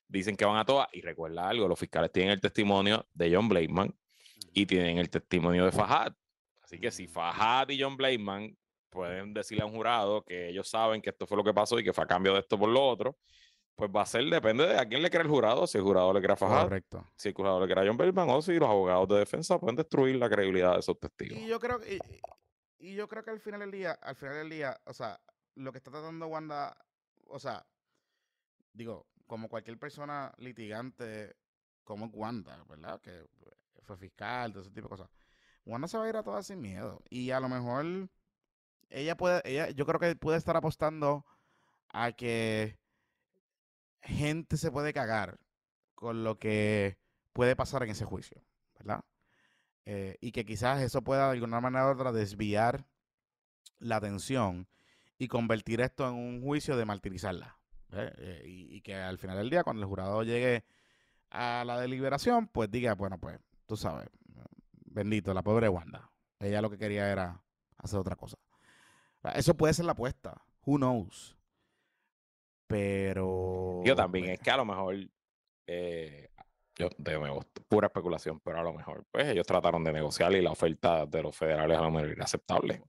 dicen 0.09 0.37
que 0.37 0.45
van 0.45 0.57
a 0.57 0.65
todas, 0.65 0.89
y 0.93 1.03
recuerda 1.03 1.49
algo, 1.49 1.69
los 1.69 1.79
fiscales 1.79 2.11
tienen 2.11 2.33
el 2.33 2.41
testimonio 2.41 3.07
de 3.13 3.35
John 3.35 3.49
Blakeman 3.49 3.95
y 4.53 4.67
tienen 4.67 4.99
el 4.99 5.11
testimonio 5.11 5.67
de 5.67 5.73
Fajad. 5.73 6.13
Así 6.71 6.79
que 6.79 6.93
si 6.93 7.09
Fajad 7.09 7.69
y 7.71 7.83
John 7.83 7.97
Blakeman 7.97 8.57
pueden 8.91 9.35
decirle 9.35 9.65
a 9.65 9.67
un 9.67 9.73
jurado 9.73 10.25
que 10.25 10.51
ellos 10.51 10.69
saben 10.69 11.03
que 11.03 11.11
esto 11.11 11.27
fue 11.27 11.37
lo 11.37 11.43
que 11.43 11.53
pasó 11.53 11.77
y 11.81 11.83
que 11.83 11.93
fue 11.93 12.05
a 12.05 12.07
cambio 12.07 12.33
de 12.33 12.39
esto 12.39 12.57
por 12.57 12.69
lo 12.69 12.81
otro, 12.81 13.19
pues 13.75 13.91
va 13.91 14.03
a 14.03 14.07
ser, 14.07 14.23
depende 14.27 14.69
de 14.69 14.79
a 14.79 14.87
quién 14.87 15.03
le 15.03 15.11
crea 15.11 15.23
el 15.23 15.29
jurado, 15.29 15.67
si 15.67 15.79
el 15.79 15.83
jurado 15.83 16.13
le 16.13 16.21
crea 16.21 16.35
a 16.35 16.37
Fajad, 16.37 16.63
Correcto. 16.63 17.05
si 17.17 17.31
el 17.31 17.35
jurado 17.35 17.59
le 17.59 17.73
crea 17.73 17.83
a 17.83 17.87
John 17.89 17.97
Blakeman 17.97 18.31
o 18.31 18.41
si 18.41 18.53
los 18.53 18.69
abogados 18.69 19.09
de 19.09 19.19
defensa 19.19 19.59
pueden 19.59 19.75
destruir 19.75 20.15
la 20.15 20.31
credibilidad 20.31 20.75
de 20.75 20.79
esos 20.79 20.97
testigos. 21.01 21.39
Y 21.39 21.49
yo 21.49 21.59
creo 21.59 21.81
que. 21.81 21.97
Y, 21.97 22.91
y 22.91 22.95
yo 22.95 23.09
creo 23.09 23.25
que 23.25 23.31
al 23.31 23.41
final 23.41 23.59
del 23.59 23.73
día, 23.73 23.99
al 24.01 24.15
final 24.15 24.35
del 24.35 24.51
día, 24.51 24.81
o 24.87 24.95
sea, 24.95 25.21
lo 25.57 25.73
que 25.73 25.79
está 25.79 25.91
tratando 25.91 26.29
Wanda, 26.29 26.77
o 27.27 27.41
sea, 27.41 27.67
digo, 28.73 29.09
como 29.27 29.49
cualquier 29.49 29.77
persona 29.77 30.33
litigante 30.39 31.35
como 31.83 32.07
Wanda, 32.07 32.63
¿verdad? 32.69 33.01
Que 33.01 33.27
fue 33.83 33.97
fiscal, 33.97 34.53
todo 34.53 34.63
ese 34.63 34.71
tipo 34.71 34.83
de 34.87 34.91
cosas. 34.91 35.11
Wanda 35.65 35.89
se 35.89 35.99
va 35.99 36.05
a 36.05 36.09
ir 36.09 36.17
a 36.17 36.23
todas 36.23 36.47
sin 36.47 36.61
miedo. 36.61 37.03
Y 37.11 37.31
a 37.31 37.41
lo 37.41 37.49
mejor 37.49 38.09
ella 38.91 39.17
puede, 39.17 39.41
ella, 39.45 39.71
yo 39.71 39.87
creo 39.87 40.01
que 40.01 40.17
puede 40.17 40.39
estar 40.39 40.57
apostando 40.57 41.25
a 41.93 42.13
que 42.13 42.79
gente 44.03 44.57
se 44.57 44.71
puede 44.71 44.93
cagar 44.93 45.39
con 45.95 46.25
lo 46.25 46.39
que 46.39 46.99
puede 47.33 47.57
pasar 47.57 47.83
en 47.83 47.91
ese 47.91 48.05
juicio, 48.05 48.43
¿verdad? 48.79 49.05
Eh, 49.87 50.17
y 50.21 50.33
que 50.33 50.45
quizás 50.45 50.81
eso 50.83 51.03
pueda 51.03 51.27
de 51.27 51.33
alguna 51.33 51.61
manera 51.61 51.89
u 51.89 51.93
otra 51.93 52.13
desviar 52.13 52.87
la 53.79 53.97
atención 53.97 54.69
y 55.19 55.29
convertir 55.29 55.81
esto 55.81 56.09
en 56.09 56.15
un 56.15 56.43
juicio 56.43 56.77
de 56.77 56.85
martirizarla. 56.85 57.57
Eh, 57.93 58.43
y, 58.47 58.77
y 58.77 58.81
que 58.83 58.95
al 58.95 59.19
final 59.19 59.37
del 59.37 59.51
día, 59.51 59.65
cuando 59.65 59.83
el 59.83 59.89
jurado 59.89 60.23
llegue 60.23 60.65
a 61.31 61.65
la 61.65 61.81
deliberación, 61.81 62.49
pues 62.49 62.71
diga, 62.71 62.95
bueno, 62.95 63.19
pues 63.19 63.39
tú 63.67 63.77
sabes, 63.77 64.09
bendito, 65.01 65.33
la 65.33 65.43
pobre 65.43 65.69
Wanda. 65.69 66.11
Ella 66.39 66.61
lo 66.61 66.71
que 66.71 66.77
quería 66.79 67.11
era 67.11 67.43
hacer 67.79 67.99
otra 67.99 68.17
cosa. 68.17 68.37
Eso 69.35 69.57
puede 69.57 69.73
ser 69.75 69.85
la 69.87 69.93
apuesta. 69.93 70.43
Who 70.67 70.77
knows? 70.77 71.37
Pero. 72.67 73.83
Yo 73.85 73.95
también, 73.95 74.27
pues, 74.27 74.39
es 74.39 74.41
que 74.41 74.51
a 74.51 74.57
lo 74.59 74.65
mejor, 74.65 74.97
eh, 75.67 76.29
yo 76.77 76.89
de 76.99 77.19
nuevo, 77.19 77.41
pura 77.69 77.87
especulación, 77.89 78.41
pero 78.41 78.61
a 78.61 78.63
lo 78.63 78.73
mejor, 78.73 79.05
pues 79.11 79.27
ellos 79.29 79.47
trataron 79.47 79.83
de 79.85 79.93
negociar 79.93 80.33
y 80.35 80.41
la 80.43 80.53
oferta 80.53 81.07
de 81.07 81.23
los 81.23 81.37
federales 81.37 81.77
a 81.79 81.83
lo 81.83 81.91
mejor 81.91 82.11
era 82.11 82.25
aceptable. 82.25 82.83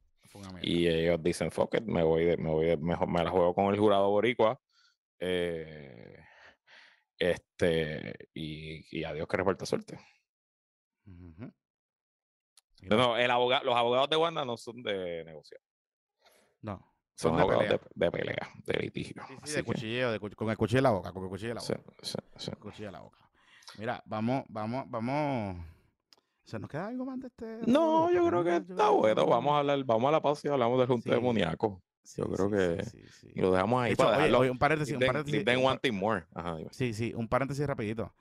Y 0.61 0.87
ellos 0.87 1.21
dicen, 1.23 1.51
fuck 1.51 1.75
it, 1.75 1.83
me 1.83 2.03
voy, 2.03 2.25
de- 2.25 2.37
me 2.37 2.49
voy, 2.49 2.65
de- 2.67 2.77
mejor 2.77 3.07
me 3.07 3.23
la 3.23 3.29
juego 3.31 3.53
con 3.53 3.65
el 3.73 3.79
jurado 3.79 4.09
boricua. 4.09 4.59
eh, 5.19 6.17
este, 7.19 8.29
y, 8.33 8.99
y 8.99 9.03
adiós 9.03 9.27
que 9.27 9.37
reporta 9.37 9.65
suerte. 9.65 9.99
Ujú. 11.05 11.51
No, 12.89 12.97
no, 12.97 13.17
el 13.17 13.27
los 13.27 13.75
abogados 13.75 14.09
de 14.09 14.15
Wanda 14.17 14.43
no 14.45 14.57
son 14.57 14.81
de 14.83 15.23
negociar, 15.25 15.61
No. 16.61 16.77
son 17.15 17.31
Son 17.31 17.35
de 17.37 17.41
abogados 17.43 17.63
pelea. 17.63 17.79
de, 17.95 18.05
de 18.05 18.11
pelea, 18.11 18.49
de 18.65 18.73
litigio. 18.79 19.21
Sí, 19.43 19.51
de 19.51 19.57
que, 19.59 19.63
cuchilleo, 19.63 20.11
de 20.11 20.19
cu- 20.19 20.29
con 20.35 20.49
el 20.49 20.57
cuchillo 20.57 20.79
en 20.79 20.83
la 20.83 20.89
boca, 20.91 21.11
con 21.11 21.23
el 21.23 21.29
cuchillo 21.29 21.51
en 21.51 21.55
la 21.55 21.61
boca. 21.61 21.93
sí, 22.01 22.17
sí. 22.37 22.51
cuchillo 22.59 22.87
en 22.87 22.93
la 22.93 22.99
boca. 23.01 23.19
Mira, 23.77 24.01
vamos, 24.05 24.43
vamos, 24.49 24.85
vamos. 24.89 25.65
¿Se 26.43 26.57
nos 26.59 26.69
queda 26.69 26.87
algo 26.87 27.05
más 27.05 27.19
de 27.19 27.27
este? 27.27 27.59
No, 27.67 28.11
yo 28.11 28.27
creo 28.27 28.43
que 28.43 28.55
está 28.57 28.89
bueno. 28.89 29.25
Vamos 29.27 29.53
a 29.53 29.59
hablar, 29.59 29.83
vamos 29.85 30.09
a 30.09 30.11
la 30.11 30.21
pausa 30.21 30.47
y 30.47 30.51
hablamos 30.51 30.77
del 30.79 30.87
junte 30.87 31.09
demoníaco. 31.11 31.81
Sí, 32.03 32.19
yo 32.21 32.27
creo 32.29 32.49
sí, 32.49 32.55
que- 32.55 33.09
sí, 33.11 33.31
lo 33.35 33.51
dejamos 33.51 33.83
ahí 33.83 33.91
hecho, 33.93 33.97
para 34.03 34.09
oye, 34.09 34.17
dejarlo. 34.17 34.39
oye, 34.39 34.49
un 34.49 34.57
paréntesis, 34.57 34.93
un 34.95 34.99
paréntesis. 35.05 35.45
then 35.45 35.63
one 35.63 35.77
thing 35.79 35.93
more. 35.93 36.25
Ajá. 36.33 36.57
Sí, 36.71 36.93
sí, 36.95 37.13
un 37.15 37.27
paréntesis 37.27 37.65
rapidito. 37.67 38.11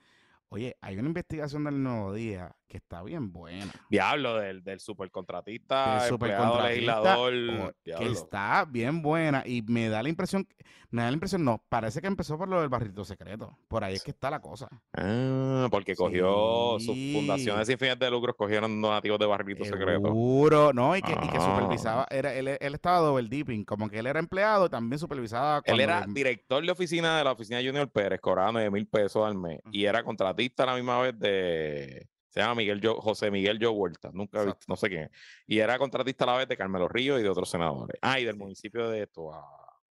Oye, 0.51 0.77
hay 0.83 0.99
una 0.99 1.09
investigación 1.09 1.65
del 1.65 1.83
Nuevo 1.83 2.13
Día 2.13 2.55
que 2.71 2.77
está 2.77 3.03
bien 3.03 3.33
buena. 3.33 3.71
Diablo, 3.91 4.37
del, 4.37 4.63
del 4.63 4.79
supercontratista, 4.81 5.99
Del 6.01 6.09
supercontratista, 6.09 6.69
legislador. 7.01 7.33
que 7.33 7.91
diablo. 7.91 8.11
está 8.13 8.65
bien 8.65 9.03
buena 9.03 9.43
y 9.45 9.63
me 9.63 9.89
da 9.89 10.03
la 10.03 10.09
impresión, 10.09 10.47
me 10.91 11.03
da 11.03 11.09
la 11.09 11.15
impresión, 11.15 11.45
no, 11.45 11.63
parece 11.69 12.01
que 12.01 12.07
empezó 12.07 12.39
por 12.39 12.49
lo 12.49 12.61
del 12.61 12.69
barrito 12.69 13.05
secreto. 13.05 13.59
Por 13.69 13.83
ahí 13.83 13.95
es 13.95 14.03
que 14.05 14.13
está 14.13 14.31
la 14.31 14.41
cosa. 14.41 14.69
Ah, 14.97 15.67
porque 15.71 15.95
cogió 15.97 16.79
sus 16.79 16.95
Sí. 16.95 17.13
fundaciones 17.15 17.67
sin 17.67 17.77
fines 17.79 17.99
de 17.99 18.11
lucro, 18.11 18.37
cogieron 18.37 18.81
donativos 18.81 19.19
de 19.19 19.27
barrito 19.27 19.65
secreto. 19.65 20.03
Seguro, 20.09 20.73
no, 20.73 20.97
y 20.97 21.03
que, 21.03 21.13
y 21.13 21.29
que 21.29 21.39
Ah. 21.39 21.55
supervisaba, 21.57 22.07
era, 22.11 22.33
él, 22.35 22.49
él 22.61 22.75
estaba 22.75 22.99
double 22.99 23.29
dipping, 23.29 23.65
como 23.65 23.89
que 23.89 23.99
él 23.99 24.07
era 24.07 24.21
empleado 24.21 24.67
y 24.67 24.69
también 24.71 24.99
supervisaba. 25.01 25.61
Él 25.65 25.81
era 25.81 26.07
director 26.09 26.65
de 26.65 26.71
oficina 26.71 27.19
de 27.19 27.25
la 27.25 27.33
oficina 27.33 27.59
de 27.59 27.67
Junior 27.67 27.89
Pérez, 27.91 28.21
cobraba 28.21 28.53
9 28.53 28.71
mil 28.71 28.87
pesos 28.87 29.27
al 29.27 29.37
mes. 29.37 29.59
Y 29.73 29.85
era 29.87 30.05
contratista 30.05 30.63
a 30.63 30.67
la 30.67 30.75
misma 30.77 31.01
vez 31.01 31.19
de. 31.19 32.07
Se 32.31 32.41
llama 32.41 32.55
Miguel 32.55 32.81
Jo- 32.83 33.01
José 33.01 33.31
Miguel 33.31 33.59
Joe 33.61 33.71
Huerta, 33.71 34.11
nunca 34.13 34.39
he 34.41 34.45
visto, 34.47 34.57
Exacto. 34.57 34.67
no 34.69 34.77
sé 34.77 34.89
quién 34.89 35.03
es. 35.05 35.11
Y 35.47 35.59
era 35.59 35.79
contratista 35.79 36.25
a 36.25 36.29
la 36.29 36.37
vez 36.39 36.49
de 36.49 36.57
Carmelo 36.57 36.89
Ríos 36.89 37.21
y 37.21 37.23
de 37.23 37.29
otros 37.29 37.51
senadores. 37.51 37.99
Ah, 38.01 38.19
y 38.19 38.25
del 38.25 38.37
municipio 38.37 38.89
de 38.89 39.03
esto. 39.03 39.31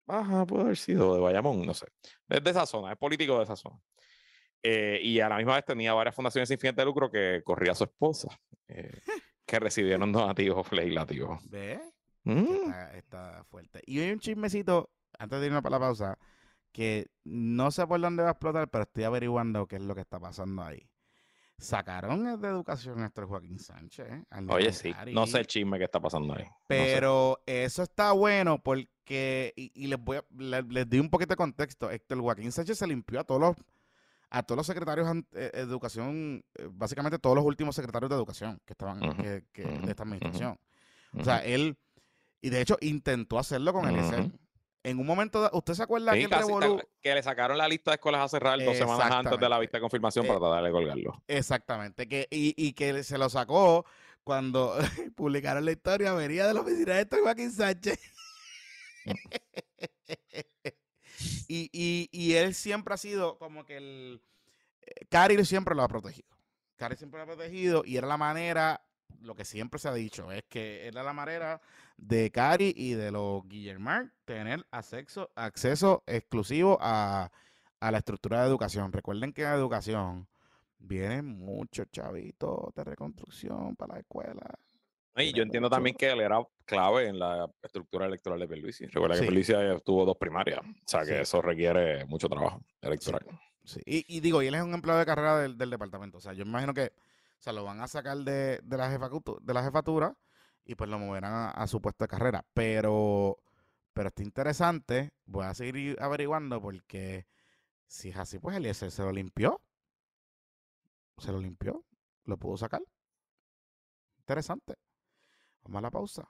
Ajá, 0.07 0.45
puede 0.45 0.65
haber 0.65 0.77
sido 0.77 1.15
de 1.15 1.21
Bayamón, 1.21 1.65
no 1.65 1.73
sé. 1.73 1.87
Es 2.29 2.45
de 2.45 2.51
esa 2.51 2.67
zona, 2.67 2.93
es 2.93 2.99
político 2.99 3.39
de 3.39 3.45
esa 3.45 3.57
zona. 3.57 3.79
Eh, 4.63 4.99
y 5.03 5.21
a 5.21 5.29
la 5.29 5.37
misma 5.37 5.55
vez 5.57 5.65
tenía 5.65 5.93
varias 5.95 6.15
fundaciones 6.15 6.49
sin 6.49 6.59
fines 6.59 6.75
de 6.77 6.85
lucro 6.85 7.11
que 7.11 7.43
corría 7.45 7.73
a 7.73 7.75
su 7.75 7.85
esposa, 7.85 8.29
eh, 8.69 8.91
que 9.47 9.61
recibieron 9.61 10.11
donativos 10.11 10.71
legislativos. 10.73 11.39
¿Ve? 11.51 11.81
Mm. 12.25 12.47
Está, 12.67 12.97
está 12.97 13.45
fuerte. 13.45 13.83
Y 13.87 14.01
hay 14.01 14.11
un 14.11 14.19
chismecito, 14.21 14.91
antes 15.19 15.39
de 15.41 15.47
irnos 15.47 15.63
para 15.63 15.77
la 15.77 15.81
pausa, 15.81 16.19
que 16.73 17.07
no 17.25 17.71
sé 17.71 17.87
por 17.87 18.01
dónde 18.01 18.23
va 18.23 18.31
a 18.31 18.33
explotar, 18.33 18.69
pero 18.69 18.85
estoy 18.85 19.05
averiguando 19.05 19.67
qué 19.67 19.77
es 19.77 19.83
lo 19.83 19.95
que 19.95 20.01
está 20.01 20.19
pasando 20.19 20.63
ahí. 20.63 20.89
Sacaron 21.59 22.41
de 22.41 22.49
educación 22.49 23.01
a 23.03 23.07
Héctor 23.07 23.27
Joaquín 23.27 23.59
Sánchez. 23.59 24.07
¿eh? 24.11 24.25
Oye, 24.49 24.73
sí, 24.73 24.93
no 25.13 25.27
sé 25.27 25.39
el 25.39 25.47
chisme 25.47 25.79
que 25.79 25.85
está 25.85 26.01
pasando 26.01 26.35
ahí. 26.35 26.43
no 26.45 26.49
sé. 26.51 26.65
Pero 26.67 27.41
eso 27.47 27.83
está 27.83 28.13
bueno 28.13 28.59
porque, 28.63 29.53
y, 29.57 29.71
y 29.75 29.87
les 29.87 29.99
voy 29.99 30.19
a, 30.19 30.25
le- 30.37 30.63
les, 30.63 30.89
di 30.89 30.99
un 30.99 31.09
poquito 31.11 31.31
de 31.31 31.37
contexto. 31.37 31.91
Héctor 31.91 32.21
Joaquín 32.21 32.51
Sánchez 32.53 32.79
se 32.79 32.87
limpió 32.87 33.21
a 33.21 33.25
todos 33.25 33.41
los, 33.41 33.57
a 34.31 34.43
todos 34.43 34.57
los 34.59 34.67
secretarios 34.67 35.07
an- 35.07 35.27
eh, 35.33 35.51
de 35.55 35.61
educación, 35.61 36.45
eh, 36.57 36.69
básicamente 36.71 37.19
todos 37.19 37.37
los 37.37 37.45
últimos 37.45 37.77
secretarios 37.77 38.11
de 38.11 38.17
educación 38.17 38.61
que 38.67 38.73
estaban 38.73 39.01
que- 39.17 39.45
que- 39.53 39.63
de 39.65 39.91
esta 39.91 40.03
administración. 40.03 40.59
O 41.17 41.23
sea, 41.23 41.39
él, 41.45 41.79
y 42.43 42.51
de 42.51 42.61
hecho 42.61 42.77
intentó 42.81 43.39
hacerlo 43.39 43.73
con 43.73 43.87
el 43.89 43.95
Ujú. 44.01 44.33
En 44.85 44.99
un 44.99 45.07
momento, 45.07 45.49
¿usted 45.55 45.73
se 45.75 45.83
acuerda 45.83 46.13
Sí, 46.13 46.21
que 46.21 46.29
casi 46.29 46.43
revolú? 46.47 46.77
tal- 46.77 46.89
que 47.01 47.15
le 47.15 47.23
sacaron 47.23 47.57
la 47.59 47.67
lista 47.67 47.91
de 47.91 47.95
escolas 47.97 48.21
a 48.21 48.29
cerrar 48.29 48.63
dos 48.63 48.77
semanas 48.77 49.11
antes 49.11 49.41
de 49.41 49.49
la 49.49 49.59
vista 49.59 49.79
de 49.79 49.81
confirmación 49.81 50.27
Eh, 50.27 50.29
para 50.29 50.39
tratar 50.41 50.63
de 50.65 50.71
colgarlo. 50.71 51.23
Exactamente, 51.27 52.07
que, 52.07 52.29
y, 52.31 52.55
y 52.57 52.75
que 52.75 53.03
se 53.03 53.17
lo 53.19 53.29
sacó 53.31 53.85
cuando 54.23 54.77
publicaron 55.17 55.65
la 55.65 55.73
historia, 55.73 56.13
venía 56.13 56.47
de 56.47 56.55
la 56.55 56.61
oficina 56.61 56.95
de 56.95 57.01
Héctor 57.01 57.23
Joaquín 57.23 57.51
Sánchez. 57.51 57.99
y, 61.49 61.71
y, 61.73 62.09
y 62.13 62.35
él 62.35 62.55
siempre 62.55 62.95
ha 62.95 62.99
sido 62.99 63.39
como 63.39 63.65
que 63.65 63.77
el... 63.79 64.23
eh, 64.83 65.07
Cari 65.09 65.43
siempre 65.45 65.75
lo 65.75 65.83
ha 65.83 65.89
protegido. 65.89 66.29
Cari 66.77 66.97
siempre 66.97 67.19
lo 67.19 67.25
ha 67.25 67.27
protegido 67.27 67.83
y 67.87 67.97
era 67.97 68.07
la 68.07 68.17
manera, 68.17 68.83
lo 69.21 69.35
que 69.35 69.45
siempre 69.45 69.79
se 69.79 69.89
ha 69.89 69.95
dicho, 69.95 70.31
es 70.33 70.45
que 70.45 70.87
era 70.87 71.03
la 71.03 71.13
manera 71.13 71.61
de 71.97 72.31
Cari 72.31 72.73
y 72.77 72.93
de 72.93 73.11
los 73.11 73.47
Guillermar 73.49 74.13
tener 74.25 74.67
acceso, 74.71 75.31
acceso 75.35 76.03
exclusivo 76.07 76.79
a, 76.81 77.31
a 77.81 77.91
la 77.91 77.99
estructura 77.99 78.43
de 78.43 78.49
educación. 78.49 78.93
Recuerden 78.93 79.33
que 79.33 79.43
en 79.43 79.53
educación 79.53 80.29
vienen 80.79 81.39
muchos 81.39 81.91
chavitos 81.91 82.75
de 82.75 82.85
reconstrucción 82.85 83.77
para 83.77 83.95
la 83.95 84.01
escuela. 84.01 84.59
Y 85.17 85.33
yo 85.33 85.43
entiendo 85.45 85.71
también 85.71 85.95
que 85.95 86.11
él 86.11 86.21
era 86.21 86.45
clave 86.65 87.07
en 87.07 87.19
la 87.19 87.49
estructura 87.63 88.07
electoral 88.07 88.41
de 88.41 88.49
Pierluisi. 88.49 88.87
Recuerda 88.87 89.15
que 89.15 89.21
sí. 89.21 89.27
Pierluisi 89.27 89.53
tuvo 89.85 90.05
dos 90.05 90.17
primarias, 90.17 90.61
o 90.61 90.89
sea 90.89 91.01
que 91.01 91.15
sí. 91.17 91.23
eso 91.23 91.41
requiere 91.41 92.05
mucho 92.07 92.29
trabajo 92.29 92.61
electoral. 92.81 93.25
Sí. 93.63 93.81
Y, 93.87 94.17
y, 94.17 94.21
digo, 94.21 94.43
y 94.43 94.49
él 94.49 94.55
es 94.57 94.63
un 94.63 94.75
empleado 94.75 94.99
de 94.99 95.07
carrera 95.07 95.39
del, 95.39 95.57
del, 95.57 95.71
departamento, 95.71 96.19
o 96.19 96.21
sea, 96.21 96.33
yo 96.33 96.43
imagino 96.43 96.75
que 96.75 96.93
sea, 97.45 97.53
lo 97.53 97.65
van 97.65 97.81
a 97.81 97.89
sacar 97.89 98.17
de, 98.19 98.61
de, 98.63 98.77
la, 98.77 98.91
jefatura, 98.91 99.39
de 99.43 99.55
la 99.55 99.63
jefatura 99.63 100.17
y 100.65 100.75
pues 100.75 100.89
lo 100.89 100.99
moverán 100.99 101.33
a, 101.33 101.51
a, 101.51 101.67
su 101.67 101.81
puesto 101.81 102.05
de 102.05 102.09
carrera. 102.09 102.45
Pero, 102.55 103.39
pero 103.93 104.09
está 104.09 104.23
interesante, 104.23 105.13
voy 105.27 105.45
a 105.45 105.55
seguir 105.55 105.97
averiguando 106.01 106.61
porque 106.61 107.27
si 107.87 108.09
es 108.09 108.17
así, 108.17 108.39
pues 108.39 108.57
Eliezer 108.57 108.91
se 108.91 109.03
lo 109.03 109.13
limpió. 109.13 109.61
Se 111.19 111.31
lo 111.31 111.39
limpió, 111.39 111.85
lo 112.25 112.37
pudo 112.37 112.57
sacar. 112.57 112.83
Interesante. 114.19 114.77
Vamos 115.63 115.79
a 115.79 115.83
la 115.83 115.91
pausa. 115.91 116.29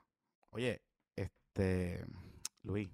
Oye, 0.51 0.81
este, 1.15 2.05
Luis, 2.61 2.89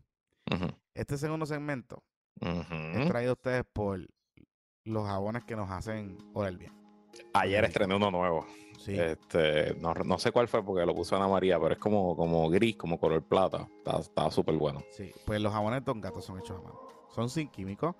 uh 0.49 0.55
-huh. 0.55 0.79
este 0.93 1.17
segundo 1.17 1.45
segmento 1.45 2.03
uh 2.39 2.45
-huh. 2.45 3.01
es 3.01 3.07
traído 3.09 3.31
a 3.31 3.33
ustedes 3.33 3.65
por 3.73 3.99
los 4.83 5.05
jabones 5.05 5.43
que 5.43 5.55
nos 5.55 5.69
hacen 5.69 6.17
oler 6.33 6.57
bien. 6.57 6.80
Ayer 7.33 7.63
estrené 7.65 7.95
uno 7.95 8.11
nuevo. 8.11 8.45
Sí. 8.79 8.99
Este, 8.99 9.75
no, 9.75 9.93
no, 9.93 10.17
sé 10.17 10.31
cuál 10.31 10.47
fue 10.47 10.63
porque 10.63 10.85
lo 10.85 10.95
puso 10.95 11.15
Ana 11.15 11.27
María, 11.27 11.59
pero 11.59 11.73
es 11.73 11.79
como, 11.79 12.15
como 12.15 12.49
gris, 12.49 12.75
como 12.75 12.99
color 12.99 13.21
plata. 13.23 13.67
Estaba 13.99 14.31
súper 14.31 14.55
bueno. 14.55 14.83
Sí, 14.91 15.11
pues 15.25 15.39
los 15.39 15.53
jabones 15.53 15.85
Don 15.85 16.01
Gato 16.01 16.21
son 16.21 16.39
hechos 16.39 16.57
a 16.57 16.61
mano. 16.61 16.79
Son 17.09 17.29
sin 17.29 17.49
químicos, 17.49 17.95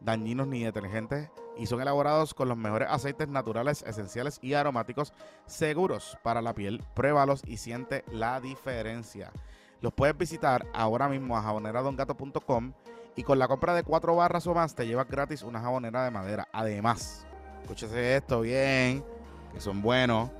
dañinos 0.00 0.46
ni 0.46 0.62
detergentes 0.64 1.30
y 1.56 1.66
son 1.66 1.80
elaborados 1.80 2.34
con 2.34 2.48
los 2.48 2.56
mejores 2.56 2.88
aceites 2.90 3.28
naturales, 3.28 3.82
esenciales 3.82 4.38
y 4.42 4.54
aromáticos 4.54 5.14
seguros 5.46 6.18
para 6.22 6.42
la 6.42 6.54
piel. 6.54 6.82
Pruébalos 6.94 7.42
y 7.46 7.56
siente 7.56 8.04
la 8.10 8.40
diferencia. 8.40 9.32
Los 9.80 9.92
puedes 9.92 10.16
visitar 10.16 10.66
ahora 10.74 11.08
mismo 11.08 11.36
a 11.36 11.42
jaboneradongato.com 11.42 12.72
y 13.16 13.22
con 13.22 13.38
la 13.38 13.48
compra 13.48 13.74
de 13.74 13.82
cuatro 13.82 14.14
barras 14.14 14.46
o 14.46 14.54
más 14.54 14.74
te 14.74 14.86
llevas 14.86 15.08
gratis 15.08 15.42
una 15.42 15.60
jabonera 15.60 16.04
de 16.04 16.10
madera. 16.10 16.48
Además, 16.52 17.26
escúchese 17.62 18.16
esto 18.16 18.40
bien, 18.40 19.04
que 19.52 19.60
son 19.60 19.82
buenos. 19.82 20.30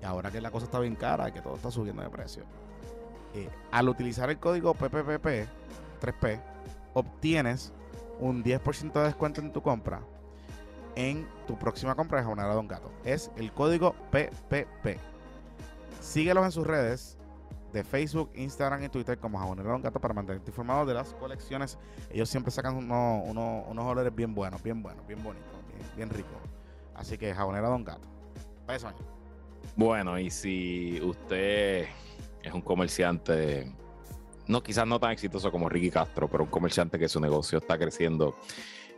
Y 0.00 0.04
ahora 0.04 0.30
que 0.30 0.40
la 0.40 0.50
cosa 0.50 0.66
está 0.66 0.78
bien 0.78 0.94
cara, 0.94 1.32
que 1.32 1.40
todo 1.40 1.56
está 1.56 1.70
subiendo 1.70 2.02
de 2.02 2.10
precio. 2.10 2.44
Eh, 3.34 3.48
al 3.70 3.88
utilizar 3.88 4.30
el 4.30 4.38
código 4.38 4.74
PPPP 4.74 5.48
3P, 6.00 6.40
obtienes 6.94 7.72
un 8.20 8.42
10% 8.42 8.92
de 8.92 9.04
descuento 9.04 9.40
en 9.40 9.52
tu 9.52 9.62
compra 9.62 10.00
en 10.98 11.28
tu 11.46 11.56
próxima 11.56 11.94
compra 11.94 12.18
de 12.18 12.24
Jabonera 12.24 12.52
Don 12.54 12.66
Gato. 12.66 12.90
Es 13.04 13.30
el 13.36 13.52
código 13.52 13.94
PPP. 14.10 14.98
Síguelos 16.00 16.44
en 16.44 16.50
sus 16.50 16.66
redes 16.66 17.16
de 17.72 17.84
Facebook, 17.84 18.30
Instagram 18.34 18.82
y 18.82 18.88
Twitter 18.88 19.16
como 19.16 19.38
Jabonera 19.38 19.70
Don 19.70 19.80
Gato 19.80 20.00
para 20.00 20.12
mantenerte 20.12 20.50
informado 20.50 20.84
de 20.86 20.94
las 20.94 21.14
colecciones. 21.14 21.78
Ellos 22.10 22.28
siempre 22.28 22.50
sacan 22.50 22.76
unos, 22.76 23.22
unos, 23.28 23.64
unos 23.68 23.84
olores 23.84 24.12
bien 24.12 24.34
buenos, 24.34 24.60
bien 24.60 24.82
buenos, 24.82 25.06
bien 25.06 25.22
bonitos, 25.22 25.57
bien, 25.96 26.10
ricos. 26.10 26.32
Así 26.94 27.16
que 27.18 27.34
Jabonera 27.34 27.68
Don 27.68 27.84
Gato. 27.84 28.06
Año. 28.66 28.96
Bueno, 29.76 30.18
y 30.18 30.30
si 30.30 31.00
usted 31.00 31.86
es 32.42 32.52
un 32.52 32.60
comerciante 32.60 33.72
no, 34.48 34.62
quizás 34.62 34.86
no 34.86 34.98
tan 34.98 35.12
exitoso 35.12 35.52
como 35.52 35.68
Ricky 35.68 35.90
Castro, 35.90 36.26
pero 36.26 36.44
un 36.44 36.50
comerciante 36.50 36.98
que 36.98 37.08
su 37.08 37.20
negocio 37.20 37.58
está 37.58 37.78
creciendo 37.78 38.34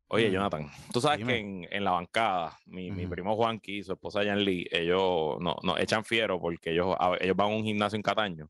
Oye, 0.10 0.32
Jonathan, 0.32 0.70
tú 0.94 1.02
sabes 1.02 1.18
Dime. 1.18 1.34
que 1.34 1.40
en, 1.40 1.68
en, 1.70 1.84
la 1.84 1.92
bancada, 1.92 2.58
mi, 2.66 2.90
uh 2.90 2.94
-huh. 2.94 2.98
mi 2.98 3.08
primo 3.08 3.36
Juanqui 3.36 3.80
y 3.80 3.84
su 3.84 3.92
esposa 3.94 4.24
Jan 4.24 4.44
Lee, 4.44 4.66
ellos 4.72 5.38
nos 5.40 5.56
no, 5.64 5.78
echan 5.78 6.06
fiero 6.06 6.40
porque 6.40 6.72
ellos, 6.72 6.96
ellos 7.20 7.36
van 7.36 7.52
a 7.52 7.56
un 7.56 7.64
gimnasio 7.64 7.98
en 7.98 8.04
Cataño, 8.04 8.50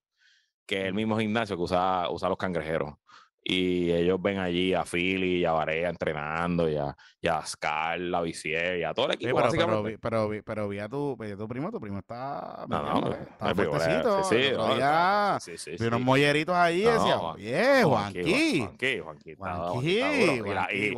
que 0.67 0.81
es 0.81 0.85
el 0.85 0.93
mismo 0.93 1.17
gimnasio 1.17 1.55
que 1.57 1.63
usa, 1.63 2.09
usa 2.11 2.29
los 2.29 2.37
cangrejeros 2.37 2.93
y 3.49 3.93
ellos 3.93 4.21
ven 4.21 4.39
allí 4.39 4.73
a 4.73 4.83
Philly 4.83 5.37
y 5.37 5.45
a 5.45 5.53
Varea 5.53 5.87
entrenando 5.87 6.69
y 6.69 6.75
a, 6.75 6.93
y 7.21 7.29
a 7.29 7.45
Scar, 7.45 7.97
a 8.13 8.21
Vicier 8.21 8.79
y 8.79 8.83
a 8.83 8.93
todo 8.93 9.05
el 9.05 9.13
equipo. 9.13 9.39
Sí, 9.49 9.57
pero, 9.57 9.83
pero, 9.83 9.99
pero, 10.01 10.43
pero, 10.43 10.67
vi 10.67 10.79
a 10.79 10.89
tu, 10.89 11.17
tu 11.37 11.47
primo, 11.47 11.71
tu 11.71 11.79
primo 11.79 11.99
está, 11.99 12.65
no, 12.67 12.83
no, 12.83 13.13
está 13.13 13.55
fuertecito. 13.55 14.23
Sí, 14.25 14.43
sí, 14.43 14.51
no, 14.53 15.39
sí, 15.39 15.57
sí, 15.57 15.71
vi 15.79 15.87
unos 15.87 16.01
molleritos 16.01 16.55
ahí 16.55 16.81
y 16.81 16.85
decía, 16.85 17.19
oye, 17.21 17.83
Juanqui. 17.83 18.59
Juanqui, 18.59 18.99
Juanqui, 18.99 19.35
Juanqui, 19.35 20.93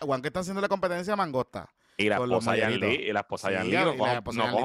Juanqui 0.00 0.26
está 0.26 0.40
haciendo 0.40 0.60
la 0.60 0.68
competencia 0.68 1.12
a 1.12 1.16
Mangosta. 1.16 1.68
Y 1.96 2.08
la 2.08 2.16
esposa 2.16 2.56
Yan 2.56 2.80
Lee, 2.80 3.04
y 3.08 3.12
la 3.12 3.20
esposa 3.20 3.52
Yan 3.52 3.68
Lee, 3.68 3.76
no 3.76 3.96
coja 3.96 4.18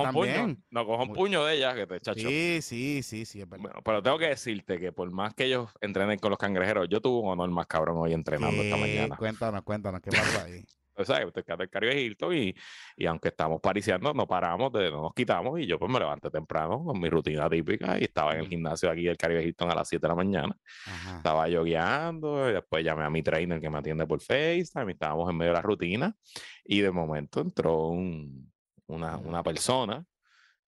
un 0.09 0.13
puño, 0.13 0.57
no 0.69 0.85
coja 0.85 1.03
un 1.03 1.13
puño 1.13 1.45
de 1.45 1.55
ella, 1.55 1.75
que 1.75 1.85
te 1.85 1.99
chacho. 1.99 2.27
Sí, 2.27 2.59
sí, 2.61 3.03
sí, 3.03 3.25
sí, 3.25 3.41
es 3.41 3.49
verdad. 3.49 3.63
Bueno, 3.63 3.81
pero 3.83 4.01
tengo 4.01 4.17
que 4.17 4.27
decirte 4.27 4.79
que 4.79 4.91
por 4.91 5.11
más 5.11 5.33
que 5.33 5.45
ellos 5.45 5.69
entrenen 5.81 6.19
con 6.19 6.29
los 6.29 6.39
cangrejeros, 6.39 6.87
yo 6.89 7.01
tuve 7.01 7.21
un 7.21 7.29
honor 7.29 7.49
más 7.49 7.67
cabrón 7.67 7.97
hoy 7.97 8.13
entrenando 8.13 8.61
esta 8.61 8.77
mañana. 8.77 9.17
Cuéntanos, 9.17 9.61
cuéntanos, 9.63 10.01
¿qué 10.01 10.11
pasó 10.11 10.41
ahí? 10.45 10.63
O 10.97 11.05
sea, 11.05 11.25
usted 11.25 11.45
queda 11.45 11.63
el 11.63 11.69
Caribe 11.69 12.01
Hilton 12.01 12.35
y, 12.35 12.55
y 12.95 13.05
aunque 13.05 13.29
estamos 13.29 13.61
pariciando, 13.61 14.13
no 14.13 14.27
paramos, 14.27 14.71
de, 14.73 14.89
no 14.89 15.03
nos 15.03 15.13
quitamos 15.13 15.59
y 15.59 15.67
yo 15.67 15.77
pues 15.77 15.91
me 15.91 15.99
levanté 15.99 16.29
temprano 16.29 16.83
con 16.83 16.99
mi 16.99 17.09
rutina 17.09 17.49
típica 17.49 17.99
y 17.99 18.05
estaba 18.05 18.33
en 18.33 18.39
el 18.39 18.47
gimnasio 18.47 18.89
aquí 18.89 19.03
del 19.03 19.17
Caribe 19.17 19.43
Hilton 19.43 19.71
a 19.71 19.75
las 19.75 19.87
7 19.87 20.01
de 20.01 20.07
la 20.07 20.15
mañana. 20.15 20.57
Ajá. 20.85 21.17
Estaba 21.17 21.47
yo 21.49 21.63
guiando 21.63 22.49
y 22.49 22.53
después 22.53 22.83
llamé 22.83 23.03
a 23.03 23.09
mi 23.09 23.21
trainer 23.21 23.61
que 23.61 23.69
me 23.69 23.77
atiende 23.77 24.07
por 24.07 24.19
FaceTime 24.19 24.91
y 24.91 24.93
estábamos 24.93 25.29
en 25.29 25.37
medio 25.37 25.51
de 25.51 25.57
la 25.57 25.61
rutina 25.61 26.15
y 26.63 26.81
de 26.81 26.91
momento 26.91 27.41
entró 27.41 27.87
un, 27.87 28.51
una, 28.87 29.17
una, 29.17 29.43
persona, 29.43 30.03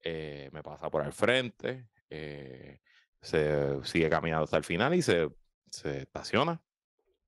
eh, 0.02 0.50
me 0.52 0.64
pasa 0.64 0.90
por 0.90 1.02
al 1.02 1.14
frente, 1.14 1.88
eh, 2.10 2.80
se 3.22 3.84
sigue 3.84 4.10
caminando 4.10 4.46
hasta 4.46 4.58
el 4.58 4.64
final 4.64 4.94
y 4.94 5.02
se, 5.02 5.30
se 5.70 6.02
estaciona 6.02 6.62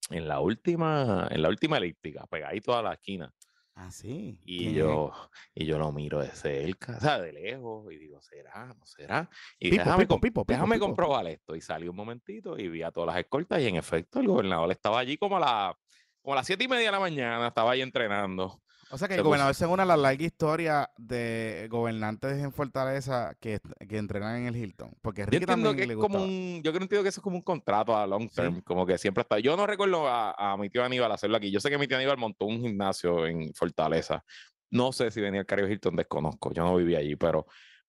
en 0.09 0.27
la 0.27 0.39
última, 0.39 1.27
en 1.31 1.41
la 1.41 1.49
última 1.49 1.77
elíptica, 1.77 2.25
pegadito 2.27 2.75
a 2.75 2.83
la 2.83 2.93
esquina. 2.93 3.33
Ah, 3.77 3.91
sí. 3.91 4.39
Y 4.45 4.73
yo, 4.73 5.11
y 5.53 5.65
yo 5.65 5.77
lo 5.77 5.91
miro 5.91 6.19
de 6.19 6.29
cerca, 6.29 6.95
o 6.95 6.99
sea, 7.01 7.19
de 7.19 7.33
lejos, 7.33 7.91
y 7.91 7.97
digo, 7.97 8.21
¿será? 8.21 8.67
¿No 8.67 8.85
será? 8.85 9.29
Y 9.59 9.69
pipo, 9.69 9.83
déjame, 9.83 10.05
pipo, 10.05 10.21
pipo, 10.21 10.45
déjame 10.47 10.79
comprobar 10.79 11.27
esto. 11.27 11.57
Y 11.57 11.61
salí 11.61 11.87
un 11.89 11.95
momentito 11.95 12.57
y 12.57 12.69
vi 12.69 12.83
a 12.83 12.91
todas 12.91 13.07
las 13.07 13.17
escoltas, 13.17 13.61
y 13.61 13.67
en 13.67 13.75
efecto, 13.75 14.21
el 14.21 14.27
gobernador 14.27 14.71
estaba 14.71 14.99
allí 14.99 15.17
como 15.17 15.35
a, 15.35 15.39
la, 15.41 15.77
como 16.21 16.33
a 16.33 16.35
las 16.37 16.47
siete 16.47 16.63
y 16.63 16.67
media 16.69 16.85
de 16.85 16.91
la 16.91 16.99
mañana, 17.01 17.47
estaba 17.47 17.71
ahí 17.71 17.81
entrenando. 17.81 18.61
O 18.95 18.97
sea 18.97 19.09
que 19.09 19.15
el 19.15 19.23
gobernador 19.23 19.53
se 19.53 19.65
une 19.65 19.83
a 19.83 19.85
la 19.85 19.97
larga 19.97 20.23
historia 20.23 20.89
de 20.97 21.67
gobernantes 21.69 22.41
en 22.41 22.53
Fortaleza 22.53 23.35
que, 23.41 23.59
que 23.89 23.97
entrenan 23.97 24.37
en 24.37 24.47
el 24.47 24.55
Hilton. 24.55 24.95
Porque 25.01 25.25
Ricky 25.25 25.45
yo 25.45 25.53
entiendo 25.53 25.75
que 25.75 25.83
es 25.83 25.97
como 25.97 26.23
un, 26.23 26.61
yo 26.63 26.71
creo 26.71 27.03
que 27.03 27.09
eso 27.09 27.19
es 27.19 27.23
como 27.23 27.35
un 27.35 27.41
contrato 27.41 27.95
a 27.95 28.07
long 28.07 28.29
term, 28.29 28.55
¿Sí? 28.55 28.61
como 28.61 28.85
que 28.85 28.97
siempre 28.97 29.23
está. 29.23 29.37
Yo 29.39 29.57
no 29.57 29.67
recuerdo 29.67 30.07
a, 30.07 30.31
a, 30.31 30.55
mi 30.55 30.69
tío 30.69 30.81
Aníbal 30.81 31.11
hacerlo 31.11 31.35
aquí. 31.35 31.51
Yo 31.51 31.59
sé 31.59 31.69
que 31.69 31.77
mi 31.77 31.87
tío 31.87 31.97
Aníbal 31.97 32.17
montó 32.17 32.45
un 32.45 32.61
gimnasio 32.61 33.27
en 33.27 33.53
Fortaleza. 33.53 34.23
No 34.71 34.93
sé 34.93 35.11
si 35.11 35.19
venía 35.19 35.41
el 35.41 35.45
Caribe 35.45 35.69
Hilton, 35.69 35.97
desconozco. 35.97 36.53
Yo 36.53 36.63
no 36.63 36.77
vivía 36.77 36.99
allí, 36.99 37.17
pero. 37.17 37.45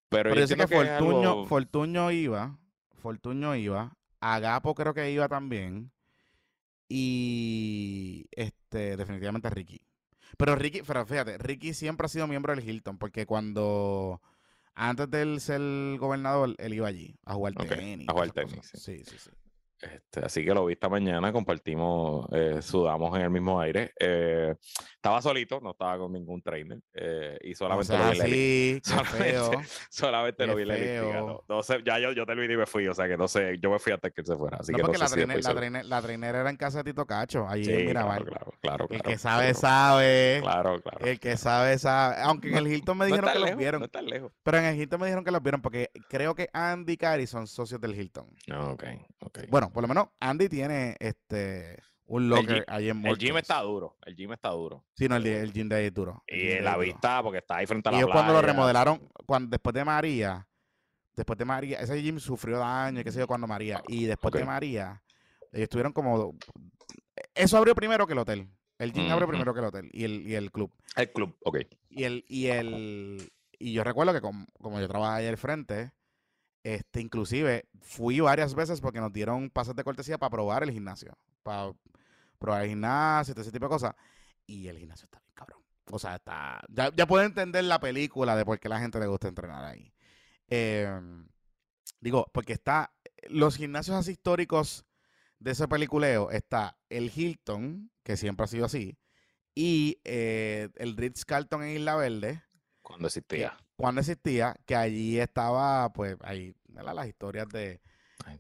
Pero, 0.09 0.31
pero 0.31 0.35
yo, 0.35 0.41
yo 0.41 0.47
sé 0.49 0.57
que, 0.57 0.67
que 0.67 0.75
Fortuño, 0.75 1.31
algo... 1.31 1.47
Fortuño 1.47 2.11
iba 2.11 2.59
Fortuño 3.07 3.55
iba, 3.55 3.97
Agapo 4.19 4.75
creo 4.75 4.93
que 4.93 5.13
iba 5.13 5.29
también, 5.29 5.93
y 6.89 8.27
este, 8.33 8.97
definitivamente 8.97 9.49
Ricky. 9.51 9.87
Pero 10.37 10.57
Ricky, 10.57 10.83
pero 10.83 11.07
fíjate, 11.07 11.39
Ricky 11.39 11.75
siempre 11.75 12.07
ha 12.07 12.09
sido 12.09 12.27
miembro 12.27 12.55
del 12.55 12.69
Hilton, 12.69 12.99
porque 12.99 13.27
cuando 13.27 14.21
antes 14.75 15.11
de 15.11 15.23
él 15.23 15.41
ser 15.41 15.61
gobernador, 15.99 16.55
él 16.59 16.75
iba 16.75 16.89
allí 16.89 17.17
a 17.25 17.35
jugar 17.35 17.55
Ok, 17.57 17.69
tenis. 17.69 18.09
a 18.09 18.13
jugar 18.13 18.31
tenis. 18.33 18.71
Sí, 18.75 19.03
sí, 19.05 19.19
sí. 19.19 19.31
Este, 19.81 20.21
así 20.25 20.43
que 20.45 20.55
lo 20.55 20.65
vi 20.65 20.73
esta 20.73 20.89
mañana, 20.89 21.33
compartimos, 21.33 22.27
eh, 22.33 22.63
sudamos 22.63 23.15
en 23.17 23.23
el 23.23 23.31
mismo 23.31 23.61
aire. 23.61 23.93
Eh, 24.01 24.55
estaba 24.95 25.21
solito, 25.21 25.61
no 25.61 25.73
estaba 25.73 25.99
con 25.99 26.13
ningún 26.13 26.41
trainer. 26.43 26.79
eh, 26.95 27.39
y 27.43 27.51
No 27.51 27.57
solamente 27.57 27.93
seas 27.93 28.19
lo 28.19 28.25
vi 28.25 28.81
en 28.91 28.97
la 28.97 29.05
feo. 29.05 29.51
solamente 29.91 30.47
lo 30.47 30.55
vi 30.57 30.65
la 30.65 30.77
elíptica. 30.77 31.21
No, 31.21 31.45
no 31.49 31.63
sé, 31.63 31.83
ya 31.85 31.99
yo, 31.99 32.13
yo 32.13 32.25
terminé 32.25 32.55
y 32.55 32.57
me 32.57 32.67
fui, 32.67 32.89
o 32.89 32.95
sea 32.95 33.07
que 33.07 33.17
no 33.19 33.29
sé, 33.29 33.59
yo 33.61 33.71
me 33.71 33.79
fui 33.79 33.93
antes 33.93 34.13
que 34.13 34.23
él 34.23 34.27
se 34.27 34.37
fuera. 34.37 34.57
Así 34.59 34.73
No, 34.73 34.79
que 34.79 34.83
no 34.83 34.87
porque 34.89 34.99
sé 34.99 35.05
la, 35.05 35.09
si 35.09 35.15
trainer, 35.15 35.37
después 35.37 35.55
la, 35.55 35.61
trainer, 35.61 35.85
la 35.85 36.03
trainer 36.03 36.35
era 36.37 36.51
en 36.51 36.57
casa 36.57 36.79
de 36.79 36.85
Tito 36.85 37.07
Cacho, 37.07 37.47
allí 37.47 37.65
Sí, 37.67 37.73
en 37.73 37.91
claro, 37.91 38.25
claro, 38.25 38.53
claro, 38.61 38.87
El 38.91 39.03
que 39.03 39.19
sabe, 39.19 39.53
sabe. 39.55 40.39
Claro, 40.43 40.81
claro. 40.81 41.05
El 41.07 41.21
que 41.21 41.37
sabe, 41.37 41.79
sabe. 41.79 42.17
Aunque 42.23 42.49
en 42.49 42.57
el 42.57 42.67
Hilton 42.67 42.97
me 42.97 43.05
No 43.09 43.15
dijeron 43.15 43.33
que 43.33 43.39
los 43.51 43.57
vieron. 43.57 43.81
No 43.81 43.87
está 43.87 44.01
lejos. 44.03 44.33
Pero 44.43 44.59
en 44.59 44.65
el 44.65 44.81
Hilton 44.81 45.01
me 45.01 45.07
dijeron 45.07 45.25
que 45.25 45.31
los 45.31 45.43
vieron 45.43 45.61
porque 45.61 45.91
creo 46.09 46.35
que 46.35 46.49
Andy 46.53 46.95
y 46.95 46.97
Cari 46.97 47.27
son 47.27 47.47
socios 47.47 47.81
del 47.81 47.95
Hilton. 47.95 48.27
No, 48.49 48.73
ok, 48.73 48.85
ok. 49.21 49.39
Bueno, 49.49 49.66
por 49.73 49.83
lo 49.83 49.89
menos 49.89 50.09
Andy 50.21 50.49
tiene 50.49 50.97
este 51.01 51.83
un 52.07 52.29
locker 52.29 52.65
allí 52.69 52.89
en 52.91 53.05
el 53.05 53.17
gym 53.19 53.33
Morton's. 53.33 53.43
está 53.43 53.61
duro, 53.63 53.97
el 54.07 54.15
gym 54.15 54.33
está 54.33 54.51
duro. 54.51 54.85
Sí, 54.95 55.09
no, 55.09 55.17
el, 55.17 55.27
el 55.27 55.53
gym 55.53 55.69
de 55.69 55.77
ahí 55.77 55.85
es 55.87 55.95
duro. 55.95 56.23
Y 56.29 56.61
la 56.61 56.77
vista, 56.77 57.23
porque 57.23 57.39
está 57.39 57.57
ahí 57.57 57.67
frente 57.67 57.89
a 57.89 57.93
Y 57.93 57.95
la 57.97 58.01
ellos 58.03 58.11
cuando 58.13 58.33
lo 58.33 58.39
playa. 58.41 58.53
remodelaron, 58.53 59.09
cuando, 59.27 59.51
después 59.51 59.75
de 59.75 59.85
María, 59.85 60.49
después 61.17 61.37
de 61.39 61.45
María, 61.45 61.81
ese 61.81 62.01
gym 62.01 62.21
sufrió 62.21 62.59
daño 62.59 63.01
y 63.01 63.05
qué 63.05 63.11
sé 63.11 63.19
yo 63.19 63.27
cuando 63.27 63.47
María. 63.47 63.83
Y 63.89 64.05
después 64.05 64.33
de. 64.33 64.45
María, 64.45 65.03
ellos 65.53 65.65
estuvieron 65.65 65.93
como... 65.93 66.35
Eso 67.35 67.57
abrió 67.57 67.75
primero 67.75 68.07
que 68.07 68.13
el 68.13 68.19
hotel. 68.21 68.49
El 68.79 68.93
gym 68.93 69.11
abrió 69.11 69.27
primero 69.27 69.53
que 69.55 69.61
el 69.61 69.67
hotel 69.67 69.91
y 69.93 70.05
el, 70.05 70.27
y 70.29 70.35
el 70.35 70.53
club. 70.53 70.71
El 70.97 71.11
club, 71.11 71.37
ok. 71.45 71.59
Y 71.89 72.05
el, 72.05 72.25
y 72.29 72.47
el, 72.49 73.33
y 73.59 73.73
yo 73.73 73.83
recuerdo 73.83 74.13
que 74.13 74.21
com- 74.21 74.47
como, 74.61 74.79
yo 74.81 74.87
trabajaba 74.87 75.17
ahí 75.17 75.27
al 75.27 75.39
frente, 75.39 75.93
este, 76.67 77.01
inclusive 77.01 77.69
fui 77.81 78.19
varias 78.19 78.53
veces 78.57 78.81
porque 78.81 79.01
nos 79.01 79.13
dieron 79.13 79.51
pases 79.51 79.77
de 79.77 79.85
cortesía 79.85 80.19
para 80.19 80.31
probar 80.31 80.65
el 80.65 80.73
gimnasio. 80.73 81.17
Para 81.45 81.73
probar 82.41 82.65
el 82.65 82.71
gimnasio, 82.71 83.35
todo 83.35 83.43
ese 83.43 83.53
tipo 83.53 83.67
de 83.67 83.71
cosas. 83.71 83.95
Y 84.47 84.67
el 84.67 84.77
gimnasio 84.77 85.05
está 85.05 85.21
bien 85.21 85.31
cabrón. 85.33 85.61
O 85.93 85.99
sea, 86.01 86.17
está. 86.17 86.61
Ya, 86.69 86.93
ya 86.93 87.07
puedo 87.07 87.23
entender 87.23 87.63
la 87.63 87.79
película 87.79 88.35
de 88.35 88.45
por 88.45 88.59
qué 88.59 88.69
la 88.69 88.81
gente 88.81 88.99
le 88.99 89.07
gusta 89.07 89.29
entrenar 89.29 89.65
ahí. 89.65 89.95
Em, 90.49 91.29
digo, 92.01 92.27
porque 92.33 92.55
está. 92.55 92.93
Los 93.29 93.57
gimnasios 93.57 93.97
así 93.97 94.11
históricos 94.11 94.85
de 95.39 95.53
ese 95.53 95.69
peliculeo 95.69 96.33
está 96.33 96.77
el 96.89 97.13
Hilton, 97.15 97.93
que 98.03 98.17
siempre 98.17 98.43
ha 98.43 98.49
sido 98.49 98.65
así, 98.65 98.99
y 99.55 100.01
eh, 100.03 100.69
el 100.75 100.97
Ritz 100.97 101.25
Carlton 101.25 101.63
en 101.63 101.77
Isla 101.77 101.95
Verde, 101.95 102.43
Cuando 102.83 103.07
existía. 103.07 103.57
Cuando 103.77 104.01
existía, 104.01 104.55
que 104.67 104.75
allí 104.75 105.19
estaba, 105.19 105.93
pues, 105.93 106.17
ahí, 106.23 106.55
¿verdad? 106.69 106.95
las 106.95 107.07
historias 107.09 107.49
de. 107.49 107.81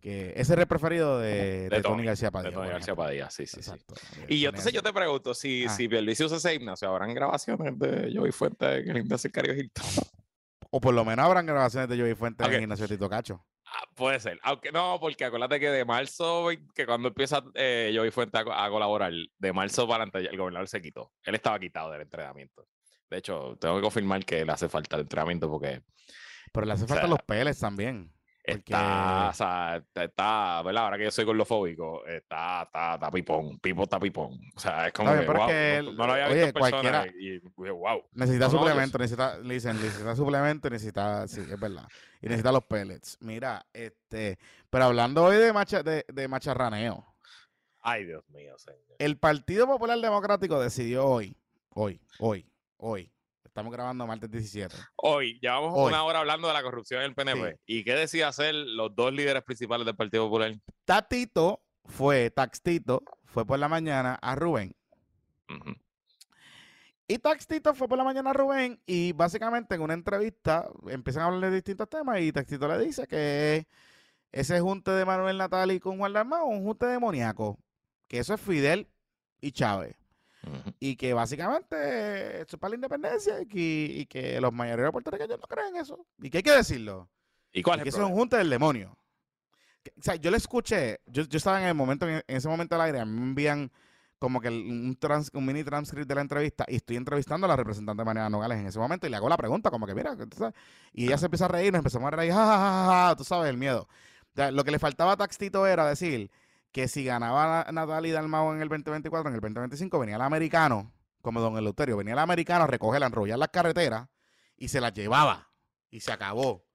Que 0.00 0.32
Ese 0.34 0.54
era 0.54 0.62
el 0.62 0.68
preferido 0.68 1.20
de, 1.20 1.68
de 1.68 1.82
Tony, 1.82 1.82
Tony, 1.98 2.04
García 2.06 2.28
De 2.28 2.32
Padilla. 2.32 2.54
Tony 2.54 2.68
García. 2.70 2.94
Padilla, 2.96 3.30
sí, 3.30 3.46
sí, 3.46 3.62
sí. 3.62 3.70
Exacto. 3.70 3.94
Y 4.26 4.40
yo, 4.40 4.48
entonces 4.48 4.72
yo 4.72 4.82
te 4.82 4.92
pregunto, 4.92 5.32
si, 5.32 5.66
Ah. 5.66 5.68
si 5.68 5.86
Pierluisi 5.88 6.24
usa 6.24 6.38
ese 6.38 6.52
gimnasio, 6.58 6.88
¿habrán 6.88 7.14
grabaciones 7.14 7.78
de 7.78 8.10
Joey 8.12 8.32
Fuente 8.32 8.66
en 8.78 8.88
el 8.90 8.96
gimnasio 9.02 9.28
del 9.28 9.32
Caribe 9.32 9.60
Hilton? 9.60 9.84
O 10.70 10.80
por 10.80 10.92
lo 10.92 11.04
menos 11.04 11.24
habrán 11.24 11.46
grabaciones 11.46 11.88
de 11.88 11.96
Joey 11.96 12.14
Fuentes 12.14 12.44
en 12.44 12.50
Ok. 12.50 12.54
el 12.54 12.60
gimnasio 12.60 12.88
de 12.88 12.96
Tito 12.96 13.08
Cacho. 13.08 13.46
Ah, 13.66 13.84
puede 13.94 14.18
ser. 14.18 14.38
Aunque 14.42 14.72
no, 14.72 14.98
porque 15.00 15.24
acuérdate 15.24 15.60
que 15.60 15.70
de 15.70 15.84
marzo, 15.84 16.48
que 16.74 16.84
cuando 16.84 17.08
empieza 17.08 17.44
eh, 17.54 17.92
Joey 17.94 18.10
Fuente 18.10 18.36
a, 18.38 18.64
a 18.64 18.68
colaborar, 18.68 19.12
de 19.38 19.52
marzo 19.52 19.86
para 19.86 20.02
adelante, 20.02 20.28
el 20.30 20.36
gobernador 20.36 20.66
se 20.68 20.82
quitó. 20.82 21.12
Él 21.24 21.36
estaba 21.36 21.58
quitado 21.60 21.92
del 21.92 22.02
entrenamiento. 22.02 22.66
De 23.10 23.18
hecho, 23.18 23.56
tengo 23.60 23.76
que 23.76 23.82
confirmar 23.82 24.24
que 24.24 24.44
le 24.44 24.52
hace 24.52 24.68
falta 24.68 24.96
el 24.96 25.02
entrenamiento 25.02 25.48
porque 25.50 25.82
Pero 26.52 26.66
le 26.66 26.72
hace 26.72 26.84
O 26.84 26.88
falta 26.88 27.02
sea, 27.02 27.10
los 27.10 27.22
peles 27.22 27.58
también. 27.58 28.12
está, 28.42 28.54
Porque- 28.54 28.74
o 28.74 29.32
sea, 29.34 29.76
está- 29.76 30.04
está, 30.04 30.62
¿verdad? 30.62 30.84
Ahora 30.84 30.98
que 30.98 31.04
yo 31.04 31.10
soy 31.10 31.24
gordofóbico, 31.24 32.06
está, 32.06 32.62
está, 32.62 32.94
está 32.94 33.10
pipón, 33.10 33.58
Pipo 33.58 33.82
está 33.82 33.98
pipón. 33.98 34.38
O 34.54 34.60
sea, 34.60 34.86
es 34.86 34.92
como 34.92 35.10
Está 35.10 35.20
bien, 35.20 35.26
que, 35.26 35.32
pero 35.32 35.38
es 35.38 35.40
wow, 35.40 35.48
que 35.48 35.82
no, 35.82 35.90
el- 35.90 35.96
no 35.96 36.06
lo 36.06 36.12
había 36.12 36.26
oye, 36.26 36.34
visto 36.34 36.46
en 36.48 36.52
persona 36.54 37.00
cualquiera- 37.00 37.06
y, 37.20 37.70
wow. 37.70 38.02
Necesita 38.12 38.46
No, 38.46 38.52
no, 38.52 38.58
suplemento, 38.58 38.98
necesita, 38.98 39.38
le 39.38 39.54
dicen, 39.54 39.76
necesita 39.82 40.14
suplemento, 40.16 40.70
necesita, 40.70 41.26
sí, 41.28 41.40
es 41.40 41.58
verdad. 41.60 41.88
Y 42.22 42.26
necesita 42.26 42.52
los 42.52 42.64
pellets. 42.64 43.18
Mira, 43.20 43.66
este, 43.72 44.38
pero 44.70 44.84
hablando 44.84 45.24
hoy 45.24 45.36
de, 45.36 45.52
macha, 45.52 45.82
de, 45.82 46.04
de 46.08 46.28
macharraneo, 46.28 47.04
Ay, 47.82 48.04
Dios 48.04 48.24
mío, 48.30 48.56
señor. 48.58 48.80
el 48.98 49.18
Partido 49.18 49.66
Popular 49.66 49.98
Democrático 49.98 50.58
decidió 50.60 51.04
hoy, 51.06 51.36
hoy, 51.70 52.00
hoy, 52.20 52.48
hoy, 52.78 53.12
estamos 53.44 53.72
grabando 53.72 54.06
martes 54.06 54.30
17. 54.30 54.74
Hoy, 54.96 55.38
llevamos 55.40 55.72
Hoy. 55.74 55.88
una 55.88 56.04
hora 56.04 56.20
hablando 56.20 56.48
de 56.48 56.54
la 56.54 56.62
corrupción 56.62 57.00
en 57.02 57.08
el 57.08 57.14
PNP. 57.14 57.58
¿Y 57.66 57.84
qué 57.84 57.94
decía 57.94 58.28
hacer 58.28 58.54
los 58.54 58.94
dos 58.94 59.12
líderes 59.12 59.42
principales 59.42 59.86
del 59.86 59.96
Partido 59.96 60.24
Popular? 60.24 60.54
Tatito 60.84 61.62
fue, 61.84 62.30
Taxtito, 62.30 63.02
fue 63.24 63.46
por 63.46 63.58
la 63.58 63.68
mañana 63.68 64.18
a 64.20 64.34
Rubén. 64.34 64.74
Y 67.08 67.18
Taxtito 67.18 67.74
fue 67.74 67.88
por 67.88 67.98
la 67.98 68.04
mañana 68.04 68.30
a 68.30 68.32
Rubén 68.32 68.80
y 68.84 69.12
básicamente 69.12 69.76
en 69.76 69.80
una 69.80 69.94
entrevista 69.94 70.68
empiezan 70.88 71.22
a 71.22 71.26
hablar 71.26 71.50
de 71.50 71.56
distintos 71.56 71.88
temas 71.88 72.20
y 72.20 72.32
Taxtito 72.32 72.66
le 72.66 72.84
dice 72.84 73.06
que 73.06 73.68
ese 74.32 74.60
junte 74.60 74.90
de 74.90 75.04
Manuel 75.04 75.38
Natali 75.38 75.78
con 75.78 75.98
Juan 75.98 76.12
Dalmau 76.12 76.50
es 76.50 76.58
un 76.58 76.64
junte 76.64 76.86
demoníaco, 76.86 77.58
que 78.08 78.18
eso 78.18 78.34
es 78.34 78.40
Fidel 78.40 78.88
y 79.40 79.52
Chávez 79.52 79.96
Ujú. 80.46 80.72
y 80.78 80.94
que 80.96 81.12
básicamente 81.12 82.36
eso 82.42 82.56
es 82.56 82.60
para 82.60 82.70
la 82.70 82.74
independencia 82.76 83.40
y 83.42 83.46
que, 83.46 83.58
y 83.58 84.06
que 84.06 84.40
los 84.40 84.52
mayoreros 84.52 84.92
puertorriqueños 84.92 85.38
no 85.40 85.46
creen 85.48 85.76
eso 85.76 86.06
y 86.22 86.30
que 86.30 86.38
hay 86.38 86.42
que 86.44 86.52
decirlo, 86.52 87.08
¿Y 87.52 87.62
cuál 87.62 87.78
y 87.78 87.80
es 87.80 87.84
que 87.86 87.90
problema? 87.92 88.14
junte 88.16 88.36
del 88.36 88.50
demonio. 88.50 88.96
Que- 89.82 89.92
o 89.98 90.02
sea, 90.02 90.14
yo 90.16 90.30
le 90.30 90.36
escuché, 90.36 91.00
yo, 91.06 91.24
yo 91.24 91.36
estaba 91.36 91.60
en 91.60 91.66
el 91.68 91.74
momento, 91.74 92.08
en, 92.08 92.22
ese 92.26 92.48
momento 92.48 92.74
al 92.76 92.82
aire, 92.82 93.04
me 93.04 93.22
envían 93.22 93.70
como 94.18 94.40
que 94.40 94.48
un, 94.48 94.96
trans- 94.98 95.30
un 95.34 95.44
mini 95.44 95.62
transcript 95.64 96.08
de 96.08 96.14
la 96.14 96.20
entrevista 96.22 96.64
y 96.68 96.76
estoy 96.76 96.96
entrevistando 96.96 97.44
a 97.46 97.48
la 97.48 97.56
representante 97.56 98.02
María 98.04 98.28
Nogales 98.30 98.58
en 98.58 98.66
ese 98.66 98.78
momento 98.78 99.06
y 99.06 99.10
le 99.10 99.16
hago 99.16 99.28
la 99.28 99.36
pregunta 99.36 99.70
como 99.70 99.86
que 99.86 99.94
mira, 99.94 100.16
¿tú 100.16 100.36
sabes? 100.38 100.54
y 100.92 101.06
ella 101.06 101.18
se 101.18 101.26
empieza 101.26 101.44
a 101.44 101.48
reír, 101.48 101.72
nos 101.72 101.80
empezamos 101.80 102.06
a 102.08 102.10
reír, 102.16 102.32
ja, 102.32 102.46
ja, 102.46 102.56
ja, 102.58 103.08
ja, 103.08 103.16
tú 103.16 103.24
sabes, 103.24 103.50
el 103.50 103.56
miedo. 103.58 103.82
O 104.32 104.34
sea, 104.34 104.50
lo 104.50 104.64
que 104.64 104.70
le 104.70 104.78
faltaba 104.78 105.12
a 105.12 105.16
Taxtito 105.16 105.66
era 105.66 105.86
decir 105.88 106.30
que 106.76 106.88
si 106.88 107.04
ganaba 107.04 107.64
Na- 107.64 107.72
Natalia 107.72 108.12
Dalmau 108.12 108.52
en 108.52 108.60
el 108.60 108.68
2024, 108.68 109.30
en 109.30 109.34
el 109.34 109.40
2025 109.40 109.98
venía 109.98 110.16
el 110.16 110.20
americano, 110.20 110.92
como 111.22 111.40
don 111.40 111.56
Eleuterio, 111.56 111.96
venía 111.96 112.12
el 112.12 112.18
americano 112.18 112.64
a 112.64 112.66
recogerla, 112.66 113.06
enrollar 113.06 113.38
las 113.38 113.48
carreteras 113.48 114.08
y 114.58 114.68
se 114.68 114.82
las 114.82 114.92
llevaba 114.92 115.48
y 115.90 116.00
se 116.00 116.12
acabó. 116.12 116.66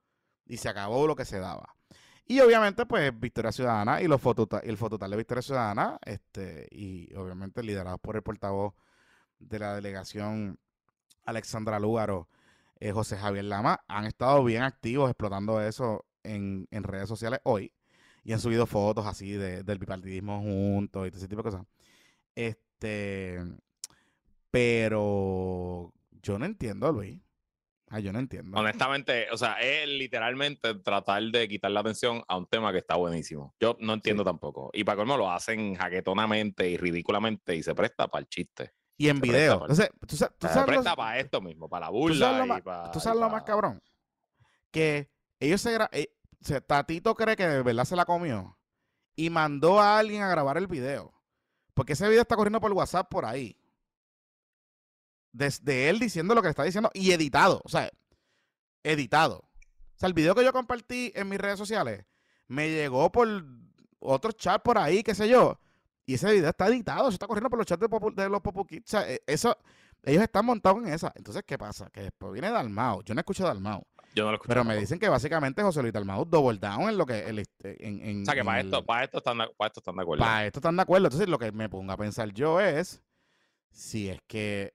Y 0.47 0.57
se 0.57 0.69
acabó 0.69 1.05
lo 1.05 1.15
que 1.15 1.23
se 1.23 1.37
daba. 1.39 1.75
Y 2.25 2.39
obviamente, 2.39 2.87
pues, 2.87 3.11
Victoria 3.19 3.51
Ciudadana 3.51 4.01
y 4.01 4.07
los 4.07 4.19
el 4.63 4.77
fototal 4.77 5.11
de 5.11 5.17
Victoria 5.17 5.43
Ciudadana, 5.43 5.99
este, 6.03 6.67
y 6.71 7.13
obviamente 7.13 7.61
liderados 7.61 7.99
por 7.99 8.15
el 8.15 8.23
portavoz 8.23 8.73
de 9.37 9.59
la 9.59 9.75
delegación 9.75 10.57
Alexandra 11.25 11.79
Lúgaro, 11.79 12.27
eh, 12.79 12.91
José 12.91 13.17
Javier 13.17 13.45
Lama, 13.45 13.83
han 13.87 14.05
estado 14.05 14.43
bien 14.43 14.63
activos 14.63 15.11
explotando 15.11 15.61
eso 15.61 16.07
en, 16.23 16.67
en 16.71 16.81
redes 16.81 17.07
sociales 17.07 17.39
hoy. 17.43 17.71
Y 18.23 18.33
han 18.33 18.39
subido 18.39 18.65
fotos 18.67 19.05
así 19.05 19.31
de- 19.31 19.63
del 19.63 19.79
bipartidismo 19.79 20.41
juntos 20.41 21.07
y 21.07 21.11
todo 21.11 21.17
ese 21.17 21.27
tipo 21.27 21.41
de 21.41 21.49
cosas. 21.51 21.65
Este, 22.35 23.39
pero 24.51 25.93
yo 26.21 26.37
no 26.37 26.45
entiendo, 26.45 26.91
Luis. 26.91 27.19
Ah, 27.93 27.99
yo 27.99 28.13
no 28.13 28.19
entiendo. 28.19 28.57
Honestamente, 28.57 29.27
o 29.31 29.37
sea, 29.37 29.59
es 29.59 29.85
literalmente 29.87 30.75
tratar 30.75 31.23
de 31.23 31.47
quitar 31.49 31.71
la 31.71 31.81
atención 31.81 32.23
a 32.27 32.37
un 32.37 32.45
tema 32.47 32.71
que 32.71 32.77
está 32.77 32.95
buenísimo. 32.95 33.53
Yo 33.59 33.75
no 33.81 33.93
entiendo 33.93 34.23
tampoco. 34.23 34.69
Y 34.73 34.85
para 34.85 34.95
colmo 34.97 35.17
lo 35.17 35.29
hacen 35.29 35.75
jaquetonamente 35.75 36.69
y 36.69 36.77
ridículamente 36.77 37.53
y 37.55 37.63
se 37.63 37.75
presta 37.75 38.07
para 38.07 38.21
el 38.21 38.29
chiste. 38.29 38.71
Y 38.97 39.09
en 39.09 39.17
Se 39.17 39.23
video. 39.23 39.59
para- 39.59 39.73
Entonces, 39.73 39.89
tú, 40.07 40.15
sa- 40.15 40.29
tú 40.29 40.47
Se 40.47 40.53
sabes, 40.53 40.67
presta 40.67 40.95
para 40.95 41.19
esto 41.19 41.41
mismo, 41.41 41.67
para 41.67 41.87
la 41.87 41.91
tú 41.91 41.97
burla. 41.97 42.17
sabes 42.27 42.37
lo 42.39 42.45
y 42.45 42.47
más, 42.47 42.61
pa- 42.61 42.91
tú 42.91 42.99
y 42.99 43.01
sabes 43.01 43.19
lo 43.19 43.29
más 43.29 43.43
cabrón. 43.43 43.81
Que 44.69 45.09
ellos 45.39 45.59
se 45.59 45.77
gra- 45.77 45.89
eh, 45.91 46.13
o 46.41 46.45
sea, 46.45 46.61
Tatito 46.61 47.15
cree 47.15 47.35
que 47.35 47.47
de 47.47 47.61
verdad 47.61 47.85
se 47.85 47.95
la 47.95 48.05
comió 48.05 48.57
y 49.15 49.29
mandó 49.29 49.79
a 49.79 49.99
alguien 49.99 50.23
a 50.23 50.29
grabar 50.29 50.57
el 50.57 50.67
video. 50.67 51.13
Porque 51.73 51.93
ese 51.93 52.07
video 52.07 52.21
está 52.21 52.35
corriendo 52.35 52.59
por 52.59 52.71
WhatsApp 52.73 53.09
por 53.09 53.25
ahí. 53.25 53.57
Desde 55.31 55.89
él 55.89 55.99
diciendo 55.99 56.35
lo 56.35 56.41
que 56.41 56.47
le 56.47 56.51
está 56.51 56.63
diciendo 56.63 56.89
y 56.93 57.11
editado. 57.11 57.61
O 57.63 57.69
sea, 57.69 57.89
editado. 58.83 59.37
O 59.37 59.99
sea, 59.99 60.07
el 60.07 60.13
video 60.13 60.35
que 60.35 60.43
yo 60.43 60.51
compartí 60.51 61.11
en 61.15 61.29
mis 61.29 61.39
redes 61.39 61.59
sociales 61.59 62.05
me 62.47 62.69
llegó 62.69 63.11
por 63.11 63.27
otro 63.99 64.31
chat 64.31 64.61
por 64.61 64.77
ahí, 64.77 65.03
qué 65.03 65.13
sé 65.13 65.29
yo. 65.29 65.59
Y 66.05 66.15
ese 66.15 66.31
video 66.31 66.49
está 66.49 66.67
editado, 66.67 67.07
eso 67.07 67.13
está 67.13 67.27
corriendo 67.27 67.49
por 67.49 67.59
los 67.59 67.67
chats 67.67 67.79
de, 67.79 68.29
los 68.29 68.41
Popu. 68.41 68.61
O 68.61 68.67
sea, 68.83 69.09
eh, 69.09 69.21
eso, 69.27 69.55
ellos 70.03 70.23
están 70.23 70.45
montados 70.45 70.83
en 70.83 70.91
esa. 70.91 71.13
Entonces, 71.15 71.43
¿qué 71.45 71.57
pasa? 71.57 71.89
Que 71.91 72.01
después 72.01 72.33
viene 72.33 72.49
Dalmao. 72.49 73.03
Yo 73.03 73.13
no 73.13 73.21
escucho 73.21 73.43
Dalmao. 73.43 73.87
Yo 74.13 74.23
no 74.25 74.31
lo 74.31 74.35
escuché. 74.35 74.49
Pero 74.49 74.63
me 74.63 74.75
dicen 74.75 74.99
que 74.99 75.07
básicamente 75.09 75.61
José 75.61 75.81
Luis 75.81 75.93
Dalmau 75.93 76.25
double 76.25 76.59
down 76.59 76.89
en 76.89 76.97
lo 76.97 77.05
que... 77.05 77.27
el- 77.29 77.39
este, 77.39 77.87
en, 77.87 78.01
en- 78.01 78.21
O 78.23 78.25
sea, 78.25 78.33
que 78.35 78.43
para 78.43 78.59
el- 78.59 78.67
esto, 78.67 78.85
para 78.85 79.03
esto 79.05 79.17
están, 79.19 79.37
de- 79.37 79.49
para 79.57 79.67
esto 79.67 79.79
están 79.79 79.95
de 79.95 80.01
acuerdo. 80.01 80.23
para 80.23 80.45
esto 80.45 80.59
están 80.59 80.75
de 80.75 80.81
acuerdo. 80.81 81.07
Entonces, 81.07 81.29
lo 81.29 81.39
que 81.39 81.51
me 81.51 81.69
pongo 81.69 81.91
a 81.91 81.97
pensar 81.97 82.31
yo 82.33 82.59
es 82.59 83.01
si 83.69 84.09
es 84.09 84.19
que 84.27 84.73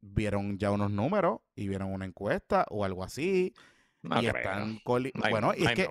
vieron 0.00 0.58
ya 0.58 0.70
unos 0.70 0.90
números 0.90 1.40
y 1.54 1.68
vieron 1.68 1.92
una 1.92 2.04
encuesta 2.04 2.66
o 2.70 2.84
algo 2.84 3.04
así 3.04 3.54
no 4.02 4.16
y 4.22 4.26
creo. 4.28 4.36
están 4.36 4.80
No 4.84 5.30
bueno, 5.30 5.52
y 5.56 5.64
es 5.64 5.72
que. 5.72 5.88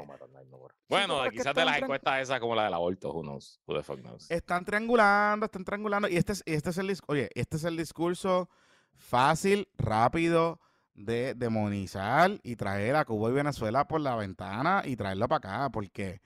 Bueno, 0.87 1.21
quizás 1.31 1.53
de 1.53 1.65
las 1.65 1.77
encuestas 1.77 2.21
esas 2.21 2.39
como 2.39 2.55
la 2.55 2.63
del 2.63 2.73
aborto, 2.73 3.11
who 3.13 3.21
knows, 3.21 3.59
who 3.67 3.75
the 3.75 3.83
fuck 3.83 3.99
knows. 3.99 4.29
están 4.31 4.65
triangulando, 4.65 5.45
están 5.45 5.63
triangulando 5.63 6.07
y 6.07 6.17
este 6.17 6.31
es, 6.33 6.43
este 6.47 6.71
es 6.71 6.77
el 6.79 6.97
oye, 7.05 7.29
este 7.35 7.57
es 7.57 7.63
el 7.63 7.77
discurso 7.77 8.49
fácil, 8.95 9.69
rápido 9.77 10.59
de 10.99 11.33
demonizar 11.33 12.39
y 12.43 12.55
traer 12.55 12.95
a 12.95 13.05
Cuba 13.05 13.29
y 13.29 13.33
Venezuela 13.33 13.87
por 13.87 14.01
la 14.01 14.15
ventana 14.15 14.83
y 14.85 14.95
traerlo 14.95 15.27
para 15.27 15.37
acá, 15.37 15.71
porque 15.71 16.21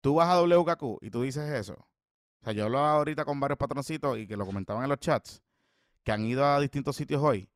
tú 0.00 0.16
vas 0.16 0.28
a 0.28 0.40
WKQ 0.40 0.98
y 1.02 1.10
tú 1.10 1.22
dices 1.22 1.48
eso. 1.50 1.74
O 2.40 2.44
sea, 2.44 2.52
yo 2.52 2.64
hablaba 2.64 2.92
ahorita 2.92 3.24
con 3.24 3.40
varios 3.40 3.58
patroncitos 3.58 4.18
y 4.18 4.26
que 4.26 4.36
lo 4.36 4.46
comentaban 4.46 4.82
en 4.82 4.90
los 4.90 4.98
chats, 4.98 5.42
que 6.04 6.12
han 6.12 6.24
ido 6.24 6.44
a 6.44 6.60
distintos 6.60 6.96
sitios 6.96 7.22
hoy 7.22 7.48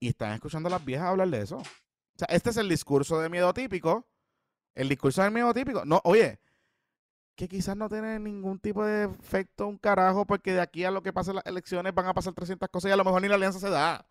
y 0.00 0.08
están 0.08 0.32
escuchando 0.32 0.68
a 0.68 0.72
las 0.72 0.84
viejas 0.84 1.08
hablar 1.08 1.28
de 1.28 1.40
eso. 1.40 1.56
O 1.56 2.18
sea, 2.18 2.28
este 2.30 2.50
es 2.50 2.56
el 2.58 2.68
discurso 2.68 3.18
de 3.20 3.28
miedo 3.28 3.52
típico. 3.54 4.06
El 4.74 4.88
discurso 4.88 5.22
del 5.22 5.32
miedo 5.32 5.52
típico. 5.54 5.84
No, 5.84 6.00
oye, 6.04 6.40
que 7.36 7.48
quizás 7.48 7.76
no 7.76 7.88
tiene 7.88 8.18
ningún 8.18 8.58
tipo 8.58 8.84
de 8.84 9.04
efecto 9.04 9.66
un 9.66 9.78
carajo, 9.78 10.26
porque 10.26 10.52
de 10.52 10.60
aquí 10.60 10.84
a 10.84 10.90
lo 10.90 11.02
que 11.02 11.12
pasen 11.12 11.36
las 11.36 11.46
elecciones 11.46 11.94
van 11.94 12.06
a 12.06 12.14
pasar 12.14 12.34
300 12.34 12.68
cosas 12.68 12.90
y 12.90 12.92
a 12.92 12.96
lo 12.96 13.04
mejor 13.04 13.22
ni 13.22 13.28
la 13.28 13.36
alianza 13.36 13.58
se 13.58 13.70
da. 13.70 14.06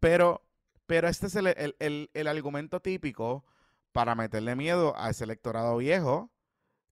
Pero, 0.00 0.42
pero 0.86 1.08
este 1.08 1.26
es 1.28 1.36
el, 1.36 1.48
el- 1.48 2.10
el- 2.14 2.26
argumento 2.28 2.80
típico 2.80 3.44
para 3.92 4.14
meterle 4.14 4.56
miedo 4.56 4.94
a 4.98 5.10
ese 5.10 5.24
electorado 5.24 5.76
viejo, 5.78 6.30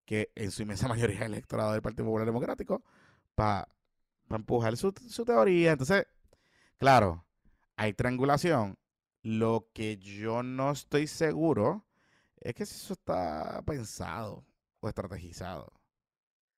que 0.07 0.33
en 0.37 0.51
su 0.51 0.63
inmensa 0.63 0.89
mayoría 0.89 1.17
es 1.19 1.23
el 1.27 1.35
electorado 1.35 1.73
del 1.73 1.83
Partido 1.83 2.07
Popular 2.07 2.27
Democrático, 2.27 2.83
para 3.35 3.69
empujar 4.31 4.77
su, 4.77 4.95
su 5.09 5.25
teoría. 5.25 5.73
Entonces, 5.73 6.07
claro, 6.79 7.25
hay 7.77 7.93
triangulación. 7.95 8.79
Lo 9.23 9.69
que 9.75 9.99
yo 9.99 10.43
no 10.43 10.73
estoy 10.73 11.07
seguro 11.07 11.87
es 12.41 12.55
que 12.55 12.67
si 12.67 12.75
eso 12.77 12.95
está 12.95 13.63
pensado 13.67 14.45
o 14.81 14.89
estrategizado. 14.89 15.73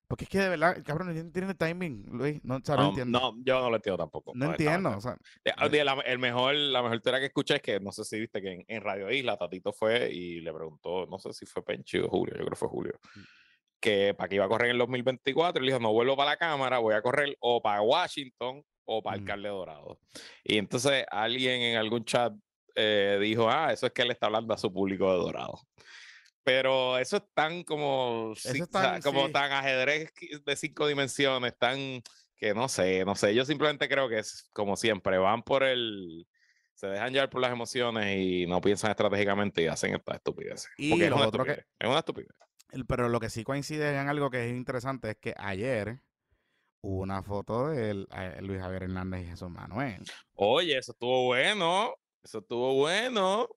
Porque 0.09 0.25
es 0.25 0.31
que 0.31 0.39
de 0.39 0.49
verdad, 0.51 0.83
cabrón, 0.85 1.15
no 1.15 1.33
tiene 1.33 1.55
timing, 1.55 2.07
Luis. 2.13 2.39
No, 2.45 2.57
o 2.57 2.61
sea, 2.63 2.77
no 2.77 2.83
No, 2.83 2.89
entiendo. 2.91 3.19
no, 3.21 3.35
yo 3.45 3.61
no 3.61 3.71
lo 3.71 3.77
entiendo 3.77 3.99
tampoco. 3.99 4.33
No 4.37 4.51
entiendo. 4.53 4.91
O 4.97 5.01
sea, 5.01 5.17
Eh, 5.45 5.53
oye, 5.63 5.85
la, 5.85 5.95
el 6.07 6.19
mejor, 6.21 6.55
la 6.55 6.81
mejor 6.83 7.01
teoría 7.01 7.21
que 7.21 7.27
escuché 7.27 7.57
es 7.57 7.63
que, 7.63 7.81
no 7.81 7.91
sé 7.91 8.05
si 8.05 8.21
viste 8.21 8.41
que 8.41 8.53
en, 8.53 8.65
en 8.69 8.83
Radio 8.83 9.11
Isla 9.11 9.37
Tatito 9.37 9.73
fue 9.73 10.13
y 10.13 10.41
le 10.41 10.53
preguntó, 10.53 11.07
no 11.07 11.19
sé 11.19 11.33
si 11.33 11.45
fue 11.45 11.65
Penchi 11.65 11.99
o 11.99 12.09
Julio, 12.09 12.35
yo 12.35 12.39
creo 12.41 12.51
que 12.51 12.57
fue 12.57 12.69
Julio, 12.69 12.93
Mm. 13.17 13.21
que 13.81 14.15
para 14.15 14.29
que 14.29 14.37
iba 14.37 14.45
a 14.45 14.49
correr 14.49 14.67
en 14.69 14.73
el 14.73 14.79
2024, 14.79 15.63
y 15.63 15.67
le 15.67 15.73
dijo, 15.73 15.83
no 15.83 15.93
vuelvo 15.93 16.17
para 16.17 16.31
la 16.31 16.37
Cámara, 16.37 16.79
voy 16.79 16.95
a 16.95 17.03
correr 17.03 17.37
o 17.41 17.61
para 17.61 17.83
Washington 17.83 18.63
o 18.85 19.03
para 19.03 19.17
Mm. 19.17 19.21
Alcalde 19.21 19.49
Dorado. 19.49 19.99
Y 20.45 20.59
entonces 20.59 21.05
alguien 21.11 21.61
en 21.63 21.77
algún 21.79 22.05
chat 22.05 22.33
eh, 22.77 23.19
dijo, 23.21 23.49
ah, 23.51 23.73
eso 23.73 23.87
es 23.87 23.93
que 23.93 24.03
él 24.03 24.11
está 24.13 24.27
hablando 24.27 24.55
a 24.55 24.59
su 24.59 24.73
público 24.73 25.11
de 25.11 25.19
Dorado. 25.19 25.59
Pero 26.47 26.97
eso 26.97 27.17
es 27.17 27.25
tan 27.35 27.65
como, 27.65 28.33
es 28.37 28.71
tan- 28.71 29.03
como 29.03 29.27
sí. 29.27 29.33
tan 29.33 29.51
ajedrez 29.51 30.13
de 30.45 30.55
cinco 30.57 30.87
dimensiones, 30.87 31.59
tan 31.59 31.77
que 32.37 32.55
no 32.55 32.69
sé, 32.69 33.05
no 33.05 33.17
sé. 33.17 33.35
Yo 33.35 33.45
simplemente 33.45 33.89
creo 33.89 34.09
que 34.09 34.21
es 34.21 34.49
como 34.53 34.77
siempre, 34.77 35.19
van 35.19 35.43
por 35.43 35.65
el. 35.65 36.25
Se 36.75 36.87
dejan 36.87 37.13
llevar 37.13 37.31
por 37.31 37.41
las 37.41 37.51
emociones 37.51 38.17
y 38.17 38.47
no 38.47 38.61
piensan 38.61 38.91
estratégicamente 38.93 39.63
y 39.63 39.67
hacen 39.67 39.97
estas 39.97 40.17
estupideces. 40.19 40.71
Y 40.79 40.91
Porque 40.91 41.07
es 41.07 41.13
una 41.13 41.27
otro 41.27 41.45
que- 41.45 41.51
estupidez. 41.51 41.75
Es 41.81 41.89
una 41.89 41.99
estupidez. 41.99 42.31
pero 42.87 43.09
lo 43.09 43.19
que 43.19 43.29
sí 43.31 43.43
coincide 43.43 43.99
en 43.99 44.09
algo 44.09 44.31
que 44.31 44.45
es 44.49 44.55
interesante 44.57 45.11
es 45.11 45.17
que 45.17 45.35
ayer 45.39 46.01
hubo 46.81 47.01
una 47.03 47.25
foto 47.25 47.71
de 47.71 48.07
eh, 48.15 48.39
Luis 48.43 48.61
Javier 48.61 48.85
Hernández 48.85 49.23
y 49.25 49.31
Jesús 49.31 49.51
Manuel. 49.51 50.05
Oye, 50.35 50.79
eso 50.79 50.93
estuvo 50.93 51.25
bueno. 51.25 51.93
Eso 52.23 52.39
estuvo 52.39 52.75
bueno. 52.75 53.49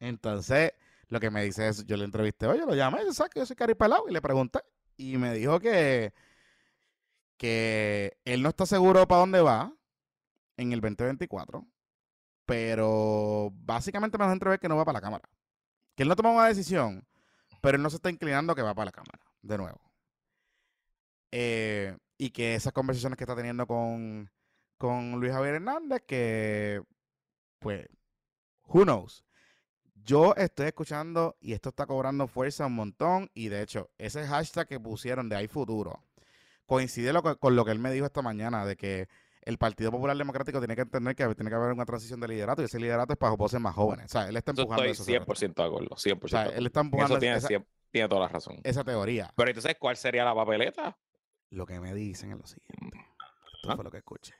Entonces, 0.00 0.72
lo 1.08 1.20
que 1.20 1.30
me 1.30 1.44
dice 1.44 1.68
es, 1.68 1.84
yo 1.86 1.96
le 1.96 2.04
entrevisté, 2.04 2.46
oye, 2.46 2.64
lo 2.66 2.74
llamé, 2.74 3.00
sabes 3.12 3.32
que 3.32 3.40
yo 3.40 3.46
soy 3.46 3.56
caripelado, 3.56 4.08
y 4.08 4.12
le 4.12 4.20
pregunté, 4.20 4.60
y 4.96 5.16
me 5.16 5.34
dijo 5.34 5.60
que, 5.60 6.12
que 7.36 8.18
él 8.24 8.42
no 8.42 8.48
está 8.48 8.66
seguro 8.66 9.06
para 9.06 9.20
dónde 9.20 9.40
va 9.40 9.72
en 10.56 10.72
el 10.72 10.80
2024, 10.80 11.66
pero 12.44 13.50
básicamente 13.52 14.18
me 14.18 14.24
dejó 14.24 14.32
entrever 14.32 14.60
que 14.60 14.68
no 14.68 14.76
va 14.76 14.84
para 14.84 14.98
la 14.98 15.02
Cámara. 15.02 15.28
Que 15.94 16.02
él 16.02 16.08
no 16.08 16.16
tomó 16.16 16.32
una 16.32 16.46
decisión, 16.46 17.06
pero 17.60 17.76
él 17.76 17.82
no 17.82 17.90
se 17.90 17.96
está 17.96 18.10
inclinando 18.10 18.54
que 18.54 18.62
va 18.62 18.74
para 18.74 18.86
la 18.86 18.92
Cámara, 18.92 19.20
de 19.42 19.58
nuevo. 19.58 19.80
Eh, 21.32 21.96
y 22.18 22.30
que 22.30 22.54
esas 22.54 22.72
conversaciones 22.72 23.16
que 23.16 23.24
está 23.24 23.36
teniendo 23.36 23.66
con, 23.66 24.30
con 24.78 25.20
Luis 25.20 25.32
Javier 25.32 25.56
Hernández, 25.56 26.02
que, 26.06 26.82
pues, 27.58 27.88
who 28.68 28.84
knows. 28.84 29.25
Yo 30.06 30.34
estoy 30.36 30.66
escuchando 30.66 31.36
y 31.40 31.52
esto 31.52 31.70
está 31.70 31.84
cobrando 31.84 32.28
fuerza 32.28 32.66
un 32.66 32.74
montón. 32.74 33.28
Y 33.34 33.48
de 33.48 33.60
hecho, 33.62 33.90
ese 33.98 34.24
hashtag 34.24 34.68
que 34.68 34.78
pusieron 34.78 35.28
de 35.28 35.34
Hay 35.34 35.48
Futuro 35.48 36.04
coincide 36.64 37.12
lo 37.12 37.22
que- 37.24 37.34
con 37.36 37.56
lo 37.56 37.64
que 37.64 37.72
él 37.72 37.80
me 37.80 37.90
dijo 37.90 38.06
esta 38.06 38.22
mañana, 38.22 38.64
de 38.64 38.76
que 38.76 39.08
el 39.42 39.58
Partido 39.58 39.90
Popular 39.90 40.16
Democrático 40.16 40.58
tiene 40.60 40.76
que 40.76 40.82
entender 40.82 41.14
que 41.16 41.34
tiene 41.34 41.50
que 41.50 41.56
haber 41.56 41.72
una 41.72 41.84
transición 41.84 42.20
de 42.20 42.28
liderato 42.28 42.62
y 42.62 42.66
ese 42.66 42.78
liderato 42.78 43.12
es 43.14 43.18
para 43.18 43.34
voces 43.34 43.60
más 43.60 43.74
jóvenes. 43.74 44.06
O 44.06 44.08
sea, 44.08 44.28
él 44.28 44.36
está 44.36 44.52
empujando 44.52 44.84
estoy 44.84 44.92
eso. 44.92 45.04
100% 45.04 45.62
de 45.62 45.68
acuerdo. 45.68 45.96
100% 45.96 46.24
O 46.24 46.28
sea, 46.28 46.56
él 46.56 46.66
está 46.66 46.80
empujando 46.80 47.14
Eso 47.14 47.20
tiene, 47.20 47.36
esa, 47.38 47.48
100 47.48 47.66
tiene 47.90 48.08
toda 48.08 48.20
la 48.22 48.28
razón. 48.28 48.60
esa 48.62 48.84
teoría. 48.84 49.32
Pero 49.36 49.50
entonces, 49.50 49.74
¿cuál 49.78 49.96
sería 49.96 50.24
la 50.24 50.34
papeleta? 50.36 50.96
Lo 51.50 51.66
que 51.66 51.80
me 51.80 51.94
dicen 51.94 52.30
es 52.32 52.38
lo 52.38 52.46
siguiente. 52.46 52.98
Esto 53.56 53.70
Ah. 53.72 53.74
fue 53.76 53.84
lo 53.84 53.90
que 53.90 53.98
escuché. 53.98 54.34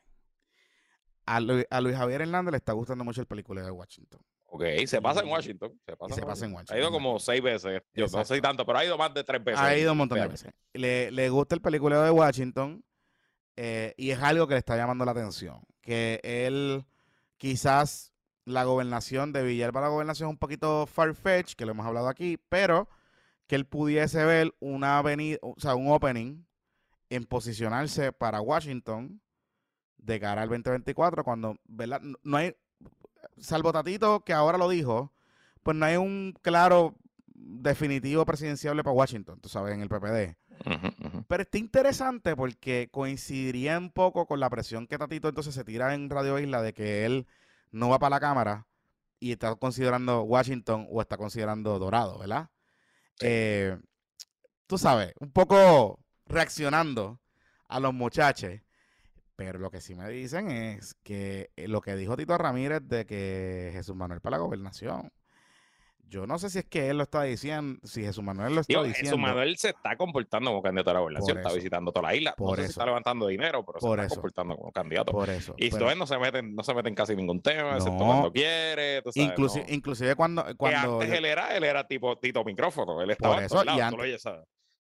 A, 1.27 1.41
Lu- 1.41 1.65
a 1.71 1.81
Luis 1.81 1.97
Javier 1.97 2.23
Hernández 2.23 2.53
le 2.53 2.59
está 2.59 2.73
gustando 2.73 3.03
mucho 3.05 3.21
el 3.21 3.27
película 3.27 3.63
de 3.63 3.71
Washington. 3.73 4.21
Ok, 4.57 4.87
se 4.87 5.03
pasa 5.03 5.21
en 5.21 5.29
Washington. 5.29 5.79
Se 5.85 5.97
pasa, 5.97 6.15
se 6.15 6.23
pasa 6.23 6.47
en 6.47 6.53
Ha 6.53 6.55
ido 6.55 6.65
Washington. 6.65 6.93
como 6.93 7.19
seis 7.19 7.43
veces. 7.43 7.83
Yo 7.95 8.07
no 8.07 8.25
sé 8.25 8.41
tanto, 8.41 8.65
pero 8.65 8.79
ha 8.79 8.85
ido 8.85 8.97
más 8.97 9.13
de 9.13 9.23
tres 9.23 9.45
veces. 9.45 9.61
Ha 9.61 9.77
ido 9.77 9.93
un 9.93 9.99
montón 9.99 10.19
de 10.19 10.29
veces. 10.29 10.53
Le, 10.73 11.11
le 11.11 11.29
gusta 11.29 11.55
el 11.55 11.61
película 11.61 12.03
de 12.03 12.11
Washington 12.11 12.83
eh, 13.57 13.93
y 13.99 14.11
es 14.11 14.23
algo 14.23 14.47
que 14.47 14.55
le 14.55 14.59
está 14.59 14.77
llamando 14.77 15.05
la 15.05 15.13
atención. 15.13 15.61
Que 15.83 16.21
él, 16.23 16.85
quizás 17.37 18.13
la 18.47 18.65
gobernación 18.65 19.33
de 19.33 19.43
Villalba, 19.43 19.83
la 19.83 19.89
gobernación 19.89 20.29
es 20.29 20.33
un 20.33 20.39
poquito 20.39 20.87
far-fetched, 20.87 21.55
que 21.55 21.67
lo 21.67 21.73
hemos 21.73 21.85
hablado 21.85 22.09
aquí, 22.09 22.39
pero 22.49 22.89
que 23.47 23.57
él 23.57 23.67
pudiese 23.67 24.25
ver 24.25 24.55
una 24.61 24.99
avenida, 24.99 25.39
o 25.43 25.55
sea, 25.59 25.75
un 25.75 25.91
opening 25.91 26.45
en 27.11 27.25
posicionarse 27.25 28.13
para 28.13 28.41
Washington 28.41 29.21
de 29.99 30.21
cara 30.21 30.43
al 30.43 30.49
2024, 30.49 31.25
cuando, 31.25 31.57
¿verdad? 31.65 32.01
No 32.23 32.37
hay, 32.37 32.55
salvo 33.39 33.73
Tatito, 33.73 34.25
que 34.25 34.33
ahora 34.33 34.59
lo 34.59 34.69
dijo, 34.69 35.13
pues 35.63 35.77
no 35.77 35.87
hay 35.87 35.97
un 35.97 36.35
claro 36.43 36.95
definitivo 37.35 38.25
presidenciable 38.25 38.83
para 38.83 38.95
Washington, 38.95 39.41
tú 39.41 39.49
sabes, 39.49 39.75
en 39.75 39.83
el 39.83 39.89
PPD. 39.89 40.37
Pero 41.29 41.43
está 41.43 41.59
interesante 41.59 42.35
porque 42.35 42.89
coincidiría 42.91 43.79
un 43.79 43.91
poco 43.91 44.27
con 44.27 44.41
la 44.41 44.51
presión 44.51 44.87
que 44.87 44.99
Tatito 44.99 45.29
entonces 45.29 45.55
se 45.55 45.65
tira 45.65 45.95
en 45.95 46.09
Radio 46.09 46.39
Isla 46.39 46.63
de 46.63 46.73
que 46.73 47.05
él 47.05 47.27
no 47.71 47.89
va 47.89 47.99
para 47.99 48.17
la 48.17 48.21
Cámara 48.21 48.67
y 49.21 49.33
está 49.33 49.55
considerando 49.57 50.23
Washington 50.23 50.87
o 50.91 51.01
está 51.01 51.17
considerando 51.17 51.79
Dorado, 51.79 52.19
¿verdad? 52.19 52.51
Eh, 53.21 53.79
tú 54.67 54.79
sabes, 54.79 55.13
un 55.21 55.31
poco 55.31 56.01
reaccionando 56.27 57.21
a 57.69 57.81
los 57.81 57.95
muchachos. 57.95 58.53
Pero 59.37 59.59
lo 59.59 59.71
que 59.71 59.81
sí 59.83 59.95
me 59.95 60.09
dicen 60.09 60.51
es 60.51 60.95
que 61.03 61.51
eh, 61.57 61.69
lo 61.69 61.83
que 61.83 61.95
dijo 61.95 62.17
Tito 62.17 62.37
Ramírez 62.39 62.81
de 62.85 63.05
que 63.05 63.71
Jesús 63.75 63.95
Manuel 63.95 64.21
para 64.23 64.39
la 64.39 64.43
gobernación. 64.43 65.13
Yo 66.09 66.25
no 66.25 66.39
sé 66.39 66.51
si 66.51 66.61
es 66.61 66.65
que 66.67 66.89
él 66.89 66.99
lo 66.99 67.03
está 67.03 67.25
diciendo, 67.25 67.81
si 67.85 68.01
Jesús 68.01 68.23
Manuel 68.23 68.55
lo 68.55 68.61
está 68.61 68.73
Digo, 68.73 68.85
diciendo. 68.85 69.11
Jesús 69.11 69.19
Manuel 69.21 69.57
se 69.59 69.71
está 69.71 69.97
comportando 69.97 70.51
como 70.51 70.63
candidato 70.63 70.91
a 70.91 70.95
la 70.95 71.01
gobernación, 71.01 71.39
está 71.39 71.53
visitando 71.53 71.91
toda 71.91 72.09
la 72.11 72.15
isla. 72.15 72.31
no 72.39 72.45
Por 72.47 72.57
sé 72.57 72.63
si 72.63 72.65
eso. 72.71 72.71
está 72.81 72.87
levantando 72.87 73.27
dinero, 73.27 73.65
pero 73.67 73.81
Por 73.81 73.99
se 73.99 74.03
está 74.03 74.07
eso. 74.07 74.15
comportando 74.15 74.57
como 74.57 74.71
candidato. 74.73 75.11
Por 75.13 75.29
eso. 75.29 75.55
y 75.59 75.67
esto 75.67 75.95
no 75.97 76.07
se 76.07 76.17
meten, 76.19 76.55
no 76.55 76.63
se 76.63 76.75
meten 76.75 76.95
casi 76.95 77.17
ningún 77.17 77.43
tema, 77.43 77.73
excepto 77.77 77.99
No. 77.99 78.07
cuando 78.07 78.33
quiere. 78.33 79.03
tú 79.03 79.11
sabes, 79.13 79.31
Inclusi- 79.31 79.67
no. 79.67 79.75
Inclusive 79.75 80.15
cuando, 80.15 80.45
Que 80.47 80.55
cuando 80.55 80.93
antes 80.95 81.09
yo- 81.09 81.15
él 81.17 81.25
era, 81.25 81.57
él 81.57 81.65
era 81.65 81.87
tipo 81.89 82.17
Tito 82.19 82.45
micrófono, 82.45 83.03
él 83.03 83.11
estaba 83.11 83.35
Por 83.35 83.43
eso, 83.43 83.65
y 83.65 83.81
antes-. 83.81 84.23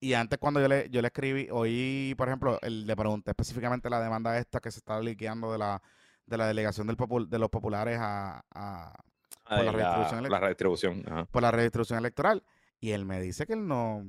Y 0.01 0.13
antes 0.15 0.39
cuando 0.39 0.61
yo 0.61 0.69
le, 0.69 0.89
yo 0.91 1.01
le 1.01 1.09
escribí, 1.09 1.49
hoy, 1.51 2.15
por 2.19 2.29
ejemplo, 2.29 2.59
el- 2.63 2.87
le 2.87 2.97
pregunté 2.97 3.31
específicamente 3.31 3.89
la 3.91 4.01
demanda 4.01 4.39
esta 4.39 4.61
que 4.61 4.71
se 4.71 4.79
está 4.79 5.01
liqueando 5.01 5.53
de 5.53 5.59
la, 5.59 5.83
de 6.27 6.37
la 6.37 6.47
delegación 6.47 6.87
del 6.87 6.97
popul- 6.97 7.29
de 7.29 7.39
los 7.39 7.49
populares 7.51 7.99
a, 8.01 8.45
a- 8.55 9.03
por 9.49 9.65
la 9.65 9.73
redistribución 9.73 10.23
la, 10.23 10.29
elec- 10.29 10.33
la 10.33 10.41
redistribución. 10.41 11.05
ajá. 11.07 11.25
por 11.27 11.43
la 11.43 11.51
redistribución 11.51 11.99
electoral. 11.99 12.43
Y 12.81 12.91
él 12.91 13.05
me 13.05 13.21
dice 13.21 13.47
que 13.47 13.55
él 13.55 13.67
no, 13.67 14.05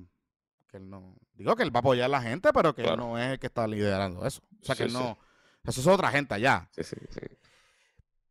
que 0.67 0.77
él 0.77 0.89
no, 0.89 1.15
digo 1.33 1.55
que 1.55 1.63
él 1.63 1.73
va 1.73 1.79
a 1.79 1.81
apoyar 1.81 2.05
a 2.05 2.09
la 2.09 2.21
gente, 2.21 2.51
pero 2.53 2.73
que 2.75 2.81
él 2.83 2.97
no 2.97 3.17
es 3.17 3.31
el 3.33 3.39
que 3.39 3.47
está 3.47 3.65
liderando 3.67 4.25
eso. 4.25 4.41
O 4.61 4.65
sea 4.65 4.75
que 4.75 4.83
él 4.83 4.91
sí. 4.91 4.97
no, 4.97 5.17
eso 5.63 5.79
es 5.81 5.87
otra 5.87 6.09
gente 6.11 6.33
allá. 6.33 6.67
Sí, 6.71 6.83
sí, 6.83 6.95
sí. 7.09 7.19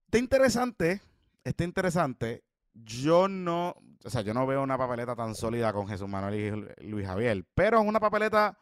Está 0.07 0.19
interesante, 0.19 1.01
está 1.45 1.65
interesante. 1.65 2.45
Yo 2.85 3.29
no, 3.29 3.75
o 4.05 4.11
sea, 4.11 4.21
yo 4.23 4.35
no 4.35 4.47
veo 4.47 4.63
una 4.63 4.79
papeleta 4.79 5.15
tan 5.17 5.35
sólida 5.35 5.73
con 5.73 5.89
Jesús 5.89 6.09
Manuel 6.09 6.35
y 6.35 6.51
Lu- 6.51 6.69
Luis 6.91 7.07
Javier, 7.07 7.45
pero 7.55 7.81
es 7.81 7.87
una 7.87 8.01
papeleta 8.01 8.59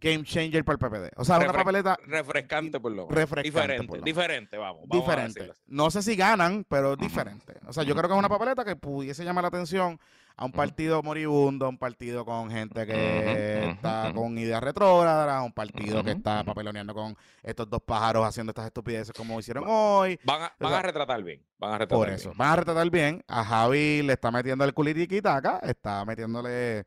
game 0.00 0.24
changer 0.24 0.64
para 0.64 0.74
el 0.74 0.78
PPD. 0.78 1.12
O 1.16 1.24
sea, 1.24 1.36
una 1.36 1.46
Refre- 1.46 1.52
papeleta 1.54 1.96
Refrescante 2.06 2.80
por 2.80 2.90
lo 2.90 3.06
menos. 3.06 3.14
Refrescante, 3.14 3.48
Diferente, 3.50 3.86
por 3.86 3.98
lo 3.98 4.02
menos. 4.02 4.04
diferente, 4.04 4.56
vamos. 4.56 4.82
diferente. 4.90 5.52
No 5.66 5.90
sé 5.92 6.02
si 6.02 6.16
ganan, 6.16 6.64
pero 6.68 6.96
diferente. 6.96 7.54
O 7.66 7.72
sea, 7.72 7.84
yo 7.84 7.94
creo 7.94 8.08
que 8.08 8.14
es 8.14 8.18
una 8.18 8.28
papeleta 8.28 8.64
que 8.64 8.74
pudiese 8.74 9.24
llamar 9.24 9.42
la 9.42 9.48
atención 9.48 10.00
a 10.36 10.44
un 10.44 10.52
partido 10.52 11.02
moribundo, 11.02 11.66
a 11.66 11.68
un 11.68 11.78
partido 11.78 12.24
con 12.24 12.50
gente 12.50 12.86
que 12.86 13.70
está 13.70 14.12
con 14.14 14.36
ideas 14.38 14.62
retrógradas, 14.62 15.34
a 15.34 15.42
un 15.42 15.52
partido 15.52 16.02
que 16.02 16.12
está 16.12 16.44
papeloneando 16.44 16.94
con 16.94 17.16
estos 17.42 17.68
dos 17.68 17.82
pájaros 17.82 18.26
haciendo 18.26 18.50
estas 18.50 18.66
estupideces 18.66 19.12
como 19.16 19.38
hicieron 19.38 19.64
hoy. 19.66 20.18
Van 20.24 20.42
a, 20.42 20.52
van 20.58 20.70
sea, 20.70 20.78
a 20.78 20.82
retratar 20.82 21.22
bien. 21.22 21.42
Van 21.58 21.72
a 21.74 21.78
retratar 21.78 21.98
Por 21.98 22.10
eso, 22.10 22.30
bien. 22.30 22.38
van 22.38 22.48
a 22.48 22.56
retratar 22.56 22.90
bien. 22.90 23.24
A 23.28 23.44
Javi 23.44 24.02
le 24.02 24.12
está 24.14 24.30
metiendo 24.30 24.64
el 24.64 24.74
culitiquitaca, 24.74 25.58
está 25.62 26.04
metiéndole, 26.04 26.84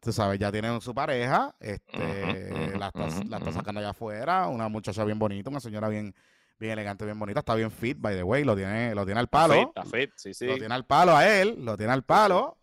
tú 0.00 0.12
sabes, 0.12 0.38
ya 0.38 0.52
tienen 0.52 0.80
su 0.80 0.94
pareja, 0.94 1.54
este, 1.60 2.76
la, 2.78 2.88
está, 2.88 3.24
la 3.28 3.38
está 3.38 3.52
sacando 3.52 3.80
allá 3.80 3.90
afuera, 3.90 4.46
una 4.48 4.68
muchacha 4.68 5.04
bien 5.04 5.18
bonita, 5.18 5.48
una 5.50 5.60
señora 5.60 5.88
bien, 5.88 6.14
bien 6.58 6.72
elegante, 6.72 7.04
bien 7.04 7.18
bonita, 7.18 7.40
está 7.40 7.54
bien 7.54 7.70
fit, 7.70 7.98
by 7.98 8.14
the 8.14 8.22
way, 8.22 8.44
lo 8.44 8.54
tiene, 8.54 8.94
lo 8.94 9.04
tiene 9.06 9.20
al 9.20 9.28
palo, 9.28 9.54
Fit, 9.54 9.68
está 9.68 9.84
fit, 9.84 10.10
sí, 10.16 10.34
sí. 10.34 10.46
lo 10.46 10.56
tiene 10.58 10.74
al 10.74 10.84
palo 10.84 11.16
a 11.16 11.26
él, 11.26 11.56
lo 11.64 11.76
tiene 11.76 11.92
al 11.92 12.04
palo. 12.04 12.58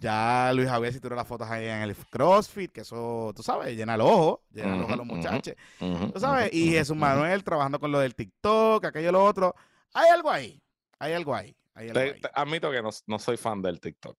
Ya 0.00 0.50
Luis 0.54 0.66
Javier 0.66 0.94
si 0.94 0.98
tiró 1.00 1.14
las 1.14 1.28
fotos 1.28 1.46
ahí 1.50 1.66
en 1.66 1.82
el 1.82 1.94
CrossFit, 1.94 2.72
que 2.72 2.80
eso, 2.80 3.32
tú 3.36 3.42
sabes, 3.42 3.76
llena 3.76 3.96
el 3.96 4.00
ojo, 4.00 4.42
llena 4.50 4.74
el 4.74 4.82
ojo 4.82 4.94
a 4.94 4.96
los 4.96 5.04
muchachos. 5.06 5.54
Tú 5.78 6.18
sabes, 6.18 6.50
y 6.54 6.70
Jesús. 6.70 6.96
Manuel 6.96 7.44
trabajando 7.44 7.78
con 7.78 7.92
lo 7.92 7.98
del 8.00 8.14
TikTok, 8.14 8.82
aquello, 8.86 9.12
lo 9.12 9.22
otro. 9.22 9.54
Hay 9.92 10.08
algo 10.08 10.30
ahí, 10.30 10.58
hay 10.98 11.12
algo 11.12 11.34
ahí, 11.34 11.54
hay 11.74 11.88
algo 11.90 12.00
ahí. 12.00 12.18
te 12.20 12.30
admito 12.34 12.70
que 12.70 12.80
no, 12.82 12.88
no 13.06 13.18
soy 13.18 13.36
fan 13.36 13.60
del 13.60 13.78
TikTok. 13.78 14.16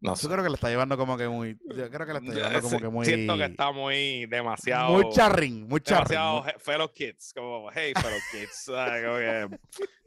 No 0.00 0.14
sé. 0.14 0.22
Yo 0.28 0.28
creo 0.32 0.44
que 0.44 0.50
le 0.50 0.54
está 0.54 0.68
llevando 0.68 0.96
como 0.96 1.16
que 1.18 1.26
muy, 1.26 1.58
yo 1.74 1.90
creo 1.90 2.06
que 2.06 2.12
le 2.12 2.18
está 2.20 2.32
llevando 2.32 2.62
como 2.62 2.78
que 2.78 2.88
muy, 2.88 3.04
Siento 3.06 3.36
que 3.36 3.44
está 3.46 3.72
muy 3.72 4.26
demasiado. 4.26 4.90
muy 4.92 5.10
charrín, 5.10 5.66
muy 5.66 5.80
charrín. 5.80 6.10
demasiado 6.10 6.42
muy- 6.44 6.52
fellow 6.60 6.92
kids, 6.92 7.32
como 7.34 7.68
hey 7.72 7.92
fellow 8.00 8.18
kids, 8.30 8.66
que 9.50 9.58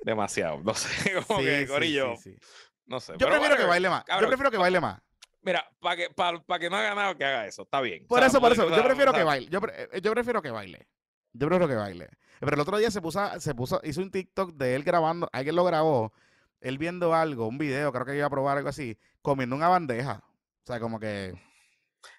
demasiado, 0.05 0.61
no 0.63 0.73
sé, 0.73 0.87
como 1.27 1.39
Sí, 1.41 1.45
que 1.45 1.59
sí, 1.59 1.67
Corillo, 1.67 2.15
sí. 2.15 2.37
No 2.85 2.99
sé. 2.99 3.13
Yo 3.17 3.27
prefiero 3.27 3.55
que 3.57 3.65
baile 3.65 3.89
más, 3.89 4.03
yo 4.19 4.27
prefiero 4.27 4.51
que 4.51 4.57
baile 4.57 4.79
más. 4.79 5.01
Mira, 5.43 5.65
para 5.79 5.95
que, 5.95 6.09
para 6.11 6.59
que 6.59 6.69
no 6.69 6.75
haga 6.77 6.93
nada, 6.93 7.15
que 7.15 7.25
haga 7.25 7.47
eso, 7.47 7.63
está 7.63 7.81
bien. 7.81 8.05
Por 8.07 8.17
O 8.17 8.21
sea, 8.21 8.27
eso, 8.27 8.39
por 8.39 8.51
eso, 8.51 8.69
yo 8.69 8.83
prefiero 8.83 9.11
que 9.11 9.23
baile. 9.23 9.47
Yo, 9.49 9.59
pre- 9.59 9.89
eh, 9.91 10.01
yo 10.01 10.11
prefiero 10.11 10.41
que 10.41 10.51
baile. 10.51 10.87
Yo 11.33 11.47
prefiero 11.47 11.67
que 11.67 11.75
baile. 11.75 12.09
Pero 12.39 12.53
el 12.53 12.59
otro 12.59 12.77
día 12.77 12.91
se 12.91 13.01
puso, 13.01 13.39
se 13.39 13.55
puso, 13.55 13.81
hizo 13.83 14.01
un 14.01 14.11
TikTok 14.11 14.53
de 14.53 14.75
él 14.75 14.83
grabando, 14.83 15.29
alguien 15.31 15.55
lo 15.55 15.63
grabó, 15.63 16.13
él 16.59 16.77
viendo 16.77 17.13
algo, 17.15 17.47
un 17.47 17.57
video, 17.57 17.91
creo 17.91 18.05
que 18.05 18.17
iba 18.17 18.27
a 18.27 18.29
probar 18.29 18.57
algo 18.57 18.69
así, 18.69 18.97
comiendo 19.21 19.55
una 19.55 19.67
bandeja. 19.67 20.23
O 20.63 20.67
sea, 20.67 20.79
como 20.79 20.99
que, 20.99 21.33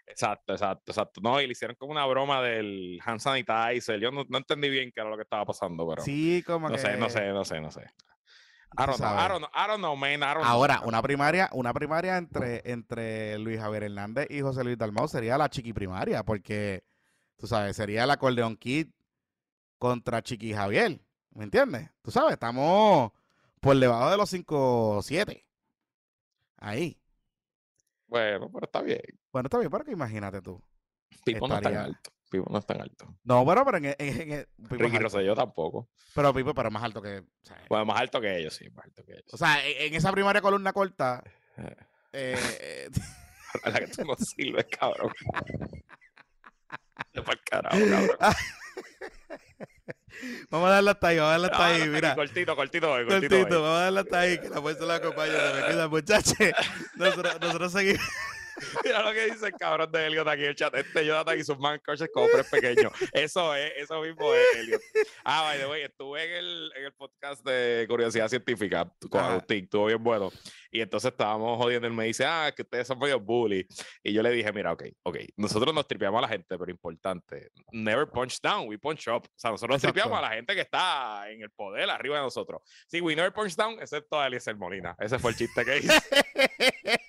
Exacto, 0.06 0.52
exacto, 0.52 0.92
exacto. 0.92 1.20
No, 1.22 1.40
y 1.40 1.46
le 1.46 1.52
hicieron 1.52 1.76
como 1.76 1.92
una 1.92 2.04
broma 2.06 2.42
del 2.42 3.00
hand 3.04 3.20
sanitizer. 3.20 3.98
Yo 4.00 4.10
no, 4.10 4.24
no 4.28 4.38
entendí 4.38 4.68
bien 4.68 4.90
qué 4.92 5.00
era 5.00 5.08
lo 5.10 5.16
que 5.16 5.22
estaba 5.22 5.44
pasando, 5.44 5.88
pero 5.88 6.02
sí, 6.02 6.42
como 6.46 6.68
no 6.68 6.74
que. 6.74 6.80
sé, 6.80 6.96
no 6.96 7.08
sé, 7.08 7.28
no 7.32 7.44
sé, 7.44 7.60
no 7.60 7.70
sé. 7.70 7.86
I 8.76 8.84
tú 8.84 8.86
don't 8.86 8.98
know, 8.98 9.08
I 9.08 9.16
sabes. 9.16 9.28
don't 9.28 9.40
know, 9.42 9.50
I 9.54 9.66
don't 9.68 9.78
know, 9.80 9.96
man, 9.96 10.22
I 10.22 10.26
don't 10.34 10.36
know. 10.42 10.44
Ahora, 10.44 10.80
una 10.84 11.02
primaria, 11.02 11.48
una 11.52 11.72
primaria 11.72 12.16
entre, 12.16 12.62
entre 12.70 13.38
Luis 13.38 13.58
Javier 13.60 13.84
Hernández 13.84 14.26
y 14.30 14.40
José 14.40 14.64
Luis 14.64 14.78
Dalmau 14.78 15.08
sería 15.08 15.36
la 15.38 15.48
chiqui 15.50 15.72
primaria, 15.72 16.22
porque, 16.24 16.84
tú 17.36 17.46
sabes, 17.46 17.76
sería 17.76 18.04
el 18.04 18.10
acordeón 18.10 18.56
kid 18.56 18.88
contra 19.78 20.22
Chiqui 20.22 20.52
Javier. 20.54 21.00
¿Me 21.34 21.44
entiendes? 21.44 21.90
Tú 22.02 22.10
sabes, 22.10 22.32
estamos 22.34 23.10
por 23.60 23.76
debajo 23.76 24.10
de 24.10 24.16
los 24.16 24.32
5-7. 24.32 25.44
Ahí. 26.58 26.98
Bueno, 28.06 28.50
pero 28.52 28.66
está 28.66 28.82
bien. 28.82 29.00
Bueno, 29.32 29.46
está 29.46 29.58
bien, 29.58 29.70
pero 29.70 29.84
que 29.84 29.92
imagínate 29.92 30.40
tú. 30.42 30.62
No 31.40 31.48
tan 31.48 31.56
Estaría- 31.58 31.84
alto. 31.84 32.10
Pipo 32.32 32.50
no 32.50 32.58
es 32.58 32.66
tan 32.66 32.80
alto. 32.80 33.14
No, 33.24 33.46
pero, 33.46 33.64
pero 33.64 33.76
en, 33.78 33.84
en- 33.86 33.94
en- 33.98 34.32
en- 34.32 34.46
Pipo 34.62 34.74
es 34.74 34.80
Ricky. 34.80 34.98
Rosselló 34.98 35.34
tampoco. 35.36 35.88
Pero 36.14 36.34
Pipo, 36.34 36.52
pero 36.54 36.70
más 36.70 36.82
alto 36.82 37.00
que. 37.00 37.18
O 37.18 37.24
sea, 37.44 37.62
Bueno, 37.68 37.84
más 37.86 38.00
alto 38.00 38.20
que 38.20 38.38
ellos, 38.38 38.54
sí, 38.54 38.68
más 38.70 38.84
alto 38.86 39.04
que 39.04 39.12
ellos. 39.12 39.32
o 39.32 39.36
sea, 39.36 39.64
en, 39.66 39.86
en 39.88 39.94
esa 39.94 40.10
primaria 40.10 40.40
columna 40.42 40.72
corta. 40.72 41.22
Eh, 41.58 41.76
eh, 42.12 42.38
eh, 42.60 42.90
la 43.70 43.78
que 43.80 43.86
tú 43.88 44.04
no 44.04 44.16
sirves, 44.16 44.66
cabrón. 44.66 45.12
De 47.12 47.22
pa'l 47.22 47.40
carajo, 47.44 47.76
cabrón. 47.78 48.16
vamos 50.50 50.68
a 50.68 50.72
darle 50.72 50.90
hasta 50.90 51.08
ahí, 51.08 51.16
vamos 51.18 51.28
a 51.28 51.32
darle 51.32 51.46
hasta 51.48 51.58
Ah, 51.64 51.66
ahí, 51.68 51.80
aquí, 51.82 51.90
mira. 51.90 52.14
Cortito, 52.14 52.56
cortito, 52.56 52.92
hoy, 52.92 53.06
cortito. 53.06 53.36
Cortito, 53.36 53.56
hoy. 53.56 53.62
vamos 53.62 53.78
a 53.78 53.82
darle 53.84 54.00
hasta 54.00 54.18
ahí, 54.20 54.38
que 54.38 54.48
la 54.48 54.60
fuerza 54.62 54.84
la 54.84 54.94
acompaña, 54.96 55.32
se 55.32 55.54
me 55.60 55.66
cuida, 55.66 55.88
muchachos. 55.88 56.36
Nosotros, 56.96 57.40
nosotros 57.40 57.72
seguimos. 57.72 58.02
Mira 58.84 59.02
lo 59.02 59.12
que 59.12 59.30
dice 59.30 59.46
el 59.46 59.52
cabrón 59.52 59.90
de 59.90 60.06
Elliot 60.06 60.28
aquí 60.28 60.42
en 60.42 60.48
el 60.48 60.54
chat. 60.54 60.74
Este 60.74 61.06
Jonathan 61.06 61.38
y 61.38 61.44
sus 61.44 61.58
man 61.58 61.80
crushes 61.82 62.10
como 62.12 62.28
pres 62.28 62.48
pequeño. 62.48 62.90
Eso 63.12 63.54
es, 63.54 63.72
eso 63.76 64.00
mismo 64.00 64.32
es 64.34 64.46
Elliot. 64.56 64.82
Ah, 65.24 65.42
by 65.42 65.58
the 65.58 65.66
way, 65.66 65.82
estuve 65.82 66.24
en 66.24 66.32
el, 66.32 66.72
en 66.76 66.84
el 66.84 66.92
podcast 66.92 67.44
de 67.44 67.86
Curiosidad 67.88 68.28
Científica 68.28 68.90
con 69.10 69.20
Ajá. 69.20 69.32
Agustín, 69.32 69.64
estuvo 69.64 69.86
bien 69.86 70.02
bueno. 70.02 70.30
Y 70.70 70.80
entonces 70.80 71.10
estábamos 71.10 71.58
jodiendo, 71.58 71.86
él 71.86 71.92
me 71.92 72.04
dice, 72.04 72.24
ah, 72.24 72.52
que 72.54 72.62
ustedes 72.62 72.86
son 72.86 72.98
medio 72.98 73.20
bully. 73.20 73.66
Y 74.02 74.12
yo 74.12 74.22
le 74.22 74.30
dije, 74.30 74.52
mira, 74.52 74.72
ok, 74.72 74.84
ok, 75.02 75.18
nosotros 75.36 75.74
nos 75.74 75.86
tripeamos 75.86 76.18
a 76.18 76.22
la 76.22 76.28
gente, 76.28 76.58
pero 76.58 76.70
importante, 76.70 77.50
never 77.72 78.08
punch 78.08 78.40
down, 78.40 78.68
we 78.68 78.78
punch 78.78 79.08
up. 79.08 79.24
O 79.26 79.30
sea, 79.36 79.50
nosotros 79.50 79.76
Exacto. 79.76 79.92
tripeamos 79.92 80.18
a 80.18 80.22
la 80.22 80.34
gente 80.34 80.54
que 80.54 80.62
está 80.62 81.30
en 81.30 81.42
el 81.42 81.50
poder, 81.50 81.90
arriba 81.90 82.16
de 82.16 82.22
nosotros. 82.22 82.62
Sí, 82.86 83.00
we 83.00 83.14
never 83.14 83.32
punch 83.32 83.54
down, 83.54 83.78
excepto 83.80 84.18
a 84.20 84.26
Eliezer 84.26 84.56
Molina. 84.56 84.96
Ese 84.98 85.18
fue 85.18 85.32
el 85.32 85.36
chiste 85.36 85.64
que 85.64 85.78
hice. 85.78 85.92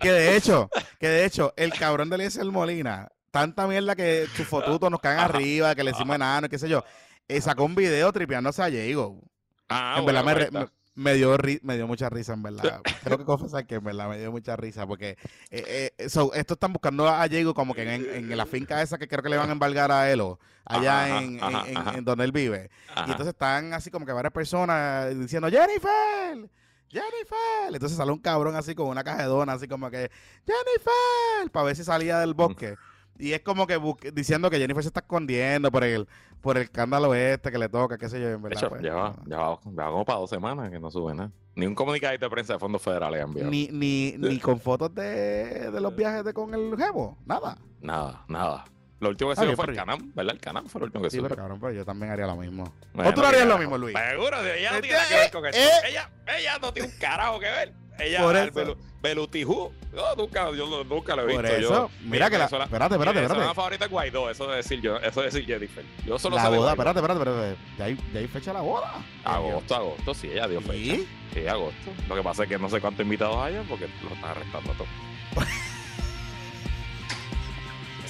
que 0.00 0.12
de 0.12 0.36
hecho, 0.36 0.68
que 0.98 1.08
de 1.08 1.24
hecho, 1.24 1.52
el 1.56 1.72
cabrón 1.72 2.08
de 2.10 2.16
Eliezer 2.16 2.44
Molina, 2.46 3.08
tanta 3.30 3.66
mierda 3.66 3.96
que 3.96 4.26
sus 4.36 4.46
fotutos 4.46 4.90
nos 4.90 5.00
caen 5.00 5.18
arriba, 5.18 5.74
que 5.74 5.84
le 5.84 5.92
decimos 5.92 6.16
enano, 6.16 6.48
qué 6.48 6.58
sé 6.58 6.68
yo. 6.68 6.84
eh, 7.28 7.40
sacó 7.40 7.64
un 7.64 7.74
video 7.74 8.12
tripeándose 8.12 8.62
a 8.62 8.66
Diego. 8.66 9.20
Ah, 9.68 9.96
en 9.98 10.04
bueno, 10.04 10.22
verdad 10.24 10.68
me, 10.96 11.14
dio 11.14 11.36
ri- 11.36 11.58
me 11.62 11.74
dio 11.74 11.88
mucha 11.88 12.08
risa, 12.08 12.34
en 12.34 12.42
verdad. 12.44 12.80
Tengo 13.02 13.18
que 13.18 13.24
confesar 13.24 13.66
que 13.66 13.74
en 13.76 13.82
verdad 13.84 14.08
me 14.08 14.18
dio 14.18 14.30
mucha 14.30 14.54
risa 14.54 14.86
porque 14.86 15.16
eh, 15.50 15.90
eh, 15.98 16.08
so, 16.08 16.32
están 16.34 16.72
buscando 16.72 17.08
a 17.08 17.26
Diego 17.26 17.52
como 17.54 17.74
que 17.74 17.82
en, 17.82 18.08
en 18.14 18.36
la 18.36 18.46
finca 18.46 18.80
esa 18.82 18.96
que 18.98 19.08
creo 19.08 19.22
que 19.22 19.28
le 19.30 19.36
van 19.36 19.48
a 19.48 19.52
embargar 19.52 19.90
a 19.90 20.08
Elo, 20.12 20.38
allá 20.64 21.06
Ajá, 21.06 21.22
en, 21.24 21.42
ajá, 21.42 21.68
en- 21.68 21.76
ajá. 21.78 21.98
en 21.98 22.04
donde 22.04 22.24
él 22.24 22.30
vive. 22.30 22.70
Y 23.06 23.10
entonces 23.10 23.28
están 23.28 23.72
así 23.72 23.90
como 23.90 24.06
que 24.06 24.12
varias 24.12 24.32
personas 24.32 25.18
diciendo, 25.18 25.48
Jennifer, 25.50 26.48
Jennifer. 26.94 27.72
Entonces 27.74 27.96
sale 27.98 28.12
un 28.12 28.18
cabrón 28.18 28.56
así 28.56 28.74
con 28.74 28.86
una 28.88 29.02
donas, 29.02 29.56
así 29.56 29.68
como 29.68 29.90
que, 29.90 30.10
Jennifer, 30.46 31.50
para 31.52 31.66
ver 31.66 31.76
si 31.76 31.84
salía 31.84 32.18
del 32.20 32.34
bosque. 32.34 32.76
Y 33.18 33.32
es 33.32 33.42
como 33.42 33.66
que 33.66 33.78
diciendo 34.12 34.50
que 34.50 34.58
Jennifer 34.58 34.82
se 34.82 34.88
está 34.88 35.00
escondiendo 35.00 35.70
por 35.70 35.84
el, 35.84 36.08
por 36.40 36.56
el 36.56 36.64
escándalo 36.64 37.14
este 37.14 37.52
que 37.52 37.58
le 37.58 37.68
toca, 37.68 37.96
qué 37.96 38.08
sé 38.08 38.20
yo, 38.20 38.26
en 38.28 38.42
De 38.42 38.48
verdad. 38.48 38.58
hecho, 38.58 38.68
pues, 38.70 38.82
lleva, 38.82 39.14
lleva 39.24 39.60
como 39.60 40.04
para 40.04 40.18
dos 40.18 40.30
semanas 40.30 40.70
que 40.70 40.80
no 40.80 40.90
sube 40.90 41.14
nada. 41.14 41.30
Ni 41.54 41.66
un 41.66 41.74
comunicado 41.76 42.16
de 42.18 42.28
prensa 42.30 42.54
de 42.54 42.58
fondos 42.58 42.82
federales 42.82 43.22
han 43.22 43.28
enviado. 43.28 43.50
Ni, 43.50 43.68
ni, 43.68 44.16
ni 44.18 44.40
con 44.40 44.58
fotos 44.58 44.92
de, 44.94 45.70
de 45.70 45.80
los 45.80 45.94
viajes 45.94 46.24
de 46.24 46.34
con 46.34 46.52
el 46.54 46.76
jevo, 46.76 47.16
nada. 47.24 47.56
Nada, 47.80 48.24
nada. 48.28 48.64
Lo 49.00 49.08
último 49.10 49.34
que 49.34 49.40
Ah, 49.40 49.44
bien, 49.44 49.56
fue 49.56 49.66
el 49.66 49.74
Canam, 49.76 50.12
¿verdad? 50.14 50.34
El 50.34 50.40
Canam 50.40 50.66
fue 50.68 50.80
lo 50.80 50.84
último 50.86 51.04
que 51.04 51.10
Sí, 51.10 51.16
subió. 51.16 51.28
pero 51.28 51.42
cabrón, 51.42 51.58
pero 51.60 51.72
yo 51.72 51.84
también 51.84 52.12
haría 52.12 52.26
lo 52.26 52.36
mismo. 52.36 52.72
Bueno, 52.94 53.10
¿O 53.10 53.14
tú 53.14 53.20
no 53.20 53.26
harías 53.26 53.46
lo 53.46 53.58
mismo, 53.58 53.76
Luis? 53.76 53.94
Seguro, 54.10 54.40
ella 54.46 54.72
no 54.72 54.80
tiene 54.80 54.96
nada 54.96 55.08
que 55.08 55.14
ver 55.16 55.30
con 55.30 55.46
eso. 55.46 55.58
eh. 55.58 55.68
Ella, 55.88 56.10
ella 56.38 56.58
no 56.58 56.72
tiene 56.72 56.88
un 56.88 56.98
carajo 56.98 57.38
que 57.40 57.46
ver. 57.50 57.72
Ella, 57.98 58.22
Por 58.22 58.36
eso. 58.36 58.52
Belu- 58.52 58.76
Belutijú, 59.02 59.72
yo 59.94 60.16
nunca, 60.16 60.50
yo 60.52 60.66
no- 60.68 60.82
nunca 60.82 61.14
lo 61.14 61.28
he 61.28 61.34
Por 61.34 61.42
visto. 61.42 61.56
eso, 61.58 61.70
yo, 61.70 61.90
mira 62.02 62.26
mi 62.26 62.32
que 62.32 62.38
la... 62.38 62.44
Espérate, 62.46 62.68
mi 62.70 62.74
espérate, 62.76 62.98
venezolana 63.04 63.22
espérate. 63.22 63.54
favorita 63.54 63.84
es 63.84 63.90
Guaidó, 63.90 64.30
eso 64.30 64.46
de 64.48 64.56
decir 64.56 64.80
yo, 64.80 64.96
eso 64.96 65.20
de 65.20 65.26
decir 65.26 65.44
Jennifer. 65.46 65.84
Yo 66.06 66.18
solo 66.18 66.36
La 66.36 66.48
boda, 66.48 66.70
espérate, 66.72 66.98
espérate, 67.00 67.20
espérate. 67.20 67.56
Ya 67.78 67.84
hay, 67.84 67.98
ya 68.14 68.20
hay 68.20 68.26
fecha 68.26 68.52
la 68.54 68.62
boda. 68.62 68.94
Agosto, 69.24 69.74
agosto, 69.76 70.14
sí, 70.14 70.28
ella 70.32 70.48
dio 70.48 70.60
fecha. 70.62 70.72
¿Sí? 70.72 71.08
Sí, 71.34 71.46
agosto. 71.46 71.90
Lo 72.08 72.14
que 72.16 72.22
pasa 72.22 72.42
es 72.44 72.48
que 72.48 72.58
no 72.58 72.68
sé 72.70 72.80
cuántos 72.80 73.04
invitados 73.04 73.36
haya 73.36 73.62
porque 73.68 73.86
lo 74.02 74.14
están 74.14 74.30
arrestando 74.30 74.72
a 74.72 74.74
todos. 74.74 74.88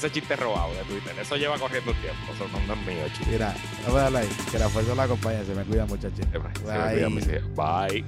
Ese 0.05 0.13
chiste 0.21 0.37
robado 0.37 0.71
de 0.75 0.83
Twitter. 0.85 1.15
Eso 1.19 1.37
lleva 1.37 1.59
corriendo 1.59 1.93
tiempo. 1.95 2.33
Eso 2.35 2.47
no, 2.53 2.61
no 2.67 2.75
es 2.81 2.87
mío, 2.87 3.05
chiste. 3.17 3.33
Mira, 3.33 3.55
vamos 3.85 4.01
a 4.01 4.03
darle 4.03 4.19
ahí. 4.19 4.29
Que 4.51 4.59
la 4.59 4.69
fuerza 4.69 4.95
la 4.95 5.05
acompañe. 5.05 5.45
Se 5.47 5.55
me 5.55 5.65
cuida, 5.65 5.87
muchachos. 5.87 6.19
Se 6.31 6.39
me- 6.39 6.55
se 6.55 6.63
me 6.65 6.79
olvidan 6.93 7.15
mis. 7.15 7.27
Bye. 7.57 8.05